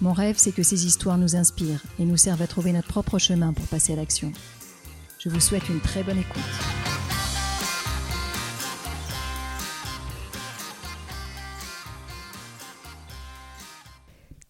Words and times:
Mon 0.00 0.12
rêve, 0.12 0.36
c'est 0.38 0.52
que 0.52 0.62
ces 0.62 0.86
histoires 0.86 1.18
nous 1.18 1.36
inspirent 1.36 1.82
et 1.98 2.04
nous 2.04 2.16
servent 2.16 2.42
à 2.42 2.46
trouver 2.46 2.72
notre 2.72 2.88
propre 2.88 3.18
chemin 3.18 3.52
pour 3.52 3.66
passer 3.66 3.92
à 3.92 3.96
l'action. 3.96 4.32
Je 5.18 5.28
vous 5.28 5.40
souhaite 5.40 5.68
une 5.68 5.80
très 5.80 6.02
bonne 6.02 6.18
écoute. 6.18 6.42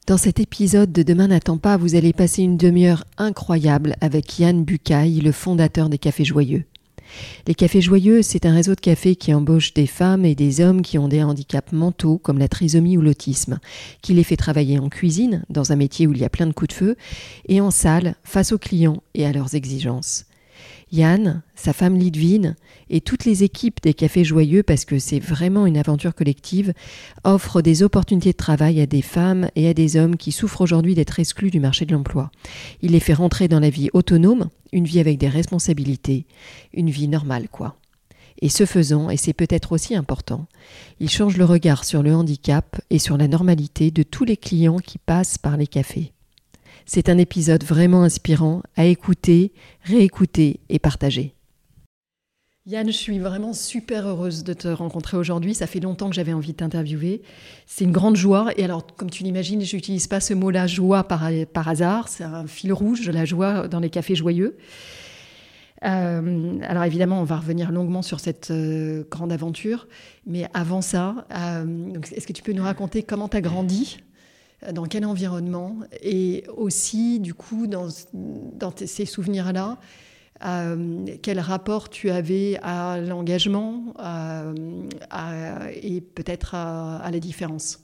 Dans 0.06 0.18
cet 0.18 0.38
épisode 0.38 0.92
de 0.92 1.02
Demain 1.02 1.28
n'attend 1.28 1.56
pas, 1.56 1.78
vous 1.78 1.94
allez 1.94 2.12
passer 2.12 2.42
une 2.42 2.58
demi-heure 2.58 3.04
incroyable 3.16 3.96
avec 4.02 4.38
Yann 4.38 4.62
Bucaille, 4.62 5.20
le 5.20 5.32
fondateur 5.32 5.88
des 5.88 5.96
Cafés 5.96 6.24
Joyeux. 6.26 6.64
Les 7.46 7.54
Cafés 7.54 7.80
Joyeux, 7.80 8.22
c'est 8.22 8.46
un 8.46 8.54
réseau 8.54 8.74
de 8.74 8.80
cafés 8.80 9.16
qui 9.16 9.34
embauche 9.34 9.74
des 9.74 9.86
femmes 9.86 10.24
et 10.24 10.34
des 10.34 10.60
hommes 10.60 10.82
qui 10.82 10.98
ont 10.98 11.08
des 11.08 11.22
handicaps 11.22 11.72
mentaux 11.72 12.18
comme 12.18 12.38
la 12.38 12.48
trisomie 12.48 12.96
ou 12.96 13.02
l'autisme, 13.02 13.58
qui 14.02 14.14
les 14.14 14.24
fait 14.24 14.36
travailler 14.36 14.78
en 14.78 14.88
cuisine, 14.88 15.44
dans 15.50 15.72
un 15.72 15.76
métier 15.76 16.06
où 16.06 16.12
il 16.12 16.18
y 16.18 16.24
a 16.24 16.30
plein 16.30 16.46
de 16.46 16.52
coups 16.52 16.68
de 16.68 16.74
feu, 16.74 16.96
et 17.48 17.60
en 17.60 17.70
salle, 17.70 18.14
face 18.24 18.52
aux 18.52 18.58
clients 18.58 19.02
et 19.14 19.26
à 19.26 19.32
leurs 19.32 19.54
exigences. 19.54 20.26
Yann, 20.92 21.42
sa 21.54 21.72
femme 21.72 21.96
Lidvine 21.96 22.56
et 22.90 23.00
toutes 23.00 23.24
les 23.24 23.42
équipes 23.42 23.80
des 23.82 23.94
Cafés 23.94 24.24
Joyeux, 24.24 24.62
parce 24.62 24.84
que 24.84 24.98
c'est 24.98 25.18
vraiment 25.18 25.66
une 25.66 25.76
aventure 25.76 26.14
collective, 26.14 26.72
offrent 27.24 27.62
des 27.62 27.82
opportunités 27.82 28.32
de 28.32 28.36
travail 28.36 28.80
à 28.80 28.86
des 28.86 29.02
femmes 29.02 29.48
et 29.56 29.68
à 29.68 29.74
des 29.74 29.96
hommes 29.96 30.16
qui 30.16 30.32
souffrent 30.32 30.60
aujourd'hui 30.60 30.94
d'être 30.94 31.18
exclus 31.18 31.50
du 31.50 31.60
marché 31.60 31.86
de 31.86 31.92
l'emploi. 31.92 32.30
Il 32.82 32.92
les 32.92 33.00
fait 33.00 33.14
rentrer 33.14 33.48
dans 33.48 33.60
la 33.60 33.70
vie 33.70 33.90
autonome, 33.92 34.48
une 34.72 34.84
vie 34.84 35.00
avec 35.00 35.18
des 35.18 35.28
responsabilités, 35.28 36.26
une 36.72 36.90
vie 36.90 37.08
normale 37.08 37.48
quoi. 37.48 37.76
Et 38.40 38.48
ce 38.48 38.66
faisant, 38.66 39.10
et 39.10 39.16
c'est 39.16 39.32
peut-être 39.32 39.72
aussi 39.72 39.94
important, 39.94 40.46
il 40.98 41.08
change 41.08 41.36
le 41.36 41.44
regard 41.44 41.84
sur 41.84 42.02
le 42.02 42.14
handicap 42.14 42.80
et 42.90 42.98
sur 42.98 43.16
la 43.16 43.28
normalité 43.28 43.90
de 43.90 44.02
tous 44.02 44.24
les 44.24 44.36
clients 44.36 44.78
qui 44.78 44.98
passent 44.98 45.38
par 45.38 45.56
les 45.56 45.68
cafés. 45.68 46.13
C'est 46.86 47.08
un 47.08 47.18
épisode 47.18 47.64
vraiment 47.64 48.02
inspirant 48.02 48.62
à 48.76 48.84
écouter, 48.84 49.52
réécouter 49.82 50.60
et 50.68 50.78
partager. 50.78 51.34
Yann, 52.66 52.86
je 52.86 52.92
suis 52.92 53.18
vraiment 53.18 53.52
super 53.52 54.06
heureuse 54.08 54.42
de 54.42 54.54
te 54.54 54.68
rencontrer 54.68 55.18
aujourd'hui. 55.18 55.54
Ça 55.54 55.66
fait 55.66 55.80
longtemps 55.80 56.08
que 56.08 56.14
j'avais 56.14 56.32
envie 56.32 56.52
de 56.52 56.56
t'interviewer. 56.56 57.20
C'est 57.66 57.84
une 57.84 57.92
grande 57.92 58.16
joie. 58.16 58.52
Et 58.56 58.64
alors, 58.64 58.86
comme 58.96 59.10
tu 59.10 59.22
l'imagines, 59.22 59.62
je 59.62 59.76
n'utilise 59.76 60.06
pas 60.06 60.20
ce 60.20 60.32
mot-là 60.32 60.66
joie 60.66 61.04
par, 61.04 61.28
par 61.52 61.68
hasard. 61.68 62.08
C'est 62.08 62.24
un 62.24 62.46
fil 62.46 62.72
rouge 62.72 63.06
de 63.06 63.12
la 63.12 63.26
joie 63.26 63.68
dans 63.68 63.80
les 63.80 63.90
cafés 63.90 64.14
joyeux. 64.14 64.56
Euh, 65.84 66.58
alors 66.62 66.84
évidemment, 66.84 67.20
on 67.20 67.24
va 67.24 67.36
revenir 67.36 67.70
longuement 67.70 68.02
sur 68.02 68.20
cette 68.20 68.50
euh, 68.50 69.04
grande 69.10 69.32
aventure. 69.32 69.86
Mais 70.26 70.48
avant 70.54 70.80
ça, 70.80 71.26
euh, 71.34 71.92
est-ce 72.12 72.26
que 72.26 72.32
tu 72.32 72.42
peux 72.42 72.52
nous 72.52 72.62
raconter 72.62 73.02
comment 73.02 73.28
tu 73.28 73.36
as 73.36 73.42
grandi? 73.42 73.98
Dans 74.72 74.84
quel 74.84 75.04
environnement 75.04 75.80
et 76.02 76.44
aussi 76.56 77.20
du 77.20 77.34
coup 77.34 77.66
dans, 77.66 77.88
ces 78.76 79.06
souvenirs-là, 79.06 79.78
euh, 80.44 81.04
quel 81.22 81.40
rapport 81.40 81.88
tu 81.88 82.10
avais 82.10 82.58
à 82.62 83.00
l'engagement 83.00 83.94
et 85.82 86.00
peut-être 86.00 86.54
à, 86.54 87.08
la 87.10 87.20
différence? 87.20 87.80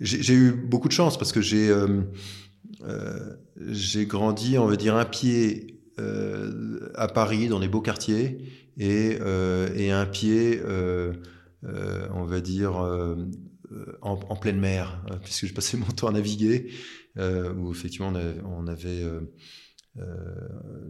J'ai 0.00 0.34
eu 0.34 0.52
beaucoup 0.52 0.88
de 0.88 0.92
chance 0.92 1.16
parce 1.16 1.32
que 1.32 1.40
j'ai 1.40 1.70
euh, 1.70 2.02
euh, 2.84 4.04
grandi, 4.04 4.58
on 4.58 4.66
va 4.66 4.76
dire, 4.76 4.96
un 4.96 5.06
pied 5.06 5.72
à 6.94 7.08
Paris 7.08 7.48
dans 7.48 7.60
des 7.60 7.68
beaux 7.68 7.80
quartiers 7.80 8.38
et, 8.76 9.18
et 9.76 9.90
un 9.90 10.06
pied, 10.06 10.60
on 11.62 12.24
va 12.24 12.40
dire, 12.40 12.72
euh, 13.76 13.98
en, 14.02 14.36
pleine 14.36 14.58
mer, 14.58 15.04
euh, 15.10 15.16
puisque 15.16 15.46
je 15.46 15.54
passais 15.54 15.76
mon 15.78 15.86
temps 15.86 16.08
à 16.08 16.12
naviguer, 16.12 16.70
euh, 17.18 17.52
où 17.54 17.72
effectivement 17.72 18.12
on 18.44 18.66
avait, 18.66 19.04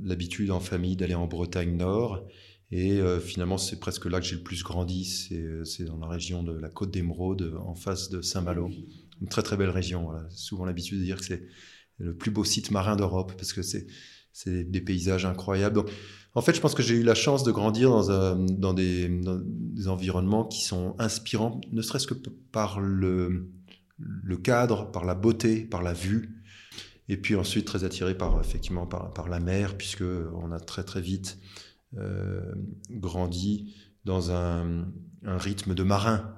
l'habitude 0.02 0.50
en 0.50 0.58
famille 0.58 0.96
d'aller 0.96 1.14
en 1.14 1.26
Bretagne 1.26 1.76
Nord. 1.76 2.26
Et 2.72 3.00
finalement, 3.20 3.58
c'est 3.58 3.78
presque 3.78 4.06
là 4.06 4.18
que 4.18 4.26
j'ai 4.26 4.34
le 4.34 4.42
plus 4.42 4.64
grandi. 4.64 5.04
C'est 5.04 5.84
dans 5.84 5.98
la 5.98 6.08
région 6.08 6.42
de 6.42 6.58
la 6.58 6.68
Côte 6.68 6.90
d'Émeraude, 6.90 7.54
en 7.64 7.76
face 7.76 8.10
de 8.10 8.20
Saint-Malo. 8.20 8.68
Une 9.20 9.28
très 9.28 9.44
très 9.44 9.56
belle 9.56 9.70
région. 9.70 10.10
Souvent 10.30 10.64
l'habitude 10.64 10.98
de 10.98 11.04
dire 11.04 11.18
que 11.18 11.24
c'est 11.24 11.46
le 11.98 12.16
plus 12.16 12.32
beau 12.32 12.42
site 12.42 12.72
marin 12.72 12.96
d'Europe 12.96 13.34
parce 13.36 13.52
que 13.52 13.62
c'est 13.62 13.86
des 14.68 14.80
paysages 14.80 15.24
incroyables. 15.24 15.84
En 16.36 16.42
fait, 16.42 16.54
je 16.54 16.60
pense 16.60 16.74
que 16.74 16.82
j'ai 16.82 16.96
eu 16.96 17.02
la 17.02 17.14
chance 17.14 17.44
de 17.44 17.50
grandir 17.50 17.90
dans, 17.90 18.74
des, 18.74 19.08
environnements 19.86 20.44
qui 20.44 20.62
sont 20.62 20.94
inspirants, 20.98 21.62
ne 21.72 21.80
serait-ce 21.80 22.06
que 22.06 22.12
par 22.52 22.78
le, 22.78 23.48
cadre, 24.44 24.90
par 24.90 25.06
la 25.06 25.14
beauté, 25.14 25.62
par 25.64 25.82
la 25.82 25.94
vue. 25.94 26.44
Et 27.08 27.16
puis 27.16 27.36
ensuite, 27.36 27.64
très 27.64 27.84
attiré 27.84 28.14
par, 28.14 28.38
effectivement, 28.38 28.86
par, 28.86 29.28
la 29.30 29.40
mer, 29.40 29.78
puisque 29.78 30.04
on 30.34 30.52
a 30.52 30.60
très 30.60 30.84
très 30.84 31.00
vite 31.00 31.38
euh, 31.96 32.54
grandi 32.90 33.74
dans 34.04 34.30
un, 34.30 34.92
rythme 35.24 35.74
de 35.74 35.82
marin, 35.82 36.35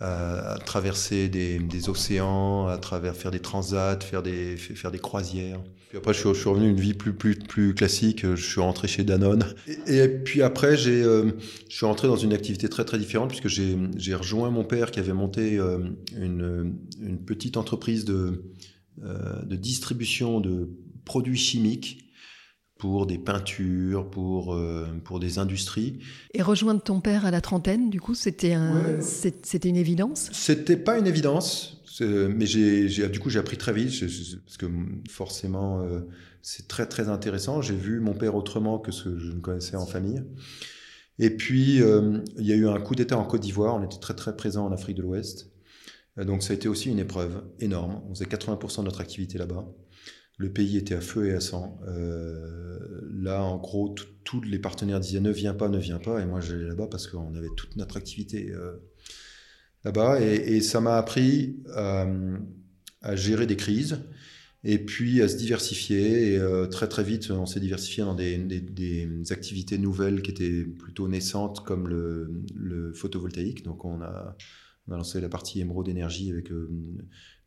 à, 0.00 0.58
traverser 0.64 1.28
des, 1.28 1.88
océans, 1.88 2.68
à 2.68 2.78
travers 2.78 3.16
faire 3.16 3.30
des 3.30 3.40
transats, 3.40 3.98
faire 4.00 4.22
des, 4.22 4.56
faire 4.56 4.90
des 4.90 4.98
croisières. 4.98 5.60
Puis 5.88 5.98
après, 5.98 6.12
je 6.12 6.18
suis, 6.20 6.28
je 6.28 6.38
suis 6.38 6.48
revenu 6.48 6.68
une 6.68 6.80
vie 6.80 6.94
plus, 6.94 7.14
plus, 7.14 7.34
plus 7.34 7.74
classique. 7.74 8.26
Je 8.26 8.42
suis 8.42 8.60
rentré 8.60 8.88
chez 8.88 9.04
Danone. 9.04 9.44
Et, 9.86 10.06
puis 10.06 10.42
après, 10.42 10.76
j'ai, 10.76 11.02
euh, 11.02 11.32
je 11.68 11.76
suis 11.76 11.86
rentré 11.86 12.08
dans 12.08 12.16
une 12.16 12.32
activité 12.32 12.68
très, 12.68 12.84
très 12.84 12.98
différente 12.98 13.30
puisque 13.30 13.48
j'ai, 13.48 13.76
j'ai 13.96 14.14
rejoint 14.14 14.50
mon 14.50 14.64
père 14.64 14.90
qui 14.90 15.00
avait 15.00 15.14
monté 15.14 15.58
euh, 15.58 15.78
une, 16.16 16.74
une, 17.00 17.18
petite 17.18 17.56
entreprise 17.56 18.04
de, 18.04 18.44
euh, 19.02 19.42
de 19.44 19.56
distribution 19.56 20.40
de 20.40 20.68
produits 21.04 21.38
chimiques 21.38 22.07
pour 22.78 23.06
des 23.06 23.18
peintures, 23.18 24.08
pour, 24.08 24.56
pour 25.04 25.18
des 25.18 25.38
industries. 25.38 25.98
Et 26.32 26.42
rejoindre 26.42 26.80
ton 26.80 27.00
père 27.00 27.26
à 27.26 27.30
la 27.30 27.40
trentaine, 27.40 27.90
du 27.90 28.00
coup, 28.00 28.14
c'était, 28.14 28.52
un, 28.52 29.00
c'était 29.00 29.68
une 29.68 29.76
évidence? 29.76 30.30
C'était 30.32 30.76
pas 30.76 30.96
une 30.96 31.08
évidence 31.08 31.78
mais 32.04 32.46
j'ai, 32.46 33.08
du 33.08 33.20
coup, 33.20 33.30
j'ai 33.30 33.38
appris 33.38 33.56
très 33.56 33.72
vite, 33.72 33.92
parce 34.44 34.56
que 34.56 34.66
forcément, 35.08 35.80
euh, 35.82 36.00
c'est 36.42 36.68
très, 36.68 36.86
très 36.86 37.08
intéressant. 37.08 37.62
J'ai 37.62 37.74
vu 37.74 38.00
mon 38.00 38.14
père 38.14 38.34
autrement 38.34 38.78
que 38.78 38.92
ce 38.92 39.04
que 39.04 39.18
je 39.18 39.32
ne 39.32 39.40
connaissais 39.40 39.76
en 39.76 39.86
famille. 39.86 40.22
Et 41.18 41.30
puis, 41.30 41.82
euh, 41.82 42.18
il 42.38 42.46
y 42.46 42.52
a 42.52 42.56
eu 42.56 42.68
un 42.68 42.80
coup 42.80 42.94
d'État 42.94 43.18
en 43.18 43.24
Côte 43.24 43.40
d'Ivoire. 43.40 43.74
On 43.74 43.84
était 43.84 43.98
très, 43.98 44.14
très 44.14 44.36
présent 44.36 44.66
en 44.66 44.72
Afrique 44.72 44.96
de 44.96 45.02
l'Ouest. 45.02 45.50
Euh, 46.18 46.24
donc, 46.24 46.42
ça 46.42 46.52
a 46.52 46.56
été 46.56 46.68
aussi 46.68 46.90
une 46.90 47.00
épreuve 47.00 47.42
énorme. 47.60 48.00
On 48.08 48.14
faisait 48.14 48.26
80% 48.26 48.80
de 48.80 48.84
notre 48.84 49.00
activité 49.00 49.38
là-bas. 49.38 49.66
Le 50.38 50.50
pays 50.50 50.76
était 50.78 50.94
à 50.94 51.00
feu 51.00 51.26
et 51.26 51.34
à 51.34 51.40
sang. 51.40 51.78
là, 53.12 53.42
en 53.42 53.58
gros, 53.58 53.94
tous 54.24 54.40
les 54.40 54.58
partenaires 54.58 55.00
disaient 55.00 55.20
ne 55.20 55.30
viens 55.30 55.54
pas, 55.54 55.68
ne 55.68 55.78
viens 55.78 55.98
pas. 55.98 56.20
Et 56.20 56.26
moi, 56.26 56.40
j'allais 56.40 56.66
là-bas 56.66 56.86
parce 56.90 57.06
qu'on 57.06 57.34
avait 57.34 57.50
toute 57.56 57.76
notre 57.76 57.96
activité 57.96 58.52
là-bas. 59.84 60.20
Et, 60.20 60.60
ça 60.60 60.80
m'a 60.80 60.96
appris 60.96 61.62
euh, 61.76 62.38
à 63.02 63.16
gérer 63.16 63.46
des 63.46 63.56
crises 63.56 63.98
et 64.64 64.78
puis 64.78 65.22
à 65.22 65.28
se 65.28 65.36
diversifier. 65.36 66.32
Et 66.32 66.38
euh, 66.38 66.66
très 66.66 66.88
très 66.88 67.04
vite, 67.04 67.30
on 67.30 67.46
s'est 67.46 67.60
diversifié 67.60 68.04
dans 68.04 68.14
des, 68.14 69.22
activités 69.30 69.78
nouvelles 69.78 70.22
qui 70.22 70.30
étaient 70.30 70.64
plutôt 70.64 71.08
naissantes, 71.08 71.64
comme 71.64 71.88
le, 71.88 72.92
photovoltaïque. 72.94 73.62
Donc 73.62 73.84
on 73.84 74.00
a, 74.00 74.36
on 74.86 74.92
a, 74.92 74.96
lancé 74.96 75.20
la 75.20 75.28
partie 75.28 75.60
émeraude 75.60 75.88
énergie 75.88 76.30
avec 76.30 76.50
euh, 76.50 76.68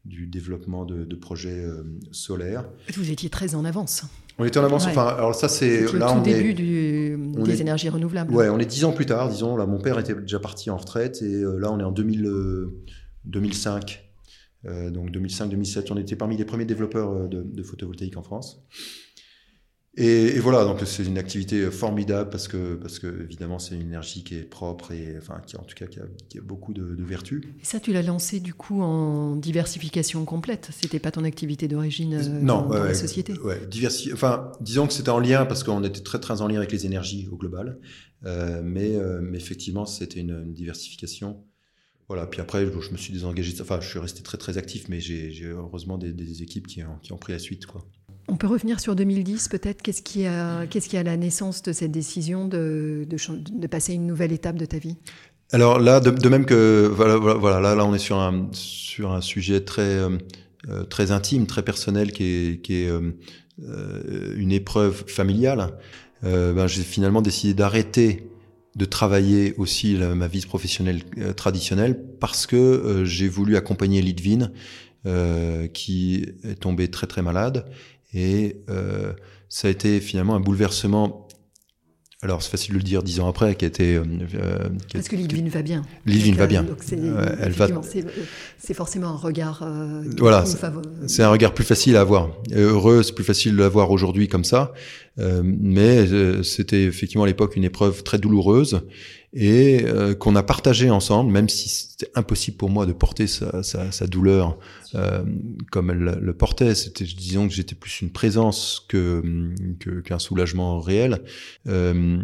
du 0.05 0.27
développement 0.27 0.85
de, 0.85 1.15
projets 1.15 1.63
solaires. 2.11 2.67
Vous 2.95 3.11
étiez 3.11 3.29
très 3.29 3.55
en 3.55 3.65
avance. 3.65 4.03
On 4.39 4.45
était 4.45 4.59
en 4.59 4.63
avance. 4.63 4.87
Enfin, 4.87 5.05
alors 5.05 5.35
ça 5.35 5.47
c'est 5.47 5.81
là 5.93 6.07
tout 6.07 6.17
on 6.17 6.21
début 6.21 6.53
des 6.53 7.61
énergies 7.61 7.89
renouvelables. 7.89 8.33
Ouais, 8.33 8.49
on 8.49 8.59
est 8.59 8.65
dix 8.65 8.85
ans 8.85 8.91
plus 8.91 9.05
tard. 9.05 9.29
Disons, 9.29 9.55
là, 9.55 9.65
mon 9.65 9.79
père 9.79 9.99
était 9.99 10.15
déjà 10.15 10.39
parti 10.39 10.69
en 10.69 10.77
retraite 10.77 11.21
et 11.21 11.43
euh, 11.43 11.57
là, 11.57 11.71
on 11.71 11.79
est 11.79 11.83
en 11.83 11.91
2000, 11.91 12.29
2005. 13.25 14.03
Euh, 14.65 14.69
euh, 14.69 14.89
donc 14.91 15.09
2005-2007, 15.11 15.87
on 15.91 15.97
était 15.97 16.15
parmi 16.15 16.37
les 16.37 16.45
premiers 16.45 16.65
développeurs 16.65 17.27
de, 17.27 17.63
photovoltaïque 17.63 18.17
en 18.17 18.23
France. 18.23 18.63
Et, 19.97 20.39
voilà, 20.39 20.63
donc 20.63 20.79
c'est 20.85 21.03
une 21.03 21.17
activité 21.17 21.69
formidable 21.69 22.29
parce 22.29 22.47
que, 22.47 22.75
parce 22.75 22.97
que 22.97 23.23
évidemment, 23.23 23.59
c'est 23.59 23.75
une 23.75 23.81
énergie 23.81 24.23
qui 24.23 24.35
est 24.35 24.43
propre 24.43 24.93
et 24.93 25.17
enfin, 25.17 25.41
qui, 25.45 25.57
en 25.57 25.63
tout 25.63 25.75
cas, 25.75 25.85
qui 25.85 25.99
a, 25.99 26.41
beaucoup 26.41 26.73
de, 26.73 26.95
vertus. 27.03 27.43
Et 27.61 27.65
ça, 27.65 27.81
tu 27.81 27.91
l'as 27.91 28.01
lancé 28.01 28.39
du 28.39 28.53
coup 28.53 28.81
en 28.81 29.35
diversification 29.35 30.23
complète. 30.23 30.69
C'était 30.71 30.99
pas 30.99 31.11
ton 31.11 31.25
activité 31.25 31.67
d'origine 31.67 32.13
euh, 32.13 32.41
dans, 32.41 32.69
la 32.69 32.93
société. 32.93 33.37
Ouais, 33.39 33.59
diversi... 33.67 34.13
Enfin, 34.13 34.53
disons 34.61 34.87
que 34.87 34.93
c'était 34.93 35.09
en 35.09 35.19
lien 35.19 35.45
parce 35.45 35.63
qu'on 35.63 35.83
était 35.83 36.01
très 36.01 36.19
très 36.19 36.41
en 36.41 36.47
lien 36.47 36.57
avec 36.57 36.71
les 36.71 36.85
énergies 36.85 37.27
au 37.29 37.35
global, 37.35 37.77
euh, 38.25 38.61
mais, 38.63 38.95
euh, 38.95 39.19
mais, 39.21 39.37
effectivement, 39.37 39.85
c'était 39.85 40.21
une, 40.21 40.53
diversification. 40.53 41.43
Voilà. 42.07 42.27
Puis 42.27 42.39
après, 42.39 42.65
je, 42.65 42.91
me 42.91 42.97
suis 42.97 43.11
désengagé. 43.11 43.53
Enfin, 43.59 43.81
je 43.81 43.89
suis 43.89 43.99
resté 43.99 44.23
très 44.23 44.37
très 44.37 44.57
actif, 44.57 44.87
mais 44.87 45.01
j'ai 45.01 45.47
heureusement 45.47 45.97
des, 45.97 46.13
des 46.13 46.43
équipes 46.43 46.67
qui 46.67 46.81
ont, 46.81 46.97
qui 47.01 47.11
ont 47.11 47.17
pris 47.17 47.33
la 47.33 47.39
suite, 47.39 47.65
quoi. 47.65 47.85
On 48.27 48.37
peut 48.37 48.47
revenir 48.47 48.79
sur 48.79 48.95
2010 48.95 49.49
peut-être? 49.49 49.81
Qu'est-ce 49.81 50.01
qui 50.01 50.25
a, 50.25 51.03
la 51.03 51.17
naissance 51.17 51.61
de 51.63 51.73
cette 51.73 51.91
décision 51.91 52.47
de, 52.47 53.05
passer 53.69 53.93
une 53.93 54.07
nouvelle 54.07 54.31
étape 54.31 54.57
de 54.57 54.65
ta 54.65 54.77
vie? 54.77 54.97
Alors 55.51 55.79
là, 55.79 55.99
de, 55.99 56.29
même 56.29 56.45
que 56.45 56.89
voilà, 56.93 57.75
là, 57.75 57.85
on 57.85 57.93
est 57.93 57.99
sur 57.99 58.19
un 58.19 59.21
sujet 59.21 59.61
très 59.61 59.81
euh, 59.81 60.17
euh, 60.69 60.83
très 60.83 61.11
intime, 61.11 61.47
très 61.47 61.63
personnel, 61.63 62.11
qui 62.11 62.23
est 62.23 62.61
qui 62.61 62.83
est 62.83 62.89
euh, 62.89 64.35
une 64.37 64.51
épreuve 64.51 65.03
familiale. 65.07 65.77
Ben, 66.23 66.67
j'ai 66.67 66.83
finalement 66.83 67.23
décidé 67.23 67.55
d'arrêter 67.55 68.29
de 68.75 68.85
travailler 68.85 69.55
aussi 69.57 69.95
ma 69.95 70.27
vie 70.27 70.45
professionnelle 70.45 71.01
traditionnelle 71.35 71.99
parce 72.19 72.45
que 72.45 73.01
j'ai 73.05 73.27
voulu 73.27 73.55
accompagner 73.55 74.03
Lidvin, 74.03 74.51
qui 75.73 76.25
est 76.43 76.59
tombé 76.59 76.89
très 76.89 77.07
très 77.07 77.23
malade 77.23 77.65
et 78.13 78.63
euh, 78.69 79.13
ça 79.49 79.67
a 79.67 79.71
été 79.71 79.99
finalement 79.99 80.35
un 80.35 80.39
bouleversement. 80.39 81.27
Alors, 82.23 82.43
c'est 82.43 82.51
facile 82.51 82.73
de 82.73 82.77
le 82.77 82.83
dire 82.83 83.01
dix 83.01 83.19
ans 83.19 83.27
après, 83.27 83.55
qui 83.55 83.65
a 83.65 83.67
été. 83.67 83.95
Euh, 83.95 84.03
euh 84.35 84.69
Parce 84.93 85.07
que 85.07 85.15
Lidvin 85.15 85.49
va 85.49 85.63
bien. 85.63 85.81
Lidvin 86.05 86.35
va 86.35 86.45
bien. 86.45 86.65
elle 87.39 87.51
va. 87.51 87.67
C'est 88.59 88.75
forcément 88.75 89.07
un 89.07 89.17
regard. 89.17 89.63
Euh, 89.63 90.03
voilà, 90.19 90.45
c'est 91.07 91.23
un 91.23 91.31
regard 91.31 91.53
plus 91.53 91.63
facile 91.63 91.97
à 91.97 92.01
avoir. 92.01 92.29
Heureux, 92.53 93.01
c'est 93.01 93.15
plus 93.15 93.23
facile 93.23 93.53
de 93.53 93.57
l'avoir 93.57 93.89
aujourd'hui 93.89 94.27
comme 94.27 94.43
ça. 94.43 94.71
Euh, 95.21 95.41
mais 95.43 96.43
c'était 96.43 96.83
effectivement 96.83 97.23
à 97.23 97.27
l'époque 97.27 97.55
une 97.55 97.63
épreuve 97.63 98.03
très 98.03 98.17
douloureuse 98.17 98.81
et 99.33 99.85
euh, 99.85 100.13
qu'on 100.13 100.35
a 100.35 100.43
partagé 100.43 100.89
ensemble, 100.89 101.31
même 101.31 101.47
si 101.47 101.69
c'était 101.69 102.11
impossible 102.15 102.57
pour 102.57 102.69
moi 102.69 102.85
de 102.85 102.91
porter 102.91 103.27
sa, 103.27 103.63
sa, 103.63 103.91
sa 103.91 104.07
douleur 104.07 104.57
euh, 104.95 105.23
comme 105.71 105.89
elle 105.89 106.19
le 106.21 106.33
portait. 106.33 106.75
C'était, 106.75 107.05
disons 107.05 107.47
que 107.47 107.53
j'étais 107.53 107.75
plus 107.75 108.01
une 108.01 108.09
présence 108.09 108.85
que, 108.89 109.23
qu'un 110.03 110.19
soulagement 110.19 110.81
réel. 110.81 111.21
Euh, 111.67 112.17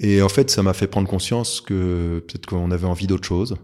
et 0.00 0.22
en 0.22 0.28
fait, 0.28 0.50
ça 0.50 0.62
m'a 0.62 0.72
fait 0.72 0.86
prendre 0.86 1.08
conscience 1.08 1.60
que 1.60 2.24
peut-être 2.26 2.46
qu'on 2.46 2.70
avait 2.70 2.86
envie 2.86 3.06
d'autre 3.06 3.24
chose. 3.24 3.56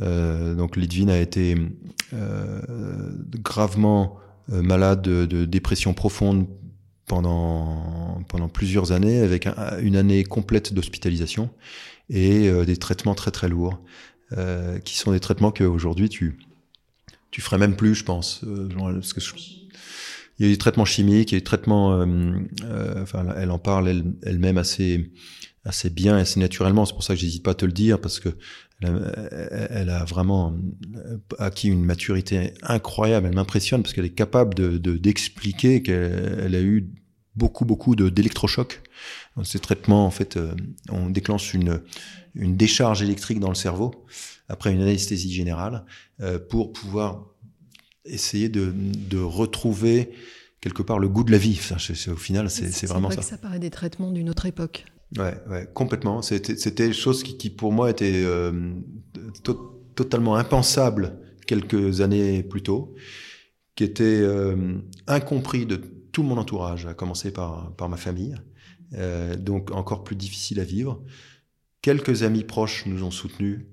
Euh, 0.00 0.54
donc 0.54 0.76
Lidvin 0.76 1.08
a 1.08 1.18
été 1.18 1.56
euh, 2.12 2.60
gravement 3.42 4.18
malade 4.48 5.00
de, 5.00 5.24
de, 5.24 5.46
dépression 5.46 5.94
profonde 5.94 6.46
pendant 7.06 8.22
pendant 8.28 8.48
plusieurs 8.48 8.92
années, 8.92 9.20
avec 9.20 9.46
une 9.80 9.96
année 9.96 10.24
complète 10.24 10.72
d'hospitalisation 10.72 11.50
et 12.10 12.48
euh, 12.48 12.64
des 12.64 12.76
traitements 12.76 13.14
très 13.14 13.30
très 13.30 13.48
lourds, 13.48 13.80
euh, 14.32 14.78
qui 14.78 14.96
sont 14.96 15.12
des 15.12 15.20
traitements 15.20 15.52
qu'aujourd'hui 15.52 16.08
tu 16.08 16.38
tu 17.30 17.40
ferais 17.40 17.58
même 17.58 17.74
plus, 17.74 17.96
je 17.96 18.04
pense. 18.04 18.42
Euh, 18.44 18.68
parce 18.94 19.12
que 19.12 19.20
il 20.38 20.46
y 20.46 20.48
a 20.48 20.52
des 20.52 20.58
traitements 20.58 20.84
chimiques, 20.84 21.30
il 21.30 21.34
y 21.34 21.36
a 21.36 21.40
des 21.40 21.44
traitements, 21.44 22.04
enfin, 23.00 23.26
elle 23.36 23.50
en 23.52 23.58
parle 23.58 24.14
elle-même 24.22 24.58
assez 24.58 25.12
assez 25.64 25.90
bien 25.90 26.16
assez 26.16 26.40
naturellement. 26.40 26.86
C'est 26.86 26.92
pour 26.92 27.04
ça 27.04 27.14
que 27.14 27.20
j'hésite 27.20 27.42
pas 27.42 27.52
à 27.52 27.54
te 27.54 27.64
le 27.64 27.72
dire 27.72 28.00
parce 28.00 28.18
que 28.18 28.30
elle 28.84 29.90
a, 29.90 30.04
vraiment 30.04 30.56
acquis 31.38 31.68
une 31.68 31.84
maturité 31.84 32.54
incroyable. 32.62 33.26
Elle 33.26 33.34
m'impressionne 33.34 33.82
parce 33.82 33.94
qu'elle 33.94 34.04
est 34.04 34.14
capable 34.14 34.54
de 34.54 34.78
d'expliquer 34.96 35.82
qu'elle 35.82 36.54
a 36.54 36.60
eu 36.60 36.90
beaucoup 37.36 37.64
beaucoup 37.64 37.96
de 37.96 38.08
d'électrochocs. 38.08 38.82
Ces 39.42 39.58
traitements, 39.58 40.06
en 40.06 40.10
fait, 40.10 40.36
euh, 40.36 40.54
on 40.90 41.10
déclenche 41.10 41.54
une 41.54 41.80
une 42.34 42.56
décharge 42.56 43.02
électrique 43.02 43.40
dans 43.40 43.48
le 43.48 43.54
cerveau 43.54 44.06
après 44.48 44.72
une 44.72 44.82
anesthésie 44.82 45.32
générale 45.32 45.84
euh, 46.20 46.38
pour 46.38 46.72
pouvoir 46.72 47.26
essayer 48.04 48.48
de, 48.48 48.72
de 48.74 49.18
retrouver 49.18 50.10
quelque 50.60 50.82
part 50.82 50.98
le 50.98 51.08
goût 51.08 51.24
de 51.24 51.32
la 51.32 51.38
vie. 51.38 51.58
Enfin, 51.58 51.76
au 52.10 52.16
final, 52.16 52.50
c'est 52.50 52.86
vraiment 52.86 53.10
ça. 53.10 53.16
Que 53.16 53.22
ça 53.22 53.38
paraît 53.38 53.58
des 53.58 53.70
traitements 53.70 54.10
d'une 54.10 54.30
autre 54.30 54.46
époque. 54.46 54.86
Ouais, 55.18 55.34
ouais 55.48 55.68
complètement. 55.74 56.22
C'était 56.22 56.70
des 56.88 56.92
choses 56.92 57.22
qui, 57.22 57.36
qui, 57.36 57.50
pour 57.50 57.72
moi 57.72 57.90
étaient 57.90 58.24
euh, 58.24 58.72
totalement 59.94 60.36
impensables 60.36 61.18
quelques 61.46 62.00
années 62.00 62.42
plus 62.42 62.62
tôt, 62.62 62.94
qui 63.76 63.84
étaient 63.84 64.20
euh, 64.22 64.78
incompris 65.06 65.66
de 65.66 65.76
tout 66.12 66.22
mon 66.22 66.38
entourage, 66.38 66.86
à 66.86 66.94
commencer 66.94 67.32
par, 67.32 67.74
par 67.76 67.88
ma 67.88 67.96
famille, 67.96 68.34
euh, 68.94 69.36
donc 69.36 69.70
encore 69.72 70.04
plus 70.04 70.16
difficile 70.16 70.60
à 70.60 70.64
vivre. 70.64 71.02
Quelques 71.82 72.22
amis 72.22 72.44
proches 72.44 72.86
nous 72.86 73.02
ont 73.04 73.10
soutenus, 73.10 73.66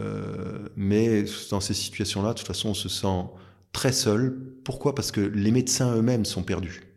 euh, 0.00 0.68
mais 0.76 1.24
dans 1.50 1.60
ces 1.60 1.74
situations-là, 1.74 2.30
de 2.32 2.38
toute 2.38 2.46
façon, 2.46 2.70
on 2.70 2.74
se 2.74 2.88
sent 2.88 3.24
très 3.72 3.92
seul. 3.92 4.38
Pourquoi? 4.64 4.94
Parce 4.94 5.12
que 5.12 5.20
les 5.20 5.50
médecins 5.50 5.94
eux-mêmes 5.96 6.24
sont 6.24 6.42
perdus. 6.42 6.91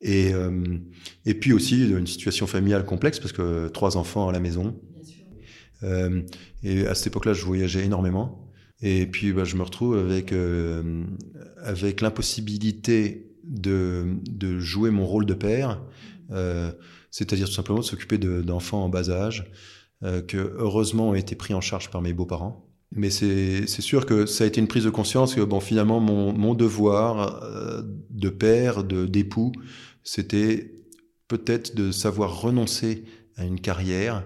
Et, 0.00 0.32
euh, 0.32 0.78
et 1.26 1.34
puis 1.34 1.52
aussi 1.52 1.88
une 1.90 2.06
situation 2.06 2.46
familiale 2.46 2.84
complexe, 2.84 3.18
parce 3.18 3.32
que 3.32 3.68
trois 3.68 3.96
enfants 3.96 4.28
à 4.28 4.32
la 4.32 4.40
maison. 4.40 4.80
Euh, 5.82 6.22
et 6.62 6.86
à 6.86 6.94
cette 6.94 7.08
époque-là, 7.08 7.32
je 7.32 7.44
voyageais 7.44 7.84
énormément. 7.84 8.50
Et 8.82 9.06
puis, 9.06 9.32
bah, 9.32 9.44
je 9.44 9.56
me 9.56 9.62
retrouve 9.62 9.98
avec, 9.98 10.32
euh, 10.32 11.04
avec 11.62 12.00
l'impossibilité 12.00 13.30
de, 13.44 14.16
de 14.30 14.58
jouer 14.58 14.90
mon 14.90 15.04
rôle 15.06 15.26
de 15.26 15.34
père, 15.34 15.82
euh, 16.30 16.72
c'est-à-dire 17.10 17.46
tout 17.46 17.54
simplement 17.54 17.80
de 17.80 17.84
s'occuper 17.84 18.18
d'enfants 18.18 18.84
en 18.84 18.88
bas 18.88 19.10
âge, 19.10 19.50
euh, 20.02 20.22
que 20.22 20.54
heureusement 20.56 21.10
ont 21.10 21.14
été 21.14 21.34
pris 21.34 21.52
en 21.52 21.60
charge 21.60 21.90
par 21.90 22.00
mes 22.00 22.12
beaux-parents. 22.12 22.66
Mais 22.92 23.10
c'est 23.10 23.66
sûr 23.66 24.04
que 24.04 24.26
ça 24.26 24.42
a 24.42 24.46
été 24.48 24.60
une 24.60 24.66
prise 24.66 24.84
de 24.84 24.90
conscience 24.90 25.36
que 25.36 25.42
bon 25.42 25.60
finalement 25.60 26.00
mon, 26.00 26.32
mon 26.32 26.54
devoir 26.54 27.44
euh, 27.44 27.82
de 28.10 28.28
père, 28.30 28.82
de 28.82 29.06
d'époux, 29.06 29.52
c'était 30.04 30.72
peut-être 31.28 31.74
de 31.74 31.92
savoir 31.92 32.40
renoncer 32.40 33.04
à 33.36 33.44
une 33.44 33.60
carrière 33.60 34.24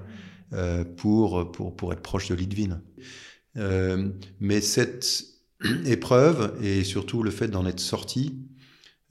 euh, 0.52 0.84
pour, 0.84 1.52
pour, 1.52 1.76
pour 1.76 1.93
être 1.93 2.02
proche 2.02 2.28
de 2.28 2.34
Lidvin. 2.34 2.81
Euh, 3.56 4.10
mais 4.40 4.60
cette 4.60 5.24
épreuve 5.84 6.56
et 6.62 6.84
surtout 6.84 7.22
le 7.22 7.31
fait 7.31 7.48
d'en 7.48 7.66
être 7.66 7.81
sorti 7.81 8.40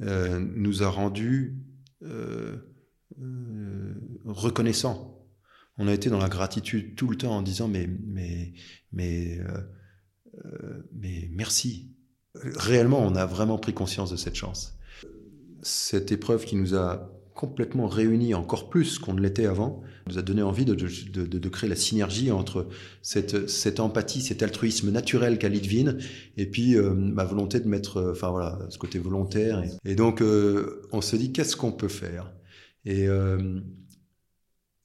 euh, 0.02 0.40
nous 0.40 0.84
a 0.84 0.90
rendus 0.90 1.56
euh, 2.04 2.58
reconnaissants. 4.26 5.10
On 5.78 5.88
a 5.88 5.94
été 5.94 6.10
dans 6.10 6.20
la 6.20 6.30
gratitude 6.30 6.96
tout 6.96 7.08
le 7.08 7.16
temps 7.16 7.38
en 7.38 7.42
disant 7.42 7.68
mais 7.68 7.88
mais 8.06 8.54
mais 8.92 9.40
mais 10.92 11.30
merci. 11.32 11.90
Réellement, 12.36 13.00
on 13.00 13.16
a 13.16 13.26
vraiment 13.26 13.58
pris 13.58 13.74
conscience 13.74 14.12
de 14.12 14.16
cette 14.16 14.36
chance. 14.36 14.76
Cette 15.64 16.12
épreuve 16.12 16.46
qui 16.46 16.56
nous 16.56 16.76
a 16.76 17.10
complètement 17.34 17.88
réunis 17.88 18.34
encore 18.34 18.70
plus 18.70 19.00
qu'on 19.00 19.14
ne 19.14 19.22
l'était 19.22 19.46
avant, 19.46 19.82
nous 20.08 20.18
a 20.18 20.22
donné 20.22 20.42
envie 20.42 20.66
de, 20.66 20.76
de, 20.76 21.26
de, 21.26 21.50
créer 21.50 21.70
la 21.70 21.76
synergie 21.76 22.32
entre 22.32 22.68
cette, 23.02 23.50
cette 23.50 23.80
empathie, 23.80 24.22
cet 24.22 24.44
altruisme 24.44 24.92
naturel 24.92 25.40
qu'a 25.40 25.50
Lidvin, 25.50 25.98
et 26.38 26.46
puis 26.46 26.76
euh, 26.76 26.94
ma 26.94 27.24
volonté 27.24 27.60
de 27.60 27.68
mettre, 27.68 27.98
euh, 27.98 28.12
enfin 28.12 28.30
voilà, 28.30 28.60
ce 28.70 28.78
côté 28.78 29.00
volontaire. 29.00 29.64
Et, 29.86 29.96
donc 29.96 30.22
euh, 30.22 30.82
on 30.92 31.02
se 31.02 31.16
dit 31.16 31.32
qu'est-ce 31.32 31.56
qu'on 31.56 31.72
peut 31.72 31.88
faire? 31.88 32.32
Et, 32.86 33.08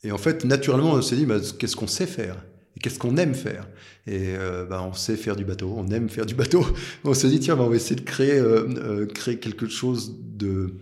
et 0.04 0.12
en 0.12 0.18
fait, 0.18 0.44
naturellement, 0.44 0.92
on 0.92 1.02
se 1.02 1.16
dit 1.16 1.26
bah, 1.26 1.40
qu'est-ce 1.58 1.74
qu'on 1.74 1.88
sait 1.88 2.06
faire? 2.06 2.44
Qu'est-ce 2.78 2.98
qu'on 2.98 3.16
aime 3.16 3.34
faire? 3.34 3.68
Et 4.06 4.34
bah, 4.68 4.82
on 4.82 4.92
sait 4.92 5.16
faire 5.16 5.36
du 5.36 5.44
bateau, 5.44 5.74
on 5.76 5.88
aime 5.88 6.08
faire 6.08 6.26
du 6.26 6.34
bateau. 6.34 6.64
On 7.04 7.14
se 7.14 7.26
dit 7.26 7.40
tiens, 7.40 7.56
bah, 7.56 7.64
on 7.64 7.68
va 7.68 7.76
essayer 7.76 7.96
de 7.96 8.00
créer, 8.00 8.42
créer 9.14 9.38
quelque 9.38 9.68
chose 9.68 10.16
de 10.20 10.74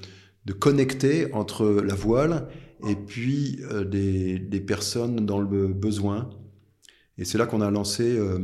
de 0.47 0.53
connecter 0.53 1.33
entre 1.35 1.67
la 1.67 1.95
voile 1.95 2.49
et 2.89 2.95
puis 2.95 3.59
euh, 3.63 3.85
des, 3.85 4.39
des, 4.39 4.61
personnes 4.61 5.27
dans 5.27 5.41
le 5.41 5.69
besoin. 5.69 6.31
Et 7.19 7.25
c'est 7.25 7.37
là 7.37 7.47
qu'on 7.47 7.61
a 7.61 7.71
lancé 7.71 8.17
euh, 8.17 8.39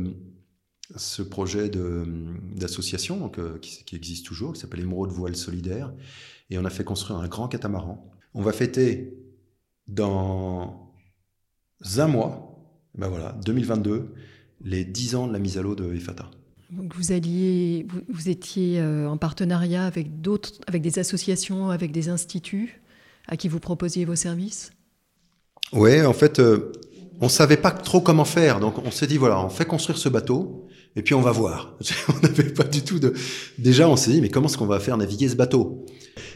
ce 0.95 1.21
projet 1.21 1.69
d'association 1.69 3.31
euh, 3.37 3.57
qui, 3.59 3.83
qui, 3.85 3.95
existe 3.95 4.25
toujours, 4.25 4.53
qui 4.53 4.59
s'appelle 4.59 4.81
Émeraude 4.81 5.11
Voile 5.11 5.35
Solidaire. 5.35 5.93
Et 6.49 6.57
on 6.57 6.65
a 6.65 6.69
fait 6.69 6.83
construire 6.83 7.19
un 7.19 7.27
grand 7.27 7.47
catamaran. 7.47 8.11
On 8.33 8.41
va 8.41 8.51
fêter 8.51 9.13
dans 9.87 10.91
un 11.97 12.07
mois, 12.07 12.52
ben 12.95 13.07
voilà, 13.07 13.35
2022, 13.45 14.13
les 14.63 14.85
10 14.85 15.15
ans 15.15 15.27
de 15.27 15.33
la 15.33 15.39
mise 15.39 15.57
à 15.57 15.61
l'eau 15.61 15.75
de 15.75 15.93
EFATA. 15.93 16.29
Donc 16.71 16.95
vous, 16.95 17.11
alliez, 17.11 17.85
vous, 18.09 18.29
étiez 18.29 18.79
euh, 18.79 19.07
en 19.07 19.17
partenariat 19.17 19.85
avec 19.85 20.21
d'autres, 20.21 20.53
avec 20.67 20.81
des 20.81 20.99
associations, 20.99 21.69
avec 21.69 21.91
des 21.91 22.09
instituts 22.09 22.81
à 23.27 23.37
qui 23.37 23.47
vous 23.47 23.59
proposiez 23.59 24.05
vos 24.05 24.15
services? 24.15 24.71
Oui, 25.71 26.01
en 26.03 26.13
fait, 26.13 26.41
on 27.21 27.29
savait 27.29 27.57
pas 27.57 27.71
trop 27.71 28.01
comment 28.01 28.25
faire. 28.25 28.59
Donc 28.59 28.75
on 28.83 28.91
s'est 28.91 29.07
dit, 29.07 29.17
voilà, 29.17 29.43
on 29.43 29.49
fait 29.49 29.65
construire 29.65 29.97
ce 29.97 30.09
bateau 30.09 30.67
et 30.95 31.01
puis 31.01 31.13
on 31.15 31.21
va 31.21 31.31
voir. 31.31 31.77
on 32.09 32.19
n'avait 32.21 32.51
pas 32.51 32.63
du 32.63 32.83
tout 32.83 32.99
de... 32.99 33.13
Déjà, 33.57 33.87
on 33.87 33.95
s'est 33.95 34.11
dit, 34.11 34.21
mais 34.21 34.29
comment 34.29 34.47
est-ce 34.47 34.57
qu'on 34.57 34.65
va 34.65 34.79
faire 34.79 34.97
naviguer 34.97 35.29
ce 35.29 35.35
bateau? 35.35 35.85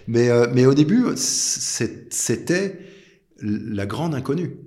Mais, 0.07 0.29
mais 0.53 0.65
au 0.65 0.73
début, 0.73 1.05
c'était 1.15 2.79
la 3.41 3.85
grande 3.85 4.15
inconnue. 4.15 4.57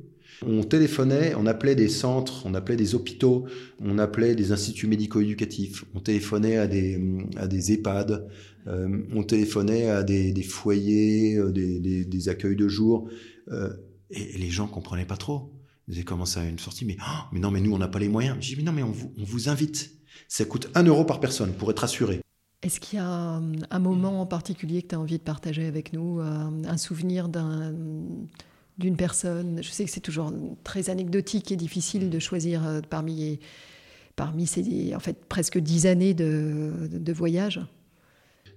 On 0.46 0.62
téléphonait, 0.62 1.34
on 1.34 1.44
appelait 1.44 1.74
des 1.74 1.88
centres, 1.88 2.46
on 2.46 2.54
appelait 2.54 2.76
des 2.76 2.94
hôpitaux, 2.94 3.44
on 3.78 3.98
appelait 3.98 4.34
des 4.34 4.52
instituts 4.52 4.86
médico-éducatifs, 4.86 5.84
on 5.94 6.00
téléphonait 6.00 6.56
à 6.56 6.66
des, 6.66 6.98
à 7.36 7.46
des 7.46 7.72
EHPAD, 7.72 8.26
euh, 8.66 9.02
on 9.14 9.22
téléphonait 9.22 9.90
à 9.90 10.02
des, 10.02 10.32
des 10.32 10.42
foyers, 10.42 11.36
euh, 11.36 11.52
des, 11.52 12.04
des, 12.04 12.28
accueils 12.30 12.56
de 12.56 12.68
jour, 12.68 13.10
euh, 13.48 13.70
et, 14.10 14.38
les 14.38 14.48
gens 14.48 14.66
comprenaient 14.66 15.04
pas 15.04 15.18
trop. 15.18 15.52
Ils 15.88 15.92
disaient 15.92 16.04
comment 16.04 16.24
ça, 16.24 16.42
une 16.42 16.58
sortie, 16.58 16.86
mais, 16.86 16.96
oh, 17.00 17.20
mais 17.32 17.40
non, 17.40 17.50
mais 17.50 17.60
nous, 17.60 17.74
on 17.74 17.78
n'a 17.78 17.88
pas 17.88 17.98
les 17.98 18.08
moyens. 18.08 18.38
J'ai 18.40 18.54
dit, 18.54 18.62
mais 18.62 18.66
non, 18.66 18.72
mais 18.72 18.82
on 18.82 18.92
vous, 18.92 19.12
on 19.18 19.24
vous 19.24 19.50
invite. 19.50 19.90
Ça 20.26 20.46
coûte 20.46 20.70
un 20.74 20.84
euro 20.84 21.04
par 21.04 21.20
personne 21.20 21.52
pour 21.52 21.70
être 21.70 21.84
assuré. 21.84 22.20
Est-ce 22.62 22.80
qu'il 22.80 22.98
y 22.98 23.02
a 23.02 23.42
un 23.70 23.78
moment 23.78 24.20
en 24.20 24.26
particulier 24.26 24.82
que 24.82 24.88
tu 24.88 24.94
as 24.94 25.00
envie 25.00 25.18
de 25.18 25.22
partager 25.22 25.66
avec 25.66 25.94
nous, 25.94 26.20
un 26.20 26.76
souvenir 26.76 27.30
d'un 27.30 27.74
d'une 28.78 28.96
personne. 28.96 29.62
Je 29.62 29.70
sais 29.70 29.84
que 29.84 29.90
c'est 29.90 30.00
toujours 30.00 30.32
très 30.64 30.90
anecdotique 30.90 31.52
et 31.52 31.56
difficile 31.56 32.10
de 32.10 32.18
choisir 32.18 32.66
euh, 32.66 32.80
parmi, 32.88 33.38
parmi 34.16 34.46
ces 34.46 34.94
en 34.94 35.00
fait, 35.00 35.24
presque 35.26 35.58
dix 35.58 35.86
années 35.86 36.14
de, 36.14 36.88
de, 36.90 37.12
voyage. 37.12 37.60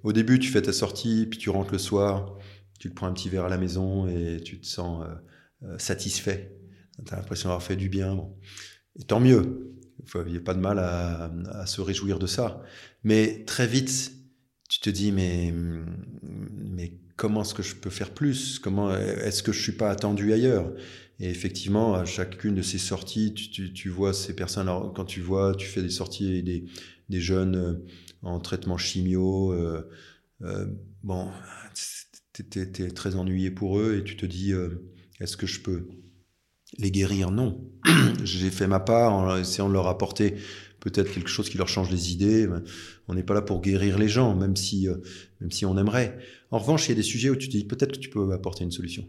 Au 0.03 0.13
début, 0.13 0.39
tu 0.39 0.49
fais 0.49 0.61
ta 0.61 0.73
sortie, 0.73 1.27
puis 1.29 1.39
tu 1.39 1.49
rentres 1.49 1.71
le 1.71 1.77
soir, 1.77 2.37
tu 2.79 2.89
te 2.89 2.95
prends 2.95 3.07
un 3.07 3.13
petit 3.13 3.29
verre 3.29 3.45
à 3.45 3.49
la 3.49 3.57
maison 3.57 4.07
et 4.07 4.41
tu 4.43 4.59
te 4.59 4.65
sens 4.65 5.03
euh, 5.03 5.67
euh, 5.67 5.77
satisfait. 5.77 6.57
Tu 7.05 7.13
as 7.13 7.17
l'impression 7.17 7.49
d'avoir 7.49 7.63
fait 7.63 7.75
du 7.75 7.89
bien. 7.89 8.15
Bon. 8.15 8.35
Et 8.99 9.03
tant 9.03 9.19
mieux. 9.19 9.69
Il 10.15 10.31
n'y 10.31 10.37
a 10.37 10.41
pas 10.41 10.53
de 10.53 10.59
mal 10.59 10.79
à, 10.79 11.31
à, 11.51 11.65
se 11.65 11.79
réjouir 11.79 12.19
de 12.19 12.27
ça. 12.27 12.61
Mais 13.03 13.45
très 13.45 13.67
vite, 13.67 14.11
tu 14.73 14.79
te 14.79 14.89
dis, 14.89 15.11
mais, 15.11 15.53
mais 16.23 16.93
comment 17.15 17.41
est-ce 17.43 17.53
que 17.53 17.63
je 17.63 17.75
peux 17.75 17.89
faire 17.89 18.11
plus? 18.11 18.57
Comment 18.59 18.95
est-ce 18.95 19.43
que 19.43 19.51
je 19.51 19.61
suis 19.61 19.73
pas 19.73 19.89
attendu 19.91 20.33
ailleurs? 20.33 20.73
Et 21.19 21.29
effectivement, 21.29 21.93
à 21.93 22.05
chacune 22.05 22.55
de 22.55 22.61
ces 22.63 22.79
sorties, 22.79 23.33
tu, 23.33 23.89
vois 23.89 24.13
ces 24.13 24.35
personnes. 24.35 24.67
Quand 24.95 25.05
tu 25.05 25.21
vois, 25.21 25.53
tu 25.55 25.67
fais 25.67 25.83
des 25.83 25.89
sorties 25.89 26.41
des, 26.41 26.65
des 27.09 27.21
jeunes 27.21 27.55
euh, 27.55 27.73
en 28.23 28.39
traitement 28.39 28.77
chimio. 28.77 29.53
Euh, 29.53 29.89
euh, 30.41 30.65
bon, 31.03 31.29
tu 32.33 32.59
es, 32.59 32.89
très 32.89 33.15
ennuyé 33.15 33.51
pour 33.51 33.79
eux 33.79 33.97
et 33.97 34.03
tu 34.03 34.17
te 34.17 34.25
dis, 34.25 34.53
est-ce 35.19 35.37
que 35.37 35.45
je 35.45 35.61
peux 35.61 35.87
les 36.79 36.89
guérir? 36.91 37.29
Non. 37.29 37.63
J'ai 38.23 38.49
fait 38.49 38.67
ma 38.67 38.79
part 38.79 39.13
en 39.13 39.37
essayant 39.37 39.69
de 39.69 39.73
leur 39.73 39.87
apporter 39.87 40.35
peut-être 40.79 41.13
quelque 41.13 41.29
chose 41.29 41.49
qui 41.49 41.57
leur 41.57 41.69
change 41.69 41.91
les 41.91 42.11
idées. 42.11 42.49
On 43.07 43.15
n'est 43.15 43.23
pas 43.23 43.33
là 43.33 43.41
pour 43.41 43.61
guérir 43.61 43.97
les 43.99 44.07
gens, 44.07 44.35
même 44.35 44.55
si, 44.55 44.87
euh, 44.87 44.95
même 45.41 45.51
si 45.51 45.65
on 45.65 45.77
aimerait. 45.77 46.17
En 46.51 46.59
revanche, 46.59 46.87
il 46.87 46.89
y 46.89 46.91
a 46.93 46.95
des 46.95 47.03
sujets 47.03 47.29
où 47.29 47.35
tu 47.35 47.47
te 47.47 47.57
dis 47.57 47.65
peut-être 47.65 47.93
que 47.93 47.99
tu 47.99 48.09
peux 48.09 48.31
apporter 48.31 48.63
une 48.63 48.71
solution. 48.71 49.07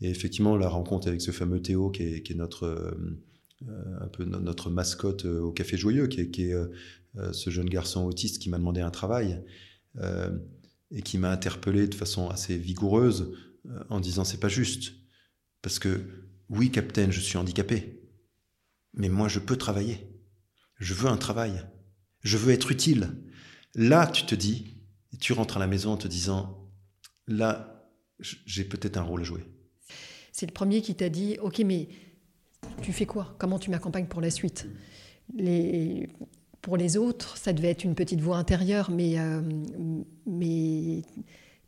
Et 0.00 0.08
effectivement, 0.10 0.56
la 0.56 0.68
rencontre 0.68 1.08
avec 1.08 1.20
ce 1.20 1.30
fameux 1.30 1.60
Théo, 1.60 1.90
qui 1.90 2.02
est, 2.02 2.34
notre, 2.34 2.64
euh, 2.64 3.98
un 4.00 4.08
peu 4.08 4.24
notre 4.24 4.70
mascotte 4.70 5.26
euh, 5.26 5.40
au 5.40 5.52
Café 5.52 5.76
Joyeux, 5.76 6.06
qui 6.06 6.20
est, 6.20 6.30
qui 6.30 6.44
est 6.44 6.54
ce 7.30 7.48
jeune 7.48 7.68
garçon 7.68 8.06
autiste 8.06 8.42
qui 8.42 8.50
m'a 8.50 8.58
demandé 8.58 8.80
un 8.80 8.90
travail 8.90 9.40
et 10.90 11.02
qui 11.02 11.16
m'a 11.16 11.30
interpellé 11.30 11.86
de 11.86 11.94
façon 11.94 12.28
assez 12.28 12.58
vigoureuse 12.58 13.32
en 13.88 14.00
disant 14.00 14.24
c'est 14.24 14.40
pas 14.40 14.48
juste. 14.48 14.94
Parce 15.62 15.78
que 15.78 16.00
oui, 16.48 16.72
capitaine, 16.72 17.12
je 17.12 17.20
suis 17.20 17.38
handicapé, 17.38 18.02
mais 18.94 19.08
moi 19.08 19.28
je 19.28 19.38
peux 19.38 19.56
travailler. 19.56 20.08
Je 20.78 20.92
veux 20.92 21.08
un 21.08 21.16
travail. 21.16 21.64
Je 22.20 22.36
veux 22.36 22.52
être 22.52 22.72
utile. 22.72 23.12
Là, 23.74 24.06
tu 24.06 24.24
te 24.24 24.34
dis, 24.34 24.76
tu 25.20 25.32
rentres 25.32 25.56
à 25.56 25.60
la 25.60 25.66
maison 25.66 25.92
en 25.92 25.96
te 25.96 26.08
disant, 26.08 26.70
là, 27.26 27.90
j'ai 28.20 28.64
peut-être 28.64 28.96
un 28.96 29.02
rôle 29.02 29.22
à 29.22 29.24
jouer. 29.24 29.44
C'est 30.32 30.46
le 30.46 30.52
premier 30.52 30.80
qui 30.80 30.94
t'a 30.94 31.08
dit, 31.08 31.36
ok, 31.40 31.60
mais 31.60 31.88
tu 32.82 32.92
fais 32.92 33.06
quoi? 33.06 33.34
Comment 33.38 33.58
tu 33.58 33.70
m'accompagnes 33.70 34.06
pour 34.06 34.20
la 34.20 34.30
suite? 34.30 34.66
Les... 35.34 36.08
Pour 36.60 36.78
les 36.78 36.96
autres, 36.96 37.36
ça 37.36 37.52
devait 37.52 37.68
être 37.68 37.84
une 37.84 37.94
petite 37.94 38.22
voix 38.22 38.38
intérieure, 38.38 38.90
mais, 38.90 39.18
euh, 39.18 39.42
mais 40.26 41.02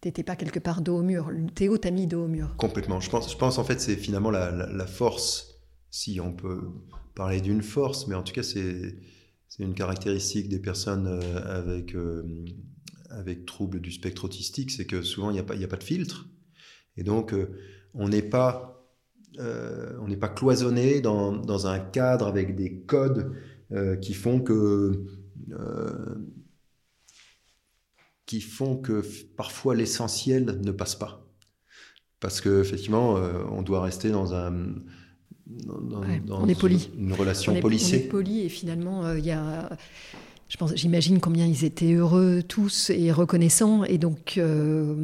t'étais 0.00 0.22
pas 0.22 0.36
quelque 0.36 0.58
part 0.58 0.80
dos 0.80 0.96
au 0.96 1.02
mur. 1.02 1.30
Théo 1.54 1.76
t'a 1.76 1.90
mis 1.90 2.06
dos 2.06 2.24
au 2.24 2.28
mur. 2.28 2.54
Complètement. 2.56 2.98
Je 3.00 3.10
pense, 3.10 3.30
je 3.30 3.36
pense 3.36 3.58
en 3.58 3.64
fait, 3.64 3.78
c'est 3.78 3.96
finalement 3.96 4.30
la, 4.30 4.50
la, 4.50 4.86
force, 4.86 5.60
si 5.90 6.18
on 6.18 6.32
peut 6.32 6.70
parler 7.14 7.42
d'une 7.42 7.62
force, 7.62 8.06
mais 8.06 8.14
en 8.14 8.22
tout 8.22 8.32
cas, 8.32 8.42
c'est 8.42 8.96
une 9.58 9.74
caractéristique 9.74 10.48
des 10.48 10.58
personnes 10.58 11.06
euh, 11.06 11.58
avec, 11.58 11.94
euh, 11.94 12.22
avec 13.10 13.46
troubles 13.46 13.80
du 13.80 13.90
spectre 13.92 14.24
autistique, 14.24 14.70
c'est 14.70 14.86
que 14.86 15.02
souvent, 15.02 15.30
il 15.30 15.34
n'y 15.34 15.38
a, 15.38 15.44
pas, 15.44 15.54
a 15.54 15.68
pas 15.68 15.76
de 15.76 15.84
filtre. 15.84 16.28
Et 16.96 17.02
donc, 17.04 17.32
euh, 17.32 17.58
on 17.94 18.08
n'est 18.08 18.22
pas, 18.22 18.86
pas 19.36 20.28
cloisonné 20.28 21.00
dans, 21.00 21.32
dans, 21.32 21.66
un 21.66 21.78
cadre 21.78 22.26
avec 22.26 22.56
des 22.56 22.80
codes 22.82 23.34
qui 24.00 24.14
font 24.14 24.40
que 24.40 25.04
qui 28.26 28.40
font 28.40 28.76
que 28.76 29.02
parfois 29.36 29.74
l'essentiel 29.74 30.60
ne 30.62 30.72
passe 30.72 30.94
pas. 30.94 31.26
Parce 32.20 32.40
qu'effectivement, 32.40 33.14
on 33.14 33.62
doit 33.62 33.82
rester 33.82 34.10
dans 34.10 34.34
un, 34.34 34.74
on 36.30 36.48
est 36.48 36.58
poli. 36.58 36.90
Une 36.98 37.12
relation 37.12 37.52
on 37.52 37.56
On 37.56 37.68
est 37.68 38.08
poli 38.08 38.40
et 38.40 38.48
finalement, 38.48 39.04
euh, 39.04 39.18
il 39.18 39.24
y 39.24 39.30
a. 39.30 39.70
Je 40.48 40.56
pense, 40.56 40.74
j'imagine 40.76 41.18
combien 41.18 41.46
ils 41.46 41.64
étaient 41.64 41.92
heureux 41.92 42.42
tous 42.46 42.90
et 42.90 43.10
reconnaissants. 43.10 43.84
Et 43.84 43.98
donc, 43.98 44.34
euh, 44.38 44.94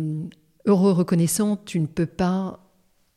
heureux, 0.67 0.93
reconnaissants, 0.93 1.61
tu 1.65 1.81
ne 1.81 1.87
peux 1.87 2.07
pas. 2.07 2.61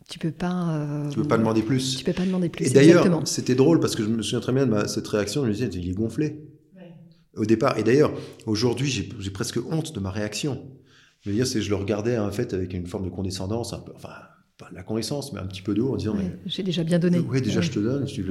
Tu 0.07 0.19
peux 0.19 0.31
pas. 0.31 0.75
Euh, 0.75 1.09
tu 1.09 1.19
peux 1.19 1.27
pas 1.27 1.37
demander 1.37 1.61
plus. 1.61 1.97
Tu 1.97 2.03
peux 2.03 2.13
pas 2.13 2.25
demander 2.25 2.49
plus. 2.49 2.67
Et 2.67 2.69
d'ailleurs, 2.69 3.27
c'était 3.27 3.55
drôle 3.55 3.79
parce 3.79 3.95
que 3.95 4.03
je 4.03 4.09
me 4.09 4.21
souviens 4.21 4.39
très 4.39 4.53
bien 4.53 4.65
de 4.67 4.87
cette 4.87 5.07
réaction. 5.07 5.43
Je 5.43 5.47
me 5.47 5.53
disais, 5.53 5.67
il 5.67 5.89
est 5.89 5.93
gonflé. 5.93 6.41
Au 7.35 7.43
départ. 7.43 7.77
Et 7.77 7.83
d'ailleurs, 7.83 8.13
aujourd'hui, 8.45 8.89
j'ai 8.89 9.31
presque 9.31 9.59
honte 9.69 9.93
de 9.93 9.99
ma 9.99 10.09
réaction. 10.09 10.63
Je 11.21 11.31
veux 11.31 11.35
dire, 11.35 11.47
c'est 11.47 11.61
je 11.61 11.69
le 11.69 11.75
regardais 11.75 12.17
en 12.19 12.31
fait 12.31 12.53
avec 12.53 12.73
une 12.73 12.85
forme 12.85 13.05
de 13.05 13.09
condescendance, 13.09 13.73
un 13.73 13.79
peu, 13.79 13.91
enfin, 13.95 14.13
pas 14.57 14.69
la 14.73 14.83
connaissance, 14.83 15.33
mais 15.33 15.39
un 15.39 15.45
petit 15.45 15.61
peu 15.61 15.73
d'eau 15.73 15.93
en 15.93 15.97
disant 15.97 16.15
j'ai 16.45 16.63
déjà 16.63 16.83
bien 16.83 16.99
donné. 16.99 17.19
Oui, 17.19 17.41
déjà 17.41 17.61
je 17.61 17.71
te 17.71 17.79
donne. 17.79 18.07
Je, 18.07 18.21
et, 18.21 18.25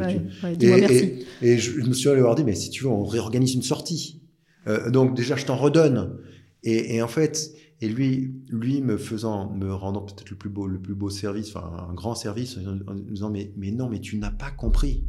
merci. 0.81 1.27
Et, 1.43 1.59
je, 1.59 1.81
me 1.81 1.93
suis 1.93 2.09
allé 2.09 2.21
voir 2.21 2.35
dit 2.35 2.45
mais 2.45 2.55
si 2.55 2.71
tu 2.71 2.85
veux 2.85 2.91
on 2.91 3.05
réorganise 3.05 3.55
une 3.55 3.63
sortie. 3.63 4.23
Euh, 4.67 4.91
donc 4.91 5.15
déjà 5.15 5.37
je 5.37 5.45
t'en 5.45 5.57
redonne. 5.57 6.19
Et, 6.63 7.03
en 7.03 7.09
fait 7.09 7.53
et 7.81 7.89
lui 7.89 8.35
lui 8.49 8.81
me 8.81 8.97
faisant 8.97 9.53
me 9.53 9.75
rendant 9.75 10.01
peut-être 10.01 10.31
le 10.31 10.37
plus 10.37 10.49
beau 10.49 10.67
le 10.67 10.81
plus 10.81 10.95
beau 10.95 11.11
service, 11.11 11.55
enfin 11.55 11.89
un 11.91 11.93
grand 11.93 12.15
service 12.15 12.57
en, 12.57 12.95
disant 12.95 13.31
mais 13.31 13.53
mais 13.57 13.71
non 13.71 13.91
mais 13.91 14.01
tu 14.01 14.17
n'as 14.17 14.31
pas 14.31 14.51
compris. 14.51 15.05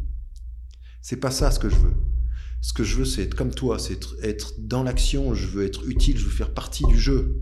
C'est 1.01 1.19
pas 1.19 1.31
ça 1.31 1.51
ce 1.51 1.59
que 1.59 1.69
je 1.69 1.75
veux. 1.75 1.93
Ce 2.61 2.73
que 2.73 2.83
je 2.83 2.97
veux 2.97 3.05
c'est 3.05 3.21
être 3.21 3.35
comme 3.35 3.53
toi, 3.53 3.79
c'est 3.79 3.93
être, 3.93 4.15
être 4.21 4.55
dans 4.59 4.83
l'action. 4.83 5.33
Je 5.33 5.47
veux 5.47 5.63
être 5.63 5.87
utile, 5.87 6.17
je 6.17 6.25
veux 6.25 6.31
faire 6.31 6.53
partie 6.53 6.83
du 6.85 6.99
jeu. 6.99 7.41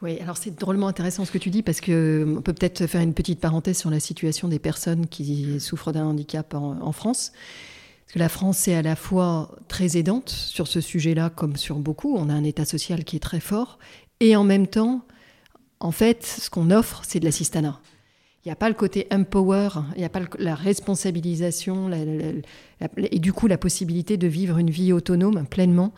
Oui, 0.00 0.20
alors 0.20 0.36
c'est 0.36 0.56
drôlement 0.56 0.86
intéressant 0.86 1.24
ce 1.24 1.32
que 1.32 1.38
tu 1.38 1.50
dis 1.50 1.62
parce 1.62 1.80
que 1.80 2.24
on 2.38 2.40
peut 2.40 2.52
peut-être 2.52 2.86
faire 2.86 3.00
une 3.00 3.14
petite 3.14 3.40
parenthèse 3.40 3.78
sur 3.78 3.90
la 3.90 3.98
situation 3.98 4.46
des 4.46 4.60
personnes 4.60 5.08
qui 5.08 5.58
souffrent 5.58 5.90
d'un 5.90 6.04
handicap 6.04 6.54
en, 6.54 6.92
France. 6.92 7.32
Parce 8.04 8.14
que 8.14 8.18
la 8.20 8.28
France 8.28 8.68
est 8.68 8.74
à 8.74 8.82
la 8.82 8.94
fois 8.94 9.56
très 9.66 9.96
aidante 9.96 10.28
sur 10.28 10.68
ce 10.68 10.80
sujet-là, 10.80 11.30
comme 11.30 11.56
sur 11.56 11.76
beaucoup. 11.76 12.16
On 12.16 12.30
a 12.30 12.32
un 12.32 12.44
État 12.44 12.64
social 12.64 13.04
qui 13.04 13.16
est 13.16 13.20
très 13.20 13.40
fort. 13.40 13.78
Et 14.20 14.36
en 14.36 14.44
même 14.44 14.68
temps, 14.68 15.04
en 15.80 15.90
fait, 15.90 16.24
ce 16.24 16.48
qu'on 16.48 16.70
offre, 16.70 17.02
c'est 17.04 17.18
de 17.18 17.24
l'assistanat. 17.24 17.80
Il 18.44 18.48
n'y 18.48 18.52
a 18.52 18.56
pas 18.56 18.68
le 18.68 18.76
côté 18.76 19.08
empower, 19.10 19.68
il 19.96 19.98
n'y 19.98 20.04
a 20.04 20.08
pas 20.08 20.22
la 20.38 20.54
responsabilisation 20.54 21.90
et 21.92 23.18
du 23.18 23.32
coup 23.32 23.48
la 23.48 23.58
possibilité 23.58 24.16
de 24.16 24.28
vivre 24.28 24.58
une 24.58 24.70
vie 24.70 24.92
autonome 24.92 25.44
pleinement. 25.46 25.92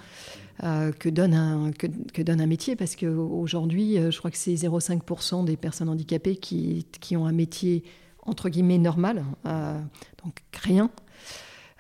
Euh, 0.63 0.93
que, 0.93 1.09
donne 1.09 1.33
un, 1.33 1.71
que, 1.73 2.21
donne 2.21 2.41
un 2.41 2.47
métier, 2.47 2.77
parce 2.77 2.95
qu'aujourd'hui, 2.95 3.97
euh, 3.97 4.11
je 4.11 4.19
crois 4.19 4.31
que 4.31 4.37
c'est 4.37 4.53
0,5% 4.53 5.47
des 5.47 5.57
personnes 5.57 5.89
handicapées 5.89 6.37
qui, 6.37 6.87
qui, 7.01 7.17
ont 7.17 7.25
un 7.25 7.33
métier 7.33 7.83
entre 8.25 8.51
guillemets 8.51 8.77
normal, 8.77 9.25
euh, 9.47 9.81
donc 10.23 10.43
rien, 10.53 10.91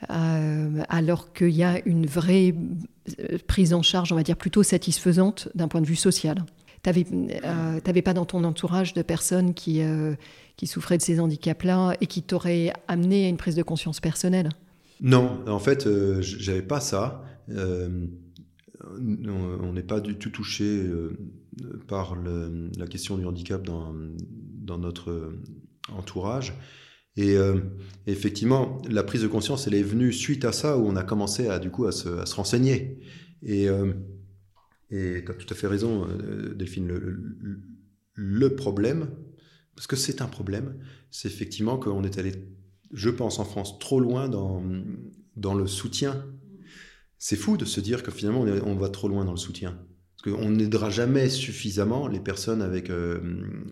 alors 0.08 1.34
qu'il 1.34 1.50
y 1.50 1.62
a 1.62 1.78
une 1.84 2.06
vraie 2.06 2.54
prise 3.46 3.74
en 3.74 3.82
charge, 3.82 4.12
on 4.12 4.16
va 4.16 4.22
dire 4.22 4.36
plutôt 4.36 4.62
satisfaisante 4.62 5.50
d'un 5.54 5.68
point 5.68 5.82
de 5.82 5.86
vue 5.86 5.94
social. 5.94 6.42
Tu 6.82 7.04
n'avais 7.86 8.00
pas 8.00 8.14
dans 8.14 8.24
ton 8.24 8.44
entourage 8.44 8.94
de 8.94 9.02
personnes 9.02 9.52
qui, 9.52 9.82
qui 10.56 10.66
souffraient 10.66 10.96
de 10.96 11.02
ces 11.02 11.20
handicaps-là 11.20 11.96
et 12.00 12.06
qui 12.06 12.22
t'auraient 12.22 12.72
amené 12.88 13.26
à 13.26 13.28
une 13.28 13.36
prise 13.36 13.56
de 13.56 13.62
conscience 13.62 14.00
personnelle? 14.00 14.48
Non, 15.02 15.44
en 15.46 15.58
fait, 15.58 15.86
j'avais 16.22 16.62
pas 16.62 16.80
ça 16.80 17.22
on 19.00 19.72
n'est 19.72 19.82
pas 19.82 20.00
du 20.00 20.16
tout 20.16 20.30
touché 20.30 20.86
par 21.88 22.16
la 22.16 22.86
question 22.86 23.18
du 23.18 23.24
handicap 23.24 23.62
dans, 23.62 23.94
notre 24.78 25.32
entourage. 25.92 26.54
Et 27.16 27.36
effectivement, 28.06 28.80
la 28.88 29.02
prise 29.02 29.22
de 29.22 29.28
conscience, 29.28 29.66
elle 29.66 29.74
est 29.74 29.82
venue 29.82 30.12
suite 30.12 30.44
à 30.44 30.52
ça, 30.52 30.78
où 30.78 30.86
on 30.86 30.96
a 30.96 31.02
commencé 31.02 31.48
à, 31.48 31.58
du 31.58 31.70
coup, 31.70 31.86
à 31.86 31.92
se, 31.92 32.34
renseigner. 32.34 33.00
Et 33.42 33.68
et 34.90 35.22
tu 35.24 35.30
as 35.30 35.34
tout 35.34 35.46
à 35.50 35.54
fait 35.54 35.66
raison, 35.66 36.06
euh, 36.08 36.54
Delphine. 36.54 36.88
Le, 38.14 38.54
problème, 38.54 39.08
parce 39.74 39.86
que 39.86 39.96
c'est 39.96 40.20
un 40.20 40.26
problème, 40.26 40.76
c'est 41.10 41.28
effectivement 41.28 41.78
qu'on 41.78 42.02
est 42.02 42.18
allé, 42.18 42.32
je 42.92 43.08
pense, 43.08 43.38
en 43.38 43.44
France, 43.44 43.78
trop 43.78 44.00
loin 44.00 44.28
dans 44.28 45.54
le 45.54 45.66
soutien. 45.66 46.24
C'est 47.22 47.36
fou 47.36 47.58
de 47.58 47.66
se 47.66 47.80
dire 47.80 48.02
que 48.02 48.10
finalement, 48.10 48.40
on, 48.40 48.74
va 48.76 48.88
trop 48.88 49.06
loin 49.06 49.26
dans 49.26 49.32
le 49.32 49.36
soutien. 49.36 49.78
Parce 50.16 50.34
qu'on 50.34 50.48
n'aidera 50.48 50.88
jamais 50.88 51.28
suffisamment 51.28 52.08
les 52.08 52.18
personnes 52.18 52.62
avec, 52.62 52.88
euh, 52.88 53.20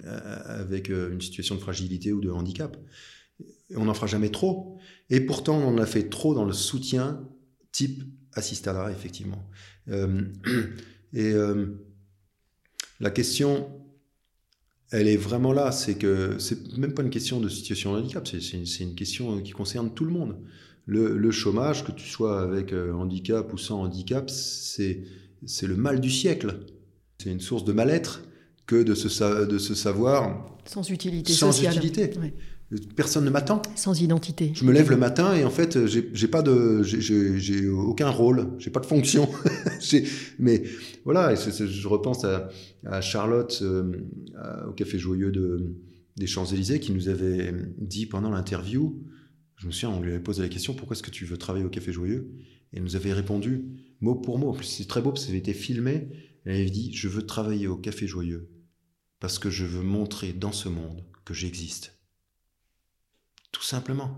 avec 0.04 0.90
euh, 0.90 1.10
une 1.10 1.22
situation 1.22 1.54
de 1.54 1.60
fragilité 1.60 2.12
ou 2.12 2.20
de 2.20 2.28
handicap. 2.30 2.76
On 3.74 3.86
n'en 3.86 3.94
fera 3.94 4.06
jamais 4.06 4.28
trop. 4.28 4.76
Et 5.08 5.22
pourtant, 5.22 5.56
on 5.56 5.68
en 5.68 5.78
a 5.78 5.86
fait 5.86 6.10
trop 6.10 6.34
dans 6.34 6.44
le 6.44 6.52
soutien 6.52 7.26
type 7.72 8.02
assistara, 8.34 8.92
effectivement. 8.92 9.48
Et 9.88 11.32
euh, 11.32 11.68
la 13.00 13.10
question, 13.10 13.70
elle 14.90 15.08
est 15.08 15.16
vraiment 15.16 15.54
là. 15.54 15.72
C'est 15.72 15.94
que 15.94 16.38
c'est 16.38 16.76
même 16.76 16.92
pas 16.92 17.02
une 17.02 17.08
question 17.08 17.40
de 17.40 17.48
situation 17.48 17.94
de 17.94 18.00
handicap, 18.00 18.28
c'est 18.28 18.82
une, 18.82 18.94
question 18.94 19.40
qui 19.40 19.52
concerne 19.52 19.94
tout 19.94 20.04
le 20.04 20.12
monde. 20.12 20.36
Le, 20.90 21.30
chômage, 21.30 21.84
que 21.84 21.92
tu 21.92 22.08
sois 22.08 22.40
avec 22.40 22.72
euh, 22.72 22.94
handicap 22.94 23.52
ou 23.52 23.58
sans 23.58 23.82
handicap, 23.82 24.30
c'est 24.30 25.04
le 25.62 25.76
mal 25.76 26.00
du 26.00 26.10
siècle. 26.10 26.60
C'est 27.18 27.30
une 27.30 27.40
source 27.40 27.64
de 27.64 27.72
mal-être 27.74 28.22
que 28.66 28.82
de 28.82 28.94
se, 28.94 29.44
de 29.44 29.58
se 29.58 29.74
savoir 29.74 30.46
sans 30.64 30.90
utilité 30.90 31.32
sans 31.32 31.62
utilité. 31.62 32.10
Personne 32.96 33.24
ne 33.24 33.30
m'attend. 33.30 33.62
Sans 33.74 34.00
identité. 34.02 34.52
Je 34.54 34.64
me 34.64 34.72
lève 34.72 34.90
le 34.90 34.98
matin 34.98 35.34
et 35.34 35.44
en 35.44 35.50
fait, 35.50 35.86
j'ai 35.86 36.28
pas 36.28 36.42
de, 36.42 36.82
j'ai 36.82 37.68
aucun 37.68 38.10
rôle, 38.10 38.48
j'ai 38.58 38.70
pas 38.70 38.80
de 38.80 38.86
fonction. 38.86 39.28
mais 40.38 40.62
voilà, 41.04 41.34
je 41.34 41.88
repense 41.88 42.24
à, 42.24 42.50
Charlotte 43.00 43.58
euh, 43.62 43.92
au 44.68 44.72
Café 44.72 44.98
Joyeux 44.98 45.32
de, 45.32 45.74
des 46.16 46.26
Champs-Élysées 46.26 46.80
qui 46.80 46.92
nous 46.92 47.08
avait 47.08 47.54
dit 47.78 48.06
pendant 48.06 48.30
l'interview, 48.30 49.02
je 49.58 49.66
me 49.66 49.72
souviens, 49.72 49.90
on 49.90 50.00
lui 50.00 50.10
avait 50.10 50.22
posé 50.22 50.42
la 50.42 50.48
question 50.48 50.74
pourquoi 50.74 50.96
est-ce 50.96 51.02
que 51.02 51.10
tu 51.10 51.24
veux 51.24 51.36
travailler 51.36 51.64
au 51.64 51.70
Café 51.70 51.92
Joyeux? 51.92 52.32
Et 52.72 52.78
elle 52.78 52.82
nous 52.82 52.96
avait 52.96 53.12
répondu 53.12 53.64
mot 54.00 54.14
pour 54.14 54.38
mot. 54.38 54.50
En 54.50 54.54
plus, 54.54 54.64
c'est 54.64 54.86
très 54.86 55.02
beau 55.02 55.10
parce 55.10 55.22
que 55.22 55.26
ça 55.26 55.30
avait 55.30 55.38
été 55.38 55.52
filmé. 55.52 56.08
Elle 56.44 56.54
avait 56.54 56.70
dit 56.70 56.94
je 56.94 57.08
veux 57.08 57.26
travailler 57.26 57.66
au 57.66 57.76
Café 57.76 58.06
Joyeux 58.06 58.50
parce 59.20 59.38
que 59.38 59.50
je 59.50 59.64
veux 59.64 59.82
montrer 59.82 60.32
dans 60.32 60.52
ce 60.52 60.68
monde 60.68 61.04
que 61.24 61.34
j'existe 61.34 61.98
tout 63.52 63.62
simplement. 63.62 64.10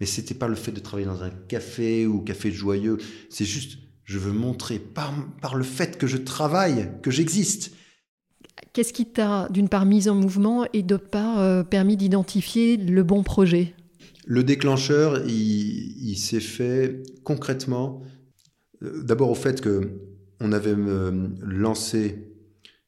Mais 0.00 0.06
c'était 0.06 0.34
pas 0.34 0.48
le 0.48 0.54
fait 0.54 0.72
de 0.72 0.80
travailler 0.80 1.06
dans 1.06 1.22
un 1.22 1.30
café 1.30 2.06
ou 2.06 2.20
café 2.20 2.50
joyeux. 2.50 2.98
C'est 3.30 3.44
juste, 3.44 3.78
je 4.04 4.18
veux 4.18 4.32
montrer 4.32 4.78
par, 4.78 5.14
le 5.54 5.64
fait 5.64 5.98
que 5.98 6.06
je 6.06 6.16
travaille, 6.16 6.90
que 7.02 7.10
j'existe. 7.10 7.72
Qu'est-ce 8.72 8.92
qui 8.92 9.06
t'a, 9.06 9.48
d'une 9.50 9.68
part, 9.68 9.86
mis 9.86 10.08
en 10.08 10.14
mouvement 10.14 10.66
et 10.72 10.82
d'autre 10.82 11.08
part, 11.08 11.38
euh, 11.38 11.62
permis 11.62 11.96
d'identifier 11.96 12.76
le 12.76 13.02
bon 13.02 13.22
projet? 13.22 13.74
Le 14.30 14.44
déclencheur, 14.44 15.26
il, 15.26 16.16
s'est 16.18 16.40
fait 16.40 17.02
concrètement, 17.24 18.02
euh, 18.82 19.02
d'abord 19.02 19.30
au 19.30 19.34
fait 19.34 19.62
que 19.62 20.02
on 20.40 20.52
avait 20.52 20.74
euh, 20.76 21.28
lancé, 21.40 22.30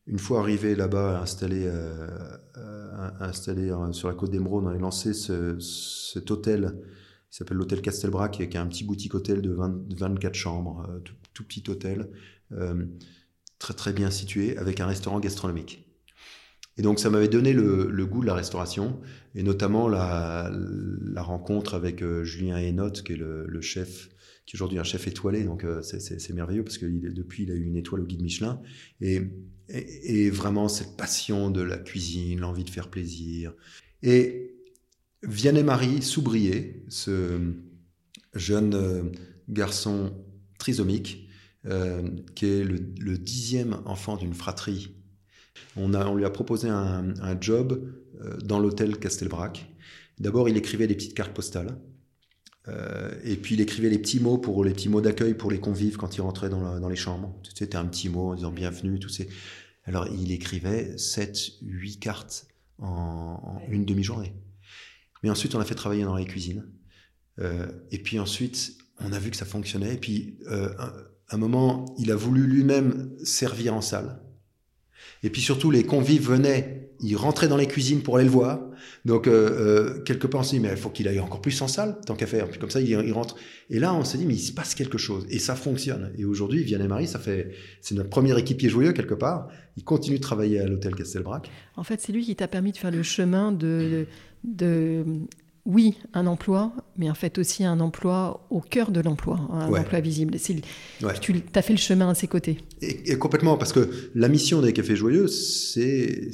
une 0.06 0.18
fois 0.18 0.40
arrivé 0.40 0.74
là-bas, 0.74 1.20
installé 1.20 1.66
installé 3.20 3.72
sur 3.92 4.08
la 4.08 4.14
côte 4.14 4.30
d'Emeraude. 4.30 4.64
On 4.64 4.68
avait 4.68 4.78
lancé 4.78 5.14
cet 5.14 6.30
hôtel 6.30 6.74
qui 7.30 7.36
s'appelle 7.36 7.56
l'hôtel 7.56 7.80
Castelbrac, 7.80 8.32
qui 8.32 8.42
est 8.42 8.56
un 8.56 8.66
petit 8.66 8.84
boutique 8.84 9.14
hôtel 9.14 9.40
de 9.40 9.56
24 9.96 10.34
chambres, 10.34 10.84
euh, 10.90 10.98
tout, 11.32 11.44
petit 11.44 11.62
hôtel, 11.68 12.10
euh, 12.52 12.84
très 13.58 13.74
très 13.74 13.92
bien 13.92 14.10
situé, 14.10 14.58
avec 14.58 14.80
un 14.80 14.86
restaurant 14.86 15.20
gastronomique. 15.20 15.89
Et 16.80 16.82
donc 16.82 16.98
ça 16.98 17.10
m'avait 17.10 17.28
donné 17.28 17.52
le, 17.52 18.06
goût 18.06 18.22
de 18.22 18.26
la 18.26 18.32
restauration, 18.32 18.98
et 19.34 19.42
notamment 19.42 19.86
la, 19.86 20.50
rencontre 21.16 21.74
avec 21.74 22.00
euh, 22.00 22.24
Julien 22.24 22.56
Hainaut, 22.56 22.90
qui 22.90 23.12
est 23.12 23.16
le, 23.16 23.60
chef, 23.60 24.08
qui 24.46 24.56
est 24.56 24.58
aujourd'hui 24.58 24.78
un 24.78 24.84
chef 24.84 25.06
étoilé, 25.06 25.44
donc 25.44 25.66
c'est 25.82 26.32
merveilleux, 26.32 26.64
parce 26.64 26.78
que 26.78 26.86
depuis 26.86 27.42
il 27.42 27.50
a 27.50 27.54
eu 27.54 27.64
une 27.64 27.76
étoile 27.76 28.00
au 28.00 28.06
guide 28.06 28.22
Michelin, 28.22 28.62
et 29.02 29.20
et, 29.72 30.30
vraiment 30.30 30.68
cette 30.68 30.96
passion 30.96 31.50
de 31.50 31.60
la 31.60 31.76
cuisine, 31.76 32.40
l'envie 32.40 32.64
de 32.64 32.70
faire 32.70 32.88
plaisir. 32.88 33.52
Et 34.02 34.56
Vianney-Marie 35.22 36.02
Soubrier, 36.02 36.84
ce 36.88 37.38
jeune 38.34 38.74
euh, 38.74 39.02
garçon 39.48 40.12
trisomique, 40.58 41.28
euh, 41.66 42.08
qui 42.34 42.46
est 42.46 42.64
le, 42.64 43.18
dixième 43.18 43.80
enfant 43.84 44.16
d'une 44.16 44.34
fratrie. 44.34 44.94
On, 45.76 45.94
a, 45.94 46.06
on 46.06 46.14
lui 46.14 46.24
a 46.24 46.30
proposé 46.30 46.68
un, 46.68 47.40
job 47.40 47.92
euh, 48.22 48.36
dans 48.38 48.58
l'hôtel 48.58 48.98
Castelbrac. 48.98 49.66
D'abord, 50.18 50.48
il 50.48 50.56
écrivait 50.56 50.86
des 50.86 50.94
petites 50.94 51.14
cartes 51.14 51.32
postales. 51.32 51.78
et 53.24 53.36
puis 53.36 53.54
il 53.54 53.60
écrivait 53.60 53.88
les 53.88 53.98
petits 53.98 54.20
mots 54.20 54.38
pour 54.38 54.64
les 54.64 54.72
petits 54.72 54.88
mots 54.88 55.00
d'accueil 55.00 55.34
pour 55.34 55.50
les 55.50 55.58
convives 55.58 55.96
quand 55.96 56.16
ils 56.16 56.20
rentraient 56.20 56.50
dans, 56.50 56.78
dans 56.78 56.88
les 56.88 56.96
chambres. 56.96 57.34
C'était 57.42 57.76
un 57.76 57.86
petit 57.86 58.08
mot 58.08 58.30
en 58.30 58.34
disant 58.34 58.52
bienvenue, 58.52 58.98
tous 58.98 59.08
ces. 59.08 59.28
Alors 59.84 60.06
il 60.08 60.30
écrivait 60.30 60.96
7, 60.98 61.38
8 61.62 61.98
cartes 61.98 62.46
en, 62.78 63.60
une 63.68 63.84
demi-journée. 63.84 64.34
Mais 65.22 65.30
ensuite, 65.30 65.54
on 65.54 65.60
a 65.60 65.64
fait 65.64 65.74
travailler 65.74 66.04
dans 66.04 66.16
les 66.16 66.24
cuisines. 66.24 66.66
Euh, 67.38 67.66
et 67.90 67.98
puis 67.98 68.18
ensuite, 68.18 68.76
on 69.00 69.12
a 69.12 69.18
vu 69.18 69.30
que 69.30 69.36
ça 69.36 69.44
fonctionnait. 69.44 69.94
Et 69.94 69.98
puis, 69.98 70.38
euh, 70.50 70.72
un, 71.28 71.36
moment, 71.36 71.94
il 71.98 72.10
a 72.10 72.16
voulu 72.16 72.46
lui-même 72.46 73.10
servir 73.24 73.74
en 73.74 73.80
salle. 73.80 74.20
Et 75.22 75.30
puis 75.30 75.42
surtout, 75.42 75.70
les 75.70 75.84
convives 75.84 76.28
venaient, 76.28 76.90
ils 77.00 77.16
rentraient 77.16 77.48
dans 77.48 77.56
les 77.56 77.66
cuisines 77.66 78.02
pour 78.02 78.16
aller 78.16 78.24
le 78.24 78.30
voir. 78.30 78.60
Donc, 79.04 79.26
euh, 79.26 79.32
euh, 79.32 80.02
quelque 80.02 80.26
part, 80.26 80.40
on 80.40 80.44
s'est 80.44 80.56
dit, 80.56 80.62
mais 80.62 80.70
il 80.70 80.76
faut 80.76 80.90
qu'il 80.90 81.08
aille 81.08 81.20
encore 81.20 81.40
plus 81.40 81.60
en 81.62 81.68
salle, 81.68 81.98
tant 82.06 82.14
qu'à 82.14 82.26
faire. 82.26 82.48
Puis 82.48 82.58
comme 82.58 82.70
ça, 82.70 82.80
il, 82.80 83.12
rentre. 83.12 83.36
Et 83.68 83.78
là, 83.78 83.94
on 83.94 84.04
s'est 84.04 84.18
dit, 84.18 84.26
mais 84.26 84.34
il 84.34 84.40
se 84.40 84.52
passe 84.52 84.74
quelque 84.74 84.98
chose. 84.98 85.26
Et 85.30 85.38
ça 85.38 85.54
fonctionne. 85.56 86.12
Et 86.18 86.24
aujourd'hui, 86.24 86.62
Vianney 86.62 86.88
Marie, 86.88 87.06
ça 87.06 87.18
fait, 87.18 87.52
c'est 87.80 87.94
notre 87.94 88.10
premier 88.10 88.38
équipier 88.38 88.68
joyeux, 88.68 88.92
quelque 88.92 89.14
part. 89.14 89.48
Il 89.76 89.84
continue 89.84 90.16
de 90.16 90.22
travailler 90.22 90.60
à 90.60 90.66
l'hôtel 90.66 90.94
Castelbrac. 90.94 91.50
En 91.76 91.84
fait, 91.84 92.00
c'est 92.00 92.12
lui 92.12 92.24
qui 92.24 92.36
t'a 92.36 92.48
permis 92.48 92.72
de 92.72 92.76
faire 92.76 92.90
le 92.90 93.02
chemin 93.02 93.52
de, 93.52 94.06
de 94.44 95.04
oui, 95.66 95.94
un 96.14 96.26
emploi, 96.26 96.72
mais 96.96 97.10
en 97.10 97.14
fait 97.14 97.38
aussi 97.38 97.64
un 97.64 97.80
emploi 97.80 98.46
au 98.50 98.60
cœur 98.60 98.90
de 98.90 99.00
l'emploi, 99.00 99.38
un 99.52 99.72
emploi 99.72 100.00
visible. 100.00 100.36
Tu 100.38 101.42
as 101.54 101.62
fait 101.62 101.72
le 101.72 101.78
chemin 101.78 102.08
à 102.08 102.14
ses 102.14 102.28
côtés. 102.28 102.58
Et, 102.80 103.16
complètement, 103.18 103.58
parce 103.58 103.72
que 103.72 103.90
la 104.14 104.28
mission 104.28 104.62
des 104.62 104.72
Cafés 104.72 104.96
Joyeux, 104.96 105.28
c'est. 105.28 106.30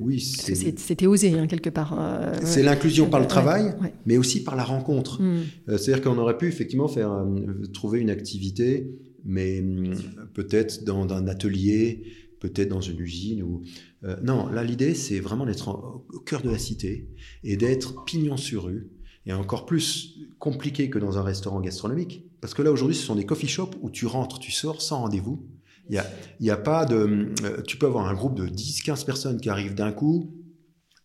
Oui, 0.00 0.20
C'était 0.20 1.06
osé, 1.06 1.38
hein, 1.38 1.46
quelque 1.46 1.70
part. 1.70 1.96
Euh, 1.98 2.34
c'est 2.42 2.62
l'inclusion 2.62 3.08
par 3.08 3.20
le 3.20 3.26
travail, 3.26 3.74
mais 4.06 4.16
aussi 4.16 4.42
par 4.42 4.56
la 4.56 4.64
rencontre. 4.64 5.22
Hmm. 5.22 5.42
Euh, 5.68 5.78
c'est-à-dire 5.78 6.02
qu'on 6.02 6.18
aurait 6.18 6.38
pu 6.38 6.48
effectivement 6.48 6.88
faire, 6.88 7.12
euh, 7.12 7.24
trouver 7.72 8.00
une 8.00 8.10
activité, 8.10 8.90
mais 9.24 9.60
hmm, 9.60 9.94
peut-être 10.34 10.84
dans 10.84 11.12
un 11.12 11.28
atelier, 11.28 12.02
peut-être 12.42 12.68
dans 12.68 12.80
une 12.80 12.98
usine 12.98 13.42
ou 13.44 13.62
euh, 14.04 14.16
non, 14.22 14.48
là, 14.48 14.64
l'idée, 14.64 14.94
c'est 14.94 15.20
vraiment 15.20 15.46
d'être 15.46 15.68
au 15.68 16.18
cœur 16.18 16.42
de 16.42 16.50
la 16.50 16.58
cité 16.58 17.08
et 17.44 17.56
d'être 17.56 18.04
pignon 18.04 18.36
sur 18.36 18.64
rue. 18.64 18.90
Et 19.24 19.32
encore 19.32 19.66
plus 19.66 20.18
compliqué 20.40 20.90
que 20.90 20.98
dans 20.98 21.16
un 21.16 21.22
restaurant 21.22 21.60
gastronomique. 21.60 22.24
Parce 22.40 22.54
que 22.54 22.62
là, 22.62 22.72
aujourd'hui, 22.72 22.96
ce 22.96 23.06
sont 23.06 23.14
des 23.14 23.24
coffee 23.24 23.46
shops 23.46 23.76
où 23.80 23.88
tu 23.88 24.06
rentres, 24.06 24.40
tu 24.40 24.50
sors 24.50 24.82
sans 24.82 25.02
rendez-vous. 25.02 25.46
Il 25.88 26.02
n'y 26.40 26.50
a, 26.50 26.56
pas 26.56 26.84
de. 26.84 27.28
Euh, 27.44 27.62
tu 27.62 27.76
peux 27.76 27.86
avoir 27.86 28.08
un 28.08 28.14
groupe 28.14 28.34
de 28.34 28.48
10-15 28.48 29.04
personnes 29.04 29.40
qui 29.40 29.48
arrivent 29.48 29.76
d'un 29.76 29.92
coup. 29.92 30.34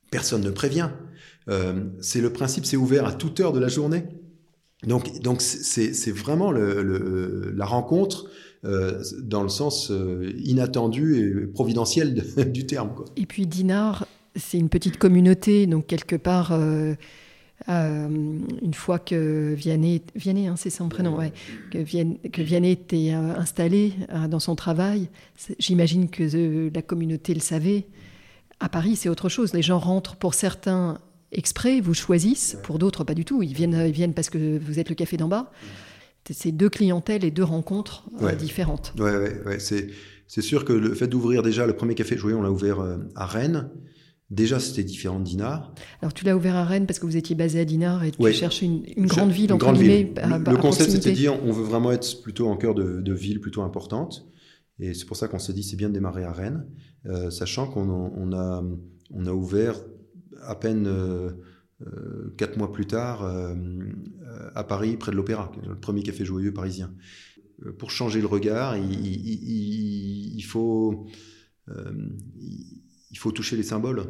Personne 0.09 0.41
ne 0.41 0.49
prévient. 0.49 0.89
Euh, 1.49 1.85
c'est 2.01 2.21
le 2.21 2.33
principe, 2.33 2.65
c'est 2.65 2.77
ouvert 2.77 3.05
à 3.05 3.13
toute 3.13 3.39
heure 3.39 3.53
de 3.53 3.59
la 3.59 3.67
journée. 3.67 4.05
Donc, 4.83 5.21
donc 5.21 5.41
c'est 5.41 6.11
vraiment 6.11 6.51
le, 6.51 7.51
la 7.55 7.65
rencontre 7.65 8.29
euh, 8.65 9.03
dans 9.21 9.43
le 9.43 9.49
sens 9.49 9.91
euh, 9.91 10.33
inattendu 10.43 11.19
et 11.19 11.45
providentiel 11.45 12.23
du 12.51 12.65
terme. 12.65 12.89
Et 13.15 13.27
puis 13.27 13.45
Dinard, 13.45 14.07
c'est 14.35 14.57
une 14.57 14.69
petite 14.69 14.97
communauté, 14.97 15.67
donc 15.67 15.85
quelque 15.85 16.15
part, 16.15 16.51
euh, 16.53 16.95
une 17.67 18.73
fois 18.73 18.97
que 18.97 19.53
Vianney, 19.53 20.01
Vianney 20.15 20.47
hein, 20.47 20.55
c'est 20.57 20.71
son 20.71 20.89
prénom, 20.89 21.17
ouais, 21.17 21.33
que, 21.71 21.77
Vianney, 21.77 22.17
que 22.31 22.41
Vianney 22.41 22.71
était 22.71 23.11
installé 23.11 23.93
dans 24.27 24.39
son 24.39 24.55
travail, 24.55 25.07
j'imagine 25.59 26.09
que 26.09 26.71
la 26.73 26.81
communauté 26.81 27.35
le 27.35 27.41
savait. 27.41 27.85
À 28.59 28.69
Paris, 28.69 28.95
c'est 28.95 29.09
autre 29.09 29.29
chose. 29.29 29.53
Les 29.53 29.61
gens 29.61 29.77
rentrent 29.77 30.15
pour 30.15 30.33
certains 30.33 30.97
exprès, 31.31 31.79
vous 31.79 31.93
choisissent, 31.93 32.57
pour 32.63 32.79
d'autres 32.79 33.03
pas 33.03 33.13
du 33.13 33.23
tout. 33.23 33.43
Ils 33.43 33.53
viennent, 33.53 33.83
ils 33.85 33.91
viennent 33.91 34.13
parce 34.13 34.31
que 34.31 34.57
vous 34.57 34.79
êtes 34.79 34.89
le 34.89 34.95
café 34.95 35.15
d'en 35.15 35.27
bas. 35.27 35.51
C'est 36.33 36.51
deux 36.51 36.69
clientèles 36.69 37.23
et 37.23 37.31
deux 37.31 37.43
rencontres 37.43 38.03
différentes. 38.37 38.93
Oui, 38.97 39.11
ouais, 39.11 39.41
ouais. 39.45 39.59
c'est 39.59 40.41
sûr 40.41 40.65
que 40.65 40.73
le 40.73 40.93
fait 40.93 41.07
d'ouvrir 41.07 41.43
déjà 41.43 41.65
le 41.65 41.73
premier 41.73 41.95
café 41.95 42.17
joyeux, 42.17 42.37
on 42.37 42.41
l'a 42.41 42.51
ouvert 42.51 42.79
à 43.15 43.25
Rennes. 43.25 43.69
Déjà, 44.29 44.59
c'était 44.59 44.83
différent 44.83 45.19
de 45.19 45.23
Dinard. 45.23 45.73
Alors, 46.01 46.13
tu 46.13 46.25
l'as 46.25 46.35
ouvert 46.35 46.57
à 46.57 46.65
Rennes 46.65 46.85
parce 46.85 46.99
que 46.99 47.05
vous 47.05 47.15
étiez 47.15 47.33
basé 47.33 47.61
à 47.61 47.65
Dinard 47.65 48.03
et 48.03 48.11
tu 48.11 48.33
cherchais 48.33 48.65
une, 48.65 49.07
grande 49.07 49.31
ville, 49.31 49.53
en 49.53 49.57
grande 49.57 49.77
ville. 49.77 50.13
le, 50.15 50.57
concept, 50.57 50.91
c'était 50.91 51.11
de 51.11 51.15
dire 51.15 51.41
on 51.45 51.53
veut 51.53 51.63
vraiment 51.63 51.93
être 51.93 52.21
plutôt 52.21 52.49
en 52.49 52.57
cœur 52.57 52.75
de, 52.75 53.13
ville 53.13 53.39
plutôt 53.39 53.61
importante. 53.61 54.27
Et 54.79 54.93
c'est 54.93 55.05
pour 55.05 55.15
ça 55.15 55.29
qu'on 55.29 55.39
s'est 55.39 55.53
dit 55.53 55.63
c'est 55.63 55.77
bien 55.77 55.87
de 55.87 55.93
démarrer 55.93 56.25
à 56.25 56.33
Rennes, 56.33 56.67
euh, 57.05 57.29
sachant 57.31 57.67
qu'on 57.67 57.89
on 57.89 58.33
a, 58.33 58.63
on 59.11 59.25
a 59.25 59.31
ouvert 59.31 59.75
à 60.43 60.55
peine 60.55 60.85
euh, 60.87 61.31
euh, 61.85 62.33
quatre 62.37 62.57
mois 62.57 62.71
plus 62.71 62.85
tard 62.87 63.23
à 64.55 64.63
Paris, 64.63 64.97
près 64.97 65.11
de 65.11 65.17
l'Opéra, 65.17 65.51
le 65.67 65.75
premier 65.75 66.03
café 66.03 66.25
joyeux 66.25 66.53
parisien. 66.53 66.93
Pour 67.79 67.91
changer 67.91 68.21
le 68.21 68.27
regard, 68.27 68.77
il, 68.77 70.35
il 70.35 70.43
faut 70.43 71.07
il 73.11 73.17
faut 73.17 73.31
toucher 73.31 73.55
les 73.55 73.63
symboles. 73.63 74.03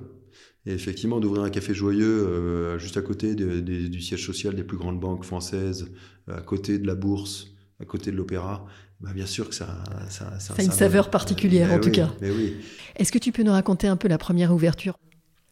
Et 0.66 0.74
effectivement, 0.74 1.22
d'ouvrir 1.22 1.44
un 1.44 1.50
café 1.50 1.74
joyeux 1.74 2.28
euh, 2.28 2.78
juste 2.78 2.98
à 2.98 3.02
côté 3.02 3.36
du 3.36 4.02
siège 4.02 4.26
social 4.26 4.54
des 4.54 4.66
plus 4.66 4.78
grandes 4.78 5.00
banques 5.00 5.24
françaises, 5.24 5.88
à 6.28 6.42
côté 6.42 6.78
de 6.78 6.86
la 6.86 6.96
bourse, 6.96 7.48
à 7.80 7.86
côté 7.86 8.12
de 8.12 8.18
l'opéra, 8.18 8.66
bah, 9.00 9.12
bien 9.14 9.26
sûr 9.26 9.48
que 9.48 9.56
ça, 9.56 9.84
ça, 10.10 10.38
ça 10.40 10.56
a 10.58 10.62
une 10.62 10.72
saveur 10.72 11.10
particulière 11.10 11.72
en 11.72 11.80
tout 11.80 11.92
cas. 11.92 12.14
oui. 12.22 12.56
Est-ce 12.98 13.12
que 13.14 13.20
tu 13.20 13.32
peux 13.32 13.44
nous 13.44 13.52
raconter 13.52 13.88
un 13.88 13.96
peu 13.96 14.10
la 14.10 14.18
première 14.18 14.54
ouverture? 14.54 15.00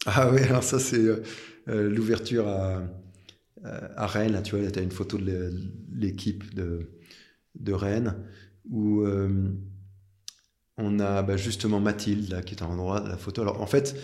Ah 0.04 0.30
oui, 0.32 0.40
alors 0.42 0.62
ça 0.62 0.78
c'est 0.78 1.02
euh, 1.68 1.72
euh, 1.74 1.90
l'ouverture 1.90 2.48
à, 2.48 2.82
à 3.64 4.06
Rennes. 4.06 4.40
tu 4.42 4.56
vois, 4.56 4.70
tu 4.70 4.78
as 4.78 4.82
une 4.82 4.90
photo 4.90 5.18
de 5.18 5.52
l'équipe 5.92 6.54
de, 6.54 6.90
de 7.54 7.72
Rennes 7.72 8.16
où 8.70 9.04
on 10.78 11.00
a 11.00 11.22
bah, 11.22 11.36
justement 11.36 11.80
Mathilde, 11.80 12.42
qui 12.44 12.54
est 12.54 12.62
en 12.62 12.70
endroit 12.70 13.00
de 13.00 13.08
la 13.08 13.16
photo. 13.16 13.42
Alors, 13.42 13.62
en 13.62 13.66
fait, 13.66 13.96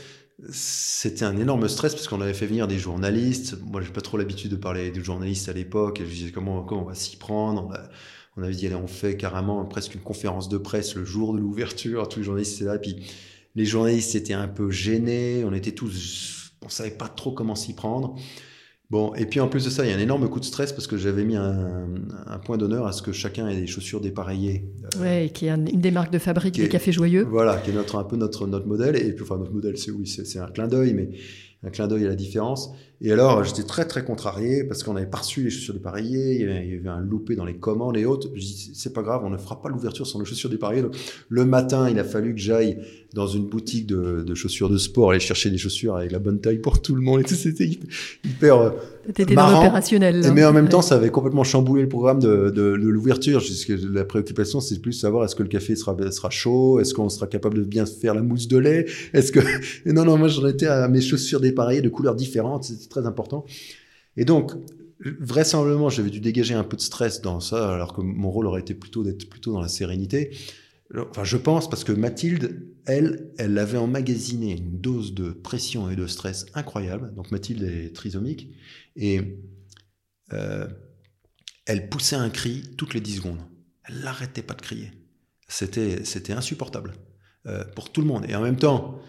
c'était 0.51 1.25
un 1.25 1.37
énorme 1.37 1.69
stress 1.69 1.95
parce 1.95 2.09
qu'on 2.09 2.21
avait 2.21 2.35
fait 2.35 2.47
venir 2.47 2.67
des 2.67 2.79
journalistes. 2.79 3.57
Moi, 3.65 3.83
j'ai 3.83 3.93
pas 3.93 4.01
trop 4.01 4.17
l'habitude 4.17 4.51
de 4.51 4.57
parler 4.57 4.91
des 4.91 5.03
journalistes 5.03 5.49
à 5.49 5.53
l'époque. 5.53 6.01
Je 6.01 6.09
disais 6.09 6.33
comment, 6.33 6.63
comment 6.63 6.83
on 6.83 6.87
va 6.87 6.95
s'y 6.95 7.17
prendre? 7.17 7.73
On, 8.37 8.43
avait 8.43 8.55
dit, 8.55 8.67
allez, 8.67 8.75
on 8.75 8.87
fait 8.87 9.17
carrément 9.17 9.65
presque 9.67 9.95
une 9.95 10.01
conférence 10.01 10.49
de 10.49 10.57
presse 10.57 10.95
le 10.95 11.05
jour 11.05 11.35
de 11.35 11.39
l'ouverture. 11.39 12.09
Tous 12.09 12.21
les 12.21 12.25
journalistes 12.25 12.57
étaient 12.57 12.65
là. 12.65 12.79
Puis 12.79 12.97
les 13.55 13.67
journalistes 13.67 14.15
étaient 14.15 14.33
un 14.33 14.49
peu 14.49 14.71
gênés. 14.71 15.45
On 15.45 15.53
était 15.53 15.73
tous, 15.73 16.42
on 16.65 16.69
savait 16.69 16.91
pas 16.91 17.09
trop 17.09 17.33
comment 17.33 17.55
s'y 17.55 17.75
prendre. 17.75 18.17
Bon, 18.93 19.15
et 19.15 19.25
puis 19.25 19.41
en 19.41 19.49
plus 19.49 19.65
de 19.65 19.71
ça, 19.71 19.87
il 19.87 19.91
y 19.91 19.93
a 19.95 19.97
un 19.97 20.01
énorme 20.01 20.29
coup 20.29 20.39
de 20.39 20.45
stress 20.45 20.71
parce 20.71 20.87
que 20.87 20.99
j'avais 20.99 21.25
mis 21.25 21.35
un, 21.35 21.89
point 22.45 22.59
d'honneur 22.59 22.87
à 22.87 22.93
ce 22.93 23.01
que 23.01 23.11
chacun 23.11 23.49
ait 23.49 23.59
des 23.59 23.67
chaussures 23.67 24.03
dépareillées. 24.03 24.69
Euh, 24.97 25.03
ouais, 25.03 25.31
qui 25.33 25.47
est 25.47 25.51
une 25.51 25.65
des 25.65 25.91
marques 25.91 26.13
de 26.13 26.19
fabrique 26.19 26.57
des 26.57 26.69
cafés 26.69 26.93
joyeux. 26.93 27.25
Voilà, 27.25 27.57
qui 27.57 27.71
est 27.71 27.73
notre, 27.73 27.97
un 27.97 28.05
peu 28.05 28.17
notre, 28.17 28.47
notre 28.47 28.67
modèle. 28.67 28.97
Et 28.97 29.15
puis, 29.15 29.23
enfin, 29.23 29.39
notre 29.39 29.55
modèle, 29.55 29.79
c'est 29.79 29.91
oui, 29.91 30.07
c'est 30.07 30.39
un 30.39 30.49
clin 30.49 30.69
d'œil, 30.69 30.93
mais 30.93 31.09
un 31.63 31.71
clin 31.71 31.89
d'œil 31.89 32.05
à 32.05 32.09
la 32.09 32.17
différence. 32.17 32.75
Et 33.05 33.11
alors, 33.11 33.43
j'étais 33.43 33.65
très, 33.65 33.85
très 33.85 34.05
contrarié 34.05 34.63
parce 34.63 34.85
qu'on 34.85 34.95
avait 34.95 35.07
pas 35.07 35.19
reçu 35.19 35.43
les 35.43 35.51
chaussures 35.51 35.75
dépareillées, 35.75 36.37
il 36.37 36.41
y 36.41 36.45
avait, 36.45 36.67
il 36.67 36.75
y 36.75 36.79
avait 36.79 36.89
un 36.89 37.01
loupé 37.01 37.35
dans 37.35 37.45
les 37.45 37.57
commandes 37.57 37.97
et 37.97 38.05
autres. 38.05 38.29
Je 38.35 38.41
dis, 38.41 38.71
c'est 38.75 38.93
pas 38.93 39.03
grave, 39.03 39.23
on 39.25 39.31
ne 39.31 39.37
fera 39.37 39.61
pas 39.61 39.69
l'ouverture 39.69 40.07
sans 40.07 40.21
les 40.21 40.25
chaussures 40.25 40.51
dépareillées. 40.51 40.83
Donc, 40.83 40.95
le 41.29 41.45
matin, 41.45 41.91
il 41.91 41.99
a 41.99 42.05
fallu 42.05 42.33
que 42.33 42.41
j'aille 42.41 42.79
dans 43.15 43.27
une 43.27 43.47
boutique 43.47 43.87
de, 43.87 44.23
de, 44.23 44.35
chaussures 44.35 44.71
de 44.71 44.79
sport, 44.79 45.11
aller 45.11 45.21
chercher 45.21 45.51
des 45.51 45.59
chaussures 45.59 45.97
avec 45.97 46.13
la 46.13 46.19
bonne 46.19 46.41
taille 46.41 46.59
pour 46.59 46.81
tout 46.81 46.95
le 46.95 47.03
monde 47.03 47.21
et 47.21 47.25
tout. 47.25 47.35
C'était 47.35 47.69
hyper 48.25 48.57
euh, 48.57 48.71
T'étais 49.13 49.35
dans 49.35 49.51
l'opérationnel. 49.51 50.23
Mais 50.33 50.45
en 50.45 50.53
même 50.53 50.69
temps, 50.69 50.81
ça 50.81 50.95
avait 50.95 51.11
complètement 51.11 51.45
chamboulé 51.45 51.83
le 51.83 51.89
programme 51.89 52.21
de, 52.21 52.51
de, 52.51 52.77
de 52.77 52.89
l'ouverture. 52.89 53.43
La 53.93 54.05
préoccupation, 54.05 54.61
c'est 54.61 54.81
plus 54.81 54.93
de 54.93 55.01
savoir 55.01 55.25
est-ce 55.25 55.35
que 55.35 55.43
le 55.43 55.49
café 55.49 55.75
sera, 55.75 55.97
sera 56.11 56.31
chaud, 56.31 56.79
est-ce 56.81 56.95
qu'on 56.95 57.09
sera 57.09 57.27
capable 57.27 57.59
de 57.59 57.65
bien 57.65 57.85
faire 57.85 58.15
la 58.15 58.23
mousse 58.23 58.49
de 58.49 58.59
lait, 58.59 58.87
est-ce 59.13 59.33
que... 59.33 59.41
Non, 59.93 60.05
non, 60.05 60.17
moi 60.17 60.29
j'en 60.29 60.47
étais 60.47 60.67
à 60.67 60.89
mes 60.89 61.01
chaussures 61.01 61.41
dépareillées 61.41 61.83
de 61.83 61.89
couleurs 61.89 62.15
différentes, 62.15 62.65
c'était 62.65 62.89
très 62.93 63.07
important. 63.07 63.45
Et 64.17 64.25
donc, 64.25 64.53
vraisemblablement, 65.21 65.89
j'avais 65.89 66.11
dû 66.11 66.21
dégager 66.21 66.55
un 66.55 66.65
peu 66.65 66.77
de 66.77 66.83
stress 66.83 67.23
dans 67.23 67.41
ça, 67.41 67.73
alors 67.73 67.93
que 67.93 68.01
mon 68.01 68.31
rôle 68.31 68.47
aurait 68.47 68.61
été 68.61 68.75
plutôt 68.75 69.03
d'être 69.03 69.29
plutôt 69.29 69.53
dans 69.53 69.61
la 69.61 69.69
sérénité. 69.69 70.37
Enfin, 70.95 71.25
je 71.25 71.37
pense 71.37 71.71
parce 71.71 71.85
que 71.85 71.93
Mathilde, 71.93 72.67
elle, 72.85 73.33
elle 73.39 73.57
avait 73.57 73.79
emmagasiné 73.79 74.53
une 74.53 74.81
dose 74.81 75.15
de 75.15 75.31
pression 75.31 75.91
et 75.91 75.97
de 75.97 76.07
stress 76.07 76.47
incroyable. 76.55 77.15
Donc 77.15 77.31
Mathilde 77.31 77.63
est 77.63 77.95
trisomique 77.95 78.51
et 78.95 79.39
euh, 80.33 80.69
elle 81.67 81.89
poussait 81.89 82.17
un 82.17 82.29
cri 82.29 82.63
toutes 82.77 82.93
les 82.93 83.01
10 83.01 83.17
secondes. 83.17 83.41
Elle 83.85 84.01
n'arrêtait 84.01 84.43
pas 84.43 84.55
de 84.55 84.61
crier. 84.61 84.91
C'était, 85.49 86.05
c'était 86.05 86.33
insupportable 86.33 86.93
euh, 87.47 87.65
pour 87.75 87.91
tout 87.91 88.03
le 88.03 88.07
monde. 88.07 88.27
Et 88.29 88.35
en 88.35 88.43
même 88.43 88.57
temps, 88.57 89.01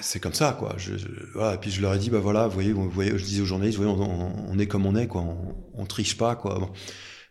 c'est 0.00 0.20
comme 0.20 0.34
ça, 0.34 0.56
quoi. 0.58 0.76
Et 0.78 1.58
puis 1.58 1.70
je 1.70 1.80
leur 1.80 1.94
ai 1.94 1.98
dit, 1.98 2.10
bah 2.10 2.18
voilà, 2.18 2.46
vous 2.48 2.90
voyez, 2.90 3.18
je 3.18 3.24
disais 3.24 3.42
aux 3.42 3.46
journalistes, 3.46 3.78
vous 3.78 3.84
voyez, 3.84 4.06
on, 4.48 4.58
est 4.58 4.66
comme 4.66 4.86
on 4.86 4.96
est, 4.96 5.06
quoi. 5.06 5.22
On, 5.22 5.54
on 5.74 5.86
triche 5.86 6.16
pas, 6.16 6.36
quoi. 6.36 6.72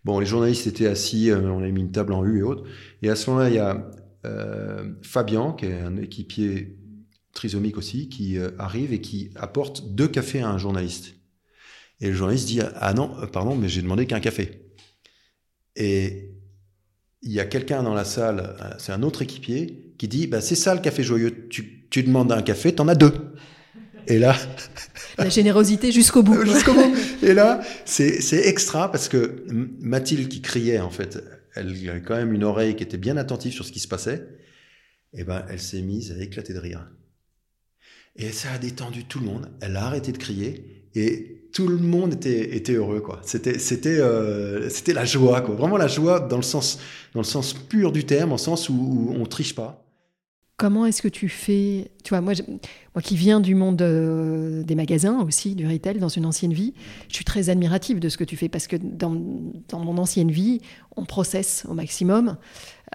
Bon. 0.03 0.19
Les 0.19 0.25
journalistes 0.25 0.67
étaient 0.67 0.87
assis, 0.87 1.29
euh, 1.29 1.41
on 1.41 1.59
avait 1.59 1.71
mis 1.71 1.81
une 1.81 1.91
table 1.91 2.13
en 2.13 2.25
U 2.25 2.39
et 2.39 2.43
autres. 2.43 2.63
Et 3.01 3.09
à 3.09 3.15
ce 3.15 3.29
moment-là, 3.29 3.49
il 3.49 3.55
y 3.55 3.59
a 3.59 3.89
euh, 4.25 4.93
Fabien, 5.01 5.55
qui 5.57 5.65
est 5.65 5.79
un 5.79 5.97
équipier 5.97 6.77
trisomique 7.33 7.77
aussi, 7.77 8.09
qui 8.09 8.37
euh, 8.37 8.51
arrive 8.59 8.93
et 8.93 9.01
qui 9.01 9.31
apporte 9.35 9.93
deux 9.95 10.07
cafés 10.07 10.41
à 10.41 10.49
un 10.49 10.57
journaliste. 10.57 11.15
Et 11.99 12.07
le 12.07 12.13
journaliste 12.13 12.47
dit 12.47 12.61
Ah 12.75 12.93
non, 12.93 13.11
pardon, 13.31 13.55
mais 13.55 13.69
j'ai 13.69 13.81
demandé 13.81 14.05
qu'un 14.05 14.19
café. 14.19 14.65
Et 15.75 16.31
il 17.21 17.31
y 17.31 17.39
a 17.39 17.45
quelqu'un 17.45 17.83
dans 17.83 17.93
la 17.93 18.03
salle, 18.03 18.55
c'est 18.77 18.91
un 18.91 19.03
autre 19.03 19.21
équipier, 19.21 19.95
qui 19.97 20.07
dit 20.09 20.27
bah, 20.27 20.41
C'est 20.41 20.55
ça 20.55 20.75
le 20.75 20.81
café 20.81 21.03
joyeux, 21.03 21.47
tu, 21.49 21.82
tu 21.93 22.01
demandes 22.01 22.31
un 22.31 22.41
café, 22.41 22.73
t'en 22.73 22.87
as 22.87 22.95
deux. 22.95 23.13
Et 24.07 24.17
là. 24.17 24.35
La 25.19 25.29
générosité 25.29 25.91
jusqu'au 25.91 26.23
bout. 26.23 26.43
jusqu'au 26.43 26.73
bout. 26.73 26.91
Et 27.21 27.35
là, 27.35 27.61
c'est 27.85 28.47
extra 28.47 28.91
parce 28.91 29.07
que 29.07 29.45
Mathilde 29.79 30.27
qui 30.27 30.41
criait, 30.41 30.79
en 30.79 30.89
fait, 30.89 31.23
elle 31.53 31.67
avait 31.87 32.01
quand 32.01 32.15
même 32.15 32.33
une 32.33 32.43
oreille 32.43 32.75
qui 32.75 32.81
était 32.81 32.97
bien 32.97 33.15
attentive 33.15 33.53
sur 33.53 33.63
ce 33.63 33.71
qui 33.71 33.79
se 33.79 33.87
passait. 33.87 34.27
Et 35.13 35.19
eh 35.19 35.23
ben, 35.23 35.45
elle 35.47 35.59
s'est 35.59 35.83
mise 35.83 36.11
à 36.11 36.23
éclater 36.23 36.53
de 36.53 36.57
rire. 36.57 36.89
Et 38.15 38.31
ça 38.31 38.53
a 38.53 38.57
détendu 38.57 39.05
tout 39.05 39.19
le 39.19 39.27
monde. 39.27 39.51
Elle 39.61 39.77
a 39.77 39.85
arrêté 39.85 40.11
de 40.11 40.17
crier 40.17 40.89
et 40.95 41.47
tout 41.53 41.67
le 41.67 41.77
monde 41.77 42.15
était, 42.15 42.55
était 42.55 42.73
heureux, 42.73 43.01
quoi. 43.01 43.21
C'était, 43.23 43.59
c'était, 43.59 43.99
euh, 43.99 44.67
c'était 44.69 44.93
la 44.93 45.05
joie, 45.05 45.41
quoi. 45.41 45.53
Vraiment 45.53 45.77
la 45.77 45.87
joie 45.87 46.19
dans 46.21 46.37
le 46.37 46.41
sens, 46.41 46.79
dans 47.13 47.19
le 47.19 47.25
sens 47.25 47.53
pur 47.53 47.91
du 47.91 48.03
terme, 48.03 48.31
en 48.31 48.39
sens 48.39 48.67
où, 48.67 48.73
où 48.73 49.13
on 49.15 49.27
triche 49.27 49.53
pas. 49.53 49.82
Comment 50.55 50.85
est-ce 50.85 51.01
que 51.01 51.07
tu 51.07 51.29
fais 51.29 51.91
Tu 52.03 52.09
vois, 52.09 52.21
moi, 52.21 52.33
moi 52.93 53.01
qui 53.01 53.15
viens 53.15 53.39
du 53.39 53.55
monde 53.55 53.81
euh, 53.81 54.63
des 54.63 54.75
magasins 54.75 55.19
aussi, 55.21 55.55
du 55.55 55.67
retail, 55.67 55.97
dans 55.97 56.09
une 56.09 56.27
ancienne 56.27 56.53
vie, 56.53 56.75
je 57.09 57.15
suis 57.15 57.25
très 57.25 57.49
admirative 57.49 57.99
de 57.99 58.07
ce 58.07 58.17
que 58.17 58.23
tu 58.23 58.37
fais 58.37 58.49
parce 58.49 58.67
que 58.67 58.75
dans, 58.75 59.09
mon 59.09 59.97
ancienne 59.97 60.29
vie, 60.29 60.61
on 60.95 61.05
processe 61.05 61.65
au 61.67 61.73
maximum. 61.73 62.37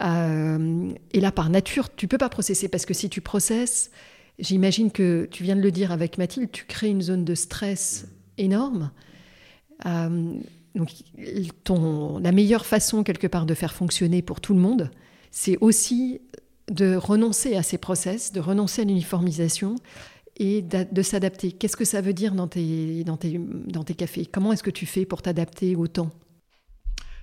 Euh, 0.03 0.93
et 1.13 1.21
là, 1.21 1.33
par 1.33 1.51
nature, 1.51 1.93
tu 1.95 2.07
peux 2.07 2.17
pas 2.17 2.29
processer 2.29 2.69
parce 2.69 2.87
que 2.87 2.95
si 2.95 3.11
tu 3.11 3.21
processes, 3.21 3.91
j'imagine 4.39 4.93
que 4.93 5.29
tu 5.29 5.43
viens 5.43 5.57
de 5.57 5.61
le 5.61 5.73
dire 5.73 5.91
avec 5.91 6.17
Mathilde, 6.17 6.53
tu 6.53 6.65
crées 6.65 6.91
une 6.91 7.03
zone 7.03 7.25
de 7.25 7.35
stress 7.35 8.07
énorme. 8.39 8.93
Euh, 9.85 10.35
donc, 10.77 10.91
la 12.23 12.31
meilleure 12.31 12.67
façon 12.67 13.03
quelque 13.03 13.27
part 13.27 13.47
de 13.47 13.55
faire 13.55 13.75
fonctionner 13.75 14.23
pour 14.23 14.41
tout 14.41 14.55
le 14.55 14.61
monde, 14.61 14.93
c'est 15.33 15.59
aussi 15.61 16.21
de 16.71 16.97
renoncer 16.97 17.57
à 17.57 17.63
ces 17.63 17.79
process, 17.79 18.33
de 18.33 18.41
renoncer 18.41 18.83
à 18.83 18.85
l'uniformisation 18.85 19.77
et 20.37 20.63
de 20.63 21.03
s'adapter. 21.03 21.53
Qu'est-ce 21.53 21.77
que 21.77 21.85
ça 21.85 22.01
veut 22.01 22.13
dire 22.13 22.35
dans 22.35 22.47
tes, 22.47 23.03
dans 23.05 23.17
tes, 23.17 23.41
dans 23.67 23.85
tes 23.85 23.95
cafés? 23.95 24.27
Comment 24.27 24.53
est-ce 24.53 24.63
que 24.63 24.71
tu 24.71 24.87
fais 24.87 25.05
pour 25.05 25.23
t'adapter 25.23 25.75
au 25.75 25.87
temps? 25.89 26.11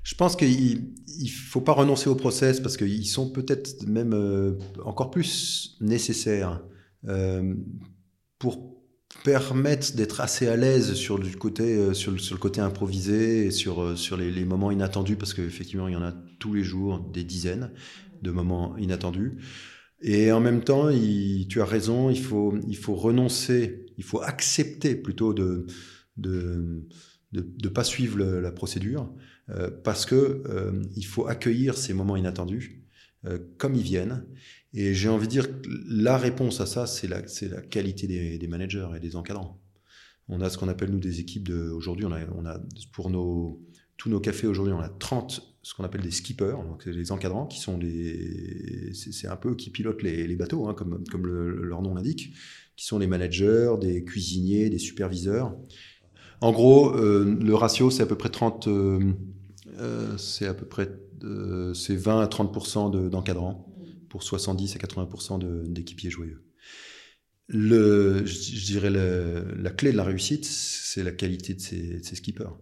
Je 0.03 0.13
pense 0.13 0.35
qu'il 0.35 0.93
ne 1.19 1.27
faut 1.27 1.61
pas 1.61 1.71
renoncer 1.71 2.09
aux 2.09 2.15
process 2.15 2.59
parce 2.59 2.77
qu'ils 2.77 3.07
sont 3.07 3.31
peut-être 3.31 3.87
même 3.87 4.13
euh, 4.13 4.53
encore 4.83 5.09
plus 5.09 5.77
nécessaires 5.81 6.61
euh, 7.07 7.55
pour 8.37 8.75
permettre 9.23 9.95
d'être 9.95 10.21
assez 10.21 10.47
à 10.47 10.57
l'aise 10.57 10.93
sur 10.93 11.17
le 11.17 11.27
côté 11.29 11.75
euh, 11.75 11.93
sur, 11.93 12.11
le, 12.11 12.37
côté 12.37 12.61
improvisé 12.61 13.47
et 13.47 13.51
sur 13.51 13.97
sur 13.97 14.15
les 14.17 14.45
moments 14.45 14.69
inattendus 14.69 15.15
parce 15.15 15.33
qu'effectivement 15.33 15.87
il 15.87 15.93
y 15.93 15.97
en 15.97 16.03
a 16.03 16.13
tous 16.37 16.53
les 16.53 16.63
jours 16.63 16.99
des 16.99 17.23
dizaines 17.23 17.71
de 18.21 18.31
moments 18.31 18.77
inattendus. 18.77 19.37
Et 20.01 20.31
en 20.31 20.39
même 20.39 20.63
temps, 20.63 20.89
tu 21.49 21.61
as 21.61 21.65
raison, 21.65 22.09
il 22.09 22.19
faut, 22.19 22.57
il 22.67 22.77
faut 22.77 22.95
renoncer, 22.95 23.85
il 23.97 24.03
faut 24.03 24.21
accepter 24.21 24.95
plutôt 24.95 25.33
de 25.33 25.65
de 26.17 26.85
de, 27.31 27.69
pas 27.69 27.83
suivre 27.83 28.17
la 28.19 28.51
procédure, 28.51 29.11
euh, 29.49 29.69
parce 29.83 30.05
que 30.05 30.43
euh, 30.45 30.81
faut 31.05 31.27
accueillir 31.27 31.77
ces 31.77 31.93
moments 31.93 32.15
inattendus 32.15 32.83
euh, 33.25 33.39
comme 33.57 33.75
ils 33.75 33.83
viennent. 33.83 34.25
Et 34.73 34.93
j'ai 34.93 35.09
envie 35.09 35.27
de 35.27 35.31
dire 35.31 35.49
que 35.49 35.67
la 35.87 36.17
réponse 36.17 36.61
à 36.61 36.65
ça, 36.65 36.87
c'est 36.87 37.07
la, 37.07 37.21
la 37.21 37.61
qualité 37.61 38.07
des, 38.07 38.37
des, 38.37 38.47
managers 38.47 38.87
et 38.95 38.99
des 38.99 39.15
encadrants. 39.15 39.61
On 40.27 40.41
a 40.41 40.49
ce 40.49 40.57
qu'on 40.57 40.67
appelle 40.67 40.91
nous 40.91 40.99
des 40.99 41.19
équipes 41.19 41.47
de. 41.47 41.69
Aujourd'hui, 41.69 42.05
on 42.05 42.11
a, 42.11 42.19
on 42.35 42.45
a 42.45 42.59
pour 42.91 43.09
nos 43.09 43.61
tous 43.97 44.09
nos 44.09 44.19
cafés 44.19 44.47
aujourd'hui, 44.47 44.73
on 44.73 44.81
a 44.81 44.89
30 44.89 45.54
ce 45.65 45.73
qu'on 45.73 45.83
appelle 45.83 46.01
des 46.01 46.11
skippers, 46.11 46.57
donc 46.69 46.85
les 46.85 47.11
encadrants, 47.11 47.47
qui 47.47 47.59
sont 47.59 47.79
des, 47.79 48.91
c'est 48.93 49.27
un 49.27 49.35
peu 49.35 49.55
qui 49.55 49.71
pilotent 49.71 50.03
les, 50.03 50.35
bateaux, 50.35 50.67
hein, 50.67 50.75
comme, 50.75 51.03
comme 51.09 51.25
leur 51.25 51.81
nom 51.81 51.95
l'indique, 51.95 52.33
qui 52.75 52.85
sont 52.85 52.99
les 52.99 53.07
managers, 53.07 53.73
des 53.81 54.03
cuisiniers, 54.03 54.69
des 54.69 54.77
superviseurs. 54.77 55.57
En 56.39 56.51
gros, 56.51 56.95
euh, 56.95 57.35
le 57.41 57.55
ratio, 57.55 57.89
c'est 57.89 58.03
à 58.03 58.05
peu 58.05 58.15
près 58.15 58.29
30, 58.29 58.67
euh, 58.67 59.11
euh, 59.79 60.15
c'est 60.19 60.45
à 60.45 60.53
peu 60.53 60.67
près, 60.67 60.87
c'est 61.73 61.95
20 61.95 62.21
à 62.21 62.27
30 62.27 63.09
d'encadrants 63.09 63.75
pour 64.07 64.21
70 64.21 64.75
à 64.75 64.77
80% 64.77 65.67
d'équipiers 65.67 66.11
joyeux. 66.11 66.43
Le, 67.47 68.23
je, 68.23 68.65
dirais 68.67 68.91
la 68.91 69.71
clé 69.71 69.91
de 69.91 69.97
la 69.97 70.03
réussite, 70.03 70.45
c'est 70.45 71.03
la 71.03 71.11
qualité 71.11 71.55
de 71.55 71.59
ces, 71.59 71.97
de 71.97 72.03
ces 72.03 72.17
skippers, 72.17 72.53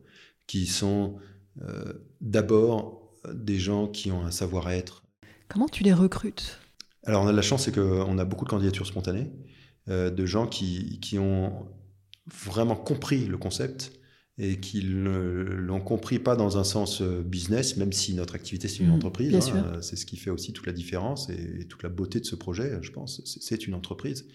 qui 0.48 0.68
sont 0.68 1.18
euh, 1.62 1.94
d'abord 2.22 3.14
des 3.34 3.60
gens 3.60 3.88
qui 3.88 4.12
ont 4.12 4.26
un 4.26 4.32
savoir-être. 4.32 5.04
Comment 5.48 5.68
tu 5.68 5.84
les 5.84 5.94
recrutes? 5.94 6.60
Alors 7.06 7.24
on 7.24 7.28
a 7.28 7.32
de 7.32 7.36
la 7.36 7.42
chance, 7.42 7.66
c'est 7.66 7.74
qu'on 7.74 8.18
a 8.18 8.26
beaucoup 8.26 8.46
de 8.46 8.50
candidatures 8.50 8.88
spontanées, 8.88 9.30
euh, 9.90 10.10
de 10.10 10.26
gens 10.26 10.48
qui, 10.48 11.00
qui, 11.00 11.20
ont 11.20 11.68
vraiment 12.28 12.76
compris 12.76 13.26
le 13.26 13.38
concept 13.38 13.92
et 14.38 14.60
qui 14.60 14.82
l'ont 14.82 15.82
compris 15.82 16.18
pas 16.18 16.36
dans 16.36 16.58
un 16.58 16.64
sens 16.64 17.02
euh, 17.02 17.22
business, 17.22 17.78
même 17.78 17.92
si 17.92 18.14
notre 18.16 18.36
activité 18.36 18.68
c'est 18.68 18.80
une 18.80 18.90
mmh, 18.90 18.94
entreprise, 18.94 19.36
hein, 19.36 19.78
c'est 19.82 19.96
ce 19.96 20.06
qui 20.06 20.18
fait 20.18 20.32
aussi 20.32 20.54
toute 20.54 20.66
la 20.66 20.74
différence 20.74 21.30
et, 21.30 21.68
toute 21.68 21.84
la 21.84 21.90
beauté 21.90 22.20
de 22.20 22.26
ce 22.26 22.36
projet, 22.36 22.80
je 22.82 22.92
pense, 22.92 23.22
c'est 23.26 23.68
une 23.68 23.76
entreprise. 23.76 24.26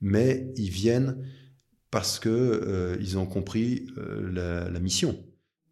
Mais 0.00 0.52
ils 0.56 0.70
viennent 0.70 1.26
parce 1.90 2.20
que 2.20 2.96
ils 3.00 3.18
ont 3.18 3.26
compris 3.26 3.86
la, 3.96 4.70
la 4.70 4.80
mission. 4.80 5.18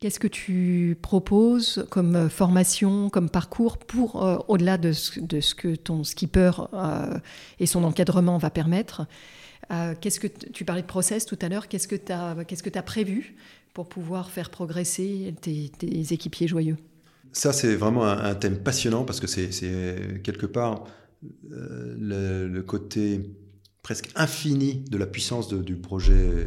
Qu'est-ce 0.00 0.20
que 0.20 0.28
tu 0.28 0.96
proposes 1.02 1.84
comme 1.90 2.14
euh, 2.14 2.28
formation, 2.28 3.10
comme 3.10 3.28
parcours 3.28 3.78
pour, 3.78 4.24
euh, 4.24 4.36
au-delà 4.46 4.78
de 4.78 4.92
ce, 4.92 5.54
que 5.56 5.74
ton 5.74 6.04
skipper 6.04 6.52
euh, 6.72 7.18
et 7.58 7.66
son 7.66 7.82
encadrement 7.82 8.38
va 8.38 8.50
permettre 8.50 9.06
Qu'est-ce 10.00 10.18
que 10.18 10.28
tu 10.28 10.64
parlais 10.64 10.80
de 10.80 10.86
process 10.86 11.26
tout 11.26 11.36
à 11.42 11.50
l'heure 11.50 11.68
Qu'est-ce 11.68 11.88
que 11.88 11.94
tu 11.96 12.78
as 12.78 12.82
prévu 12.82 13.36
pour 13.74 13.86
pouvoir 13.86 14.30
faire 14.30 14.48
progresser 14.48 15.34
tes, 15.42 15.70
équipiers 16.10 16.48
joyeux? 16.48 16.78
Ça, 17.32 17.52
c'est 17.52 17.74
vraiment 17.74 18.06
un, 18.06 18.34
thème 18.34 18.56
passionnant 18.56 19.04
parce 19.04 19.20
que 19.20 19.26
c'est, 19.26 20.22
quelque 20.22 20.46
part 20.46 20.84
le, 21.42 22.60
côté 22.62 23.28
presque 23.82 24.08
infini 24.14 24.84
de 24.88 24.96
la 24.96 25.06
puissance 25.06 25.52
du 25.52 25.76
projet 25.76 26.46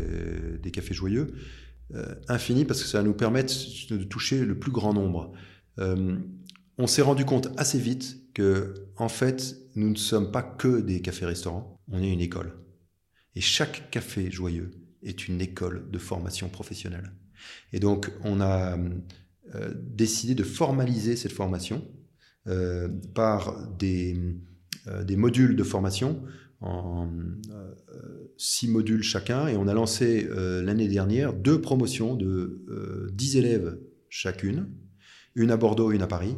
des 0.63 0.71
cafés 0.71 0.95
joyeux. 0.95 1.31
Euh, 1.95 2.15
infini 2.29 2.63
parce 2.63 2.81
que 2.81 2.87
ça 2.87 2.99
va 2.99 3.03
nous 3.03 3.13
permettre 3.13 3.53
de 3.89 4.03
toucher 4.03 4.45
le 4.45 4.57
plus 4.57 4.71
grand 4.71 4.93
nombre. 4.93 5.33
Euh, 5.79 6.17
on 6.77 6.87
s'est 6.87 7.01
rendu 7.01 7.25
compte 7.25 7.49
assez 7.57 7.79
vite 7.79 8.33
que, 8.33 8.87
en 8.95 9.09
fait, 9.09 9.57
nous 9.75 9.89
ne 9.89 9.97
sommes 9.97 10.31
pas 10.31 10.41
que 10.41 10.79
des 10.79 11.01
cafés-restaurants, 11.01 11.77
on 11.89 12.01
est 12.01 12.09
une 12.09 12.21
école. 12.21 12.53
Et 13.35 13.41
chaque 13.41 13.89
café 13.91 14.31
joyeux 14.31 14.71
est 15.03 15.27
une 15.27 15.41
école 15.41 15.89
de 15.91 15.97
formation 15.97 16.47
professionnelle. 16.47 17.11
Et 17.73 17.81
donc, 17.81 18.09
on 18.23 18.39
a 18.39 18.77
euh, 19.55 19.73
décidé 19.75 20.33
de 20.33 20.43
formaliser 20.43 21.15
cette 21.15 21.33
formation 21.33 21.85
par 23.13 23.67
des, 23.77 24.19
des, 25.03 25.15
modules 25.15 25.55
de 25.55 25.63
formation 25.63 26.23
en 26.61 27.09
euh, 27.49 27.73
six 28.37 28.67
modules 28.67 29.03
chacun 29.03 29.47
et 29.47 29.57
on 29.57 29.67
a 29.67 29.73
lancé 29.73 30.27
euh, 30.29 30.61
l'année 30.61 30.87
dernière 30.87 31.33
deux 31.33 31.59
promotions 31.59 32.15
de 32.15 33.09
10 33.13 33.35
euh, 33.35 33.39
élèves 33.39 33.79
chacune, 34.09 34.69
une 35.35 35.51
à 35.51 35.57
Bordeaux, 35.57 35.91
une 35.91 36.01
à 36.01 36.07
Paris. 36.07 36.35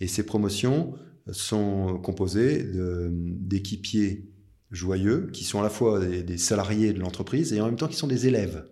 Et 0.00 0.06
ces 0.06 0.24
promotions 0.24 0.94
sont 1.32 1.98
composées 2.02 2.66
d'équipiers 3.10 4.30
joyeux 4.70 5.30
qui 5.32 5.44
sont 5.44 5.60
à 5.60 5.62
la 5.62 5.70
fois 5.70 6.04
des, 6.04 6.36
salariés 6.36 6.92
de 6.92 7.00
l'entreprise 7.00 7.52
et 7.54 7.60
en 7.60 7.66
même 7.66 7.76
temps 7.76 7.88
qui 7.88 7.96
sont 7.96 8.06
des 8.06 8.26
élèves 8.26 8.66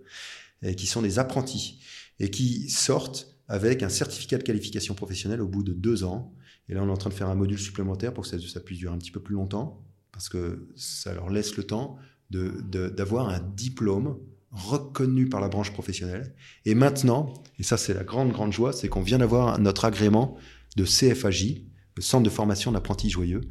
qui 0.76 0.86
sont 0.86 1.00
des 1.00 1.18
apprentis 1.18 1.80
et 2.20 2.30
qui 2.30 2.68
sortent 2.68 3.38
avec 3.48 3.82
un 3.82 3.88
certificat 3.88 4.36
de 4.36 4.42
qualification 4.42 4.94
professionnelle 4.94 5.40
au 5.40 5.48
bout 5.48 5.62
de 5.62 5.72
deux 5.72 6.04
ans. 6.04 6.34
Et 6.68 6.74
là, 6.74 6.82
on 6.82 6.88
est 6.88 6.92
en 6.92 6.96
train 6.96 7.10
de 7.10 7.14
faire 7.14 7.30
un 7.30 7.34
module 7.34 7.58
supplémentaire 7.58 8.12
pour 8.12 8.24
que 8.24 8.38
ça 8.38 8.60
puisse 8.60 8.78
durer 8.78 8.94
un 8.94 8.98
petit 8.98 9.10
peu 9.10 9.20
plus 9.20 9.34
longtemps 9.34 9.82
parce 10.12 10.28
que 10.28 10.68
ça 10.76 11.12
leur 11.14 11.30
laisse 11.30 11.56
le 11.56 11.64
temps 11.64 11.96
d'avoir 12.30 13.28
un 13.28 13.40
diplôme 13.40 14.18
reconnu 14.50 15.28
par 15.28 15.40
la 15.40 15.48
branche 15.48 15.72
professionnelle. 15.72 16.34
Et 16.64 16.74
maintenant, 16.74 17.32
et 17.58 17.62
ça 17.62 17.76
c'est 17.76 17.94
la 17.94 18.04
grande, 18.04 18.32
grande 18.32 18.52
joie, 18.52 18.72
c'est 18.72 18.88
qu'on 18.88 19.02
vient 19.02 19.18
d'avoir 19.18 19.58
notre 19.58 19.84
agrément 19.84 20.36
de 20.76 20.84
CFAJ, 20.84 21.62
le 21.96 22.02
Centre 22.02 22.22
de 22.22 22.30
formation 22.30 22.72
d'apprentis 22.72 23.10
joyeux, 23.10 23.42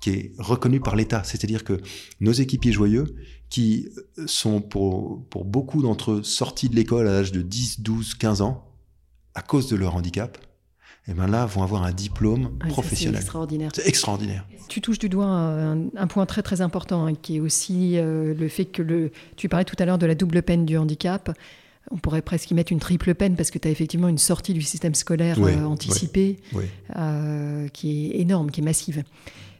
qui 0.00 0.10
est 0.10 0.32
reconnu 0.38 0.80
par 0.80 0.96
l'État. 0.96 1.22
C'est-à-dire 1.24 1.64
que 1.64 1.80
nos 2.20 2.32
équipiers 2.32 2.72
joyeux, 2.72 3.16
qui 3.48 3.88
sont 4.26 4.60
pour, 4.60 5.26
pour 5.28 5.44
beaucoup 5.44 5.82
d'entre 5.82 6.12
eux 6.12 6.22
sortis 6.22 6.68
de 6.68 6.76
l'école 6.76 7.08
à 7.08 7.12
l'âge 7.12 7.32
de 7.32 7.42
10, 7.42 7.80
12, 7.80 8.14
15 8.14 8.42
ans, 8.42 8.66
à 9.34 9.42
cause 9.42 9.68
de 9.68 9.76
leur 9.76 9.96
handicap, 9.96 10.38
et 11.10 11.12
eh 11.12 11.16
ben 11.16 11.26
là, 11.26 11.44
vont 11.44 11.64
avoir 11.64 11.82
un 11.82 11.90
diplôme 11.90 12.56
professionnel. 12.68 13.16
C'est 13.16 13.22
extraordinaire. 13.22 13.70
C'est 13.74 13.88
extraordinaire. 13.88 14.46
Tu 14.68 14.80
touches 14.80 15.00
du 15.00 15.08
doigt 15.08 15.26
un, 15.26 16.06
point 16.06 16.24
très 16.24 16.40
très 16.40 16.60
important, 16.60 17.04
hein, 17.04 17.14
qui 17.20 17.38
est 17.38 17.40
aussi 17.40 17.94
euh, 17.96 18.32
le 18.32 18.46
fait 18.46 18.66
que 18.66 18.80
le. 18.80 19.10
Tu 19.34 19.48
parlais 19.48 19.64
tout 19.64 19.74
à 19.80 19.86
l'heure 19.86 19.98
de 19.98 20.06
la 20.06 20.14
double 20.14 20.40
peine 20.42 20.64
du 20.64 20.78
handicap. 20.78 21.36
On 21.90 21.96
pourrait 21.96 22.22
presque 22.22 22.52
y 22.52 22.54
mettre 22.54 22.70
une 22.70 22.78
triple 22.78 23.16
peine 23.16 23.34
parce 23.34 23.50
que 23.50 23.58
tu 23.58 23.66
as 23.66 23.72
effectivement 23.72 24.06
une 24.06 24.18
sortie 24.18 24.54
du 24.54 24.62
système 24.62 24.94
scolaire 24.94 25.42
euh, 25.42 25.64
anticipée 25.64 26.36
euh, 26.96 27.66
qui 27.70 28.12
est 28.12 28.20
énorme, 28.20 28.52
qui 28.52 28.60
est 28.60 28.64
massive. 28.64 29.02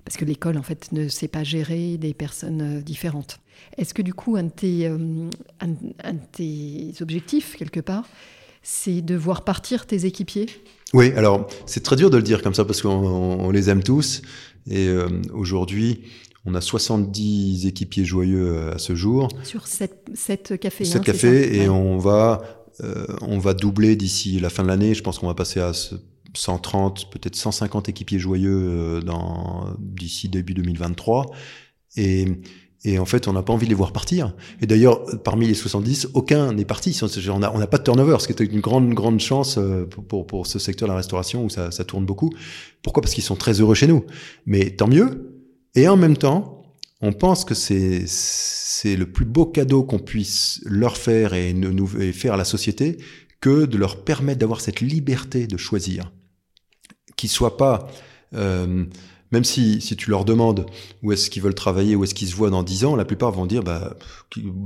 Parce 0.05 0.17
que 0.17 0.25
l'école, 0.25 0.57
en 0.57 0.63
fait, 0.63 0.93
ne 0.93 1.09
sait 1.09 1.27
pas 1.27 1.43
gérer 1.43 1.97
des 1.97 2.15
personnes 2.15 2.81
différentes. 2.81 3.41
Est-ce 3.77 3.93
que 3.93 4.03
du 4.03 4.15
coup, 4.15 4.37
un 4.37 4.47
tes, 4.47 4.87
un 4.87 5.67
de 5.67 6.21
tes 6.31 6.93
objectifs, 7.03 7.57
quelque 7.57 7.81
part, 7.81 8.05
c'est 8.63 9.03
de 9.03 9.15
voir 9.15 9.45
partir 9.45 9.87
tes 9.87 10.07
équipiers? 10.07 10.47
Oui, 10.93 11.13
alors 11.13 11.47
c'est 11.67 11.83
très 11.83 11.97
dur 11.97 12.11
de 12.11 12.17
le 12.17 12.23
dire 12.23 12.43
comme 12.43 12.55
ça 12.55 12.65
parce 12.65 12.83
qu'on 12.83 13.51
les 13.51 13.71
aime 13.71 13.83
tous. 13.83 14.23
Et 14.69 14.89
euh, 14.89 15.09
aujourd'hui, 15.33 16.03
on 16.45 16.55
a 16.55 16.61
70 16.61 17.67
équipiers 17.67 18.05
joyeux 18.05 18.57
euh, 18.57 18.75
à 18.75 18.79
ce 18.79 18.95
jour. 18.95 19.29
Sur 19.45 19.67
7, 19.67 20.59
cafés. 20.61 20.85
7 20.85 21.03
cafés 21.03 21.63
et 21.63 21.69
on, 21.69 21.99
va, 21.99 22.67
euh, 22.83 23.07
on 23.23 23.39
va 23.39 23.55
doubler 23.55 23.97
d'ici 23.97 24.41
la 24.41 24.51
fin 24.51 24.63
de 24.63 24.69
l'année. 24.69 24.95
Je 24.95 25.03
pense 25.03 25.19
qu'on 25.19 25.29
va 25.29 25.35
passer 25.35 25.61
à 25.61 25.73
130, 26.35 27.11
peut-être 27.11 27.37
150 27.37 27.89
équipiers 27.89 28.19
joyeux 28.19 29.01
d'ici 29.79 30.29
début 30.29 30.55
2023. 30.55 31.31
Et 31.97 32.27
et 32.85 32.99
en 32.99 33.05
fait, 33.05 33.29
on 33.29 33.35
n'a 33.35 33.43
pas 33.43 33.53
envie 33.53 33.67
de 33.67 33.71
les 33.71 33.77
voir 33.77 33.93
partir. 33.93 34.35
Et 34.63 34.67
d'ailleurs, 34.67 35.05
parmi 35.23 35.47
les 35.47 35.55
70, 35.55 36.09
aucun 36.15 36.53
n'est 36.53 36.65
parti. 36.65 36.99
On 37.29 37.39
n'a 37.39 37.67
pas 37.67 37.79
de 37.79 37.83
turnover, 37.83 38.17
ce 38.21 38.27
qui 38.27 38.33
est 38.33 38.47
une 38.47 38.61
grande, 38.61 38.95
grande 38.95 39.21
chance 39.21 39.59
euh, 39.59 39.85
pour, 39.85 40.47
ce 40.47 40.59
secteur 40.59 40.89
de 40.89 40.93
la 40.93 40.97
restauration 40.97 41.45
où 41.45 41.51
ça, 41.51 41.71
tourne 41.85 42.07
beaucoup. 42.07 42.31
Pourquoi? 42.83 43.03
Parce 43.03 43.13
qu'ils 43.13 43.25
sont 43.25 43.37
très 43.37 43.61
heureux 43.61 43.75
chez 43.75 43.87
nous. 43.87 44.05
Mais 44.47 44.71
tant 44.71 44.89
mieux. 44.89 45.45
Et 45.75 45.89
en 45.89 45.99
même 45.99 46.17
temps, 46.17 46.63
on 47.03 47.13
pense 47.13 47.45
que 47.45 47.55
c'est 47.55 48.97
le 48.97 49.05
plus 49.05 49.27
beau 49.27 49.45
cadeau 49.45 49.85
qu'on 49.85 49.99
puisse 49.99 50.61
leur 50.65 50.97
faire 50.97 51.35
et, 51.35 51.55
faire 52.13 52.35
à 52.35 52.37
la 52.39 52.45
société 52.45 52.97
que 53.43 53.67
de 53.67 53.77
leur 53.77 54.05
permettre 54.05 54.39
d'avoir 54.39 54.63
cette 54.63 54.81
liberté 54.81 55.47
de 55.47 55.59
choisir. 55.59 56.13
Qu'ils 57.17 57.31
soient 57.31 57.59
pas... 57.59 57.89
Euh, 58.33 58.87
même 59.33 59.45
si, 59.45 59.81
si 59.81 59.97
tu 59.97 60.11
leur 60.11 60.25
demandes 60.25 60.67
où 61.03 61.13
est-ce 61.13 61.31
qu'ils 61.31 61.43
veulent 61.43 61.55
travailler, 61.55 61.97
où 61.97 62.05
est-ce 62.05 62.15
qu'ils 62.15 62.29
se 62.29 62.35
voient 62.35 62.51
dans 62.51 62.63
10 62.63 62.85
ans, 62.85 62.97
la 62.97 63.05
plupart 63.05 63.31
vont 63.31 63.47
dire, 63.47 63.63
bah, 63.63 63.97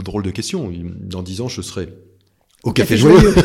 drôle 0.02 0.22
de 0.22 0.30
question, 0.30 0.72
dans 1.00 1.22
10 1.22 1.40
ans, 1.42 1.48
je 1.48 1.60
serai 1.62 1.88
au, 2.64 2.72
café, 2.72 2.96
joyeux. 2.96 3.34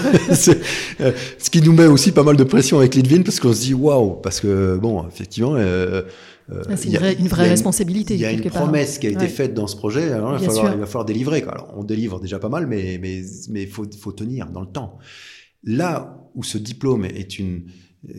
Euh, 1.02 1.14
ce 1.38 1.50
qui 1.50 1.62
nous 1.62 1.72
met 1.72 1.86
aussi 1.86 2.12
pas 2.12 2.24
mal 2.24 2.36
de 2.36 2.44
pression 2.44 2.80
avec 2.80 2.94
Lidvin 2.94 3.22
parce 3.22 3.40
qu'on 3.40 3.54
se 3.54 3.62
dit 3.62 3.74
waouh, 3.74 4.16
parce 4.16 4.42
que 4.42 4.78
bon, 4.78 5.08
effectivement, 5.08 5.56
euh, 5.56 6.02
euh 6.52 6.64
ah, 6.70 6.76
c'est 6.76 6.90
une, 6.90 7.28
vraie, 7.28 7.48
responsabilité. 7.48 8.16
Il 8.16 8.20
y 8.20 8.26
a 8.26 8.32
une 8.32 8.44
promesse 8.50 9.00
qui 9.00 9.08
a 9.08 9.10
été 9.10 9.28
faite 9.28 9.54
dans 9.54 9.68
ce 9.68 9.78
projet. 9.78 10.12
Alors, 10.12 10.38
il, 10.38 10.46
va 10.46 10.54
falloir, 10.54 10.74
il, 10.74 10.80
va 10.80 10.86
falloir, 10.86 11.06
délivrer. 11.06 11.42
Quoi. 11.42 11.54
Alors, 11.54 11.74
on 11.78 11.86
délivre 11.86 12.20
déjà 12.20 12.38
pas 12.38 12.50
mal, 12.50 12.68
mais 12.68 13.00
mais 13.02 13.22
mais 13.50 13.66
faut 13.66 13.86
faut 13.98 14.12
tenir 14.12 14.48
dans 14.48 14.60
le 14.60 14.68
temps. 14.68 14.98
Là 15.64 16.22
où 16.36 16.44
ce 16.44 16.58
diplôme 16.58 17.06
est 17.06 17.40
une 17.40 17.64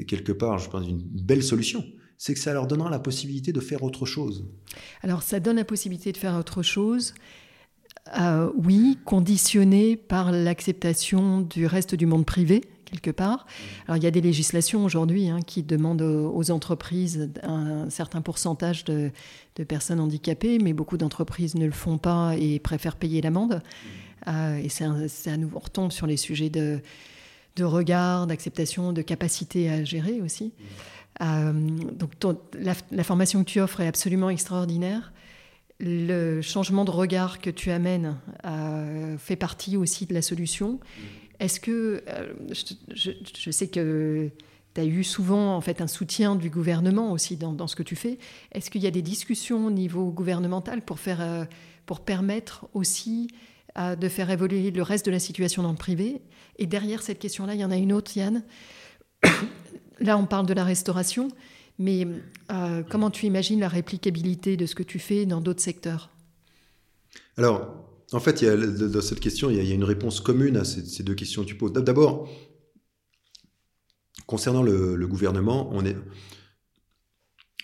quelque 0.07 0.33
part, 0.33 0.59
je 0.59 0.71
pense, 0.71 0.89
une 0.89 1.03
belle 1.03 1.43
solution, 1.43 1.85
c'est 2.21 2.35
que 2.35 2.41
ça 2.41 2.53
leur 2.53 2.67
donnera 2.67 2.91
la 2.91 2.99
possibilité 2.99 3.51
de 3.51 3.61
faire 3.61 3.83
autre 3.83 4.05
chose. 4.05 4.45
Alors 5.03 5.23
ça 5.23 5.41
donne 5.41 5.57
la 5.57 5.65
possibilité 5.65 6.13
de 6.13 6.19
faire 6.19 6.37
autre 6.37 6.63
chose, 6.63 7.15
euh, 8.21 8.51
oui, 8.59 8.99
conditionné 9.07 9.97
par 9.97 10.31
l'acceptation 10.31 11.41
du 11.41 11.65
reste 11.65 11.95
du 11.95 12.05
monde 12.05 12.27
privé, 12.27 12.61
quelque 12.85 13.11
part. 13.11 13.47
Alors 13.87 13.97
il 13.97 14.03
y 14.03 14.07
a 14.07 14.11
des 14.11 14.21
législations 14.21 14.85
aujourd'hui 14.85 15.31
hein, 15.31 15.41
qui 15.41 15.63
demandent 15.63 16.03
aux 16.03 16.51
entreprises 16.51 17.31
un 17.43 17.89
certain 17.89 18.21
pourcentage 18.21 18.85
de, 18.85 19.11
personnes 19.67 20.01
handicapées, 20.01 20.59
mais 20.59 20.75
beaucoup 20.75 20.99
d'entreprises 20.99 21.55
ne 21.55 21.65
le 21.65 21.73
font 21.73 21.97
pas 21.97 22.35
et 22.37 22.59
préfèrent 22.59 22.97
payer 22.97 23.23
l'amende. 23.23 23.63
Euh, 24.27 24.59
et 24.59 24.69
c'est 24.69 25.31
à 25.31 25.37
nouveau, 25.39 25.57
on 25.57 25.61
retombe 25.61 25.91
sur 25.91 26.07
les 26.07 26.19
sujets 26.19 26.51
de 26.51 26.83
de 27.57 27.65
regard, 27.65 28.27
d'acceptation, 28.27 28.93
de 28.93 29.03
capacité 29.03 29.71
à 29.71 29.85
gérer 29.85 30.21
aussi. 30.21 30.53
Euh, 31.23 31.53
donc 31.53 32.13
la, 32.55 33.05
formation 33.05 33.45
que 33.45 33.51
tu 33.51 33.61
offres 33.61 33.81
est 33.81 33.87
absolument 33.87 34.31
extraordinaire. 34.31 35.13
Le 35.79 36.43
changement 36.43 36.85
de 36.85 36.91
regard 36.91 37.41
que 37.41 37.51
tu 37.51 37.71
amènes 37.71 38.17
euh, 38.45 39.17
fait 39.19 39.37
partie 39.37 39.77
aussi 39.77 40.07
de 40.07 40.15
la 40.15 40.23
solution. 40.23 40.79
Est-ce 41.39 41.59
que 41.59 42.03
euh, 42.09 42.33
je, 42.95 43.51
sais 43.51 43.69
que 43.69 44.31
tu 44.75 44.81
as 44.81 44.85
eu 44.85 45.05
souvent 45.05 45.57
en 45.57 45.61
fait 45.61 45.81
un 45.81 45.87
soutien 45.87 46.37
du 46.37 46.51
gouvernement 46.51 47.13
aussi 47.13 47.37
dans, 47.37 47.67
ce 47.67 47.77
que 47.77 47.83
tu 47.83 47.97
fais. 47.97 48.19
Est-ce 48.53 48.71
qu'il 48.71 48.83
y 48.83 48.87
a 48.87 48.91
des 48.91 49.03
discussions 49.03 49.67
au 49.67 49.71
niveau 49.71 50.11
gouvernemental 50.11 50.83
pour 50.83 51.01
faire 51.01 51.47
pour 51.87 52.01
permettre 52.01 52.67
aussi 52.73 53.29
de 53.77 54.09
faire 54.09 54.31
évoluer 54.31 54.71
le 54.71 54.83
reste 54.83 55.07
de 55.07 55.11
la 55.11 55.19
situation 55.19 55.63
dans 55.63 55.73
le 55.73 55.79
privé? 55.79 56.21
Et 56.59 56.67
derrière 56.67 57.03
cette 57.03 57.19
question-là, 57.19 57.55
il 57.55 57.61
y 57.61 57.65
en 57.65 57.71
a 57.71 57.77
une 57.77 57.93
autre, 57.93 58.17
Yann. 58.17 58.45
Là, 60.01 60.17
on 60.17 60.27
parle 60.27 60.47
de 60.47 60.55
la 60.55 60.65
restauration, 60.65 61.29
mais 61.79 62.07
euh, 62.51 62.83
comment 62.89 63.11
tu 63.11 63.27
imagines 63.27 63.61
la 63.61 63.69
réplicabilité 63.69 64.57
de 64.57 64.67
ce 64.67 64.75
que 64.75 64.83
tu 64.83 64.99
fais 64.99 65.27
dans 65.27 65.41
d'autres 65.41 65.63
secteurs? 65.63 66.11
Alors, 67.37 67.91
en 68.13 68.21
fait, 68.21 68.45
dans 68.45 69.01
cette 69.01 69.21
question, 69.21 69.51
il 69.51 69.57
y 69.57 69.71
a, 69.73 69.75
une 69.75 69.85
réponse 69.85 70.21
commune 70.21 70.57
à 70.57 70.65
ces, 70.65 71.03
deux 71.03 71.15
questions 71.15 71.43
que 71.43 71.49
tu 71.49 71.55
poses. 71.55 71.73
D'abord, 71.73 72.29
concernant 74.27 74.63
le, 74.63 75.07
gouvernement, 75.07 75.69
on 75.73 75.85
est, 75.85 75.97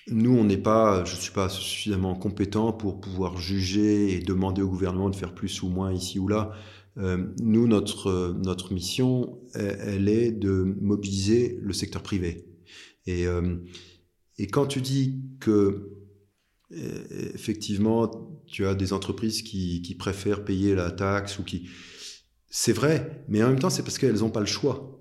nous, 0.08 0.36
on 0.36 0.44
n'est 0.44 0.56
pas, 0.56 1.04
je 1.04 1.16
ne 1.16 1.20
suis 1.20 1.32
pas 1.32 1.48
suffisamment 1.48 2.14
compétent 2.14 2.72
pour 2.72 3.00
pouvoir 3.00 3.38
juger 3.38 4.12
et 4.12 4.20
demander 4.20 4.62
au 4.62 4.68
gouvernement 4.68 5.10
de 5.10 5.16
faire 5.16 5.34
plus 5.34 5.62
ou 5.62 5.68
moins 5.68 5.92
ici 5.92 6.18
ou 6.18 6.28
là. 6.28 6.52
Euh, 6.98 7.26
nous, 7.40 7.66
notre, 7.66 8.34
notre 8.42 8.72
mission, 8.72 9.38
elle, 9.54 10.08
est 10.08 10.32
de 10.32 10.76
mobiliser 10.80 11.58
le 11.60 11.72
secteur 11.72 12.02
privé. 12.02 12.46
Et, 13.06 13.26
euh, 13.26 13.56
et 14.38 14.46
quand 14.46 14.66
tu 14.66 14.80
dis 14.80 15.20
que 15.40 15.90
euh, 16.72 17.04
effectivement, 17.34 18.42
tu 18.46 18.66
as 18.66 18.74
des 18.74 18.92
entreprises 18.92 19.42
qui, 19.42 19.82
qui 19.82 19.94
préfèrent 19.94 20.44
payer 20.44 20.74
la 20.74 20.90
taxe 20.90 21.38
ou 21.38 21.44
qui... 21.44 21.68
C'est 22.48 22.72
vrai, 22.72 23.24
mais 23.28 23.42
en 23.42 23.48
même 23.48 23.58
temps, 23.58 23.70
c'est 23.70 23.82
parce 23.82 23.98
qu'elles 23.98 24.20
n'ont 24.20 24.30
pas 24.30 24.40
le 24.40 24.46
choix. 24.46 24.92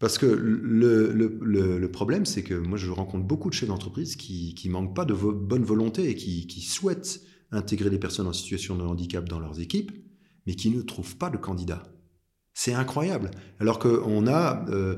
Parce 0.00 0.18
que 0.18 0.26
le, 0.26 1.12
le, 1.12 1.78
le, 1.78 1.90
problème, 1.90 2.26
c'est 2.26 2.42
que 2.42 2.54
moi, 2.54 2.76
je 2.76 2.90
rencontre 2.90 3.24
beaucoup 3.24 3.48
de 3.48 3.54
chefs 3.54 3.68
d'entreprise 3.68 4.16
qui 4.16 4.60
ne 4.64 4.70
manquent 4.70 4.94
pas 4.94 5.04
de 5.04 5.14
bonne 5.14 5.64
volonté 5.64 6.10
et 6.10 6.14
qui, 6.16 6.46
qui 6.46 6.60
souhaitent 6.60 7.20
intégrer 7.52 7.90
les 7.90 7.98
personnes 7.98 8.26
en 8.26 8.32
situation 8.32 8.76
de 8.76 8.82
handicap 8.82 9.26
dans 9.28 9.38
leurs 9.38 9.60
équipes, 9.60 9.92
mais 10.46 10.54
qui 10.54 10.70
ne 10.70 10.82
trouvent 10.82 11.16
pas 11.16 11.30
de 11.30 11.36
candidats. 11.36 11.82
C'est 12.54 12.72
incroyable. 12.72 13.32
Alors 13.58 13.80
qu'on 13.80 14.26
a 14.28 14.64
euh, 14.68 14.96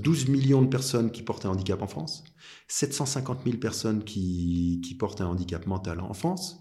12 0.00 0.24
euh, 0.28 0.32
millions 0.32 0.62
de 0.62 0.66
personnes 0.66 1.12
qui 1.12 1.22
portent 1.22 1.46
un 1.46 1.50
handicap 1.50 1.80
en 1.82 1.86
France, 1.86 2.24
750 2.66 3.40
000 3.44 3.58
personnes 3.58 4.02
qui, 4.02 4.80
qui 4.84 4.94
portent 4.96 5.20
un 5.20 5.26
handicap 5.26 5.66
mental 5.66 6.00
en 6.00 6.14
France, 6.14 6.58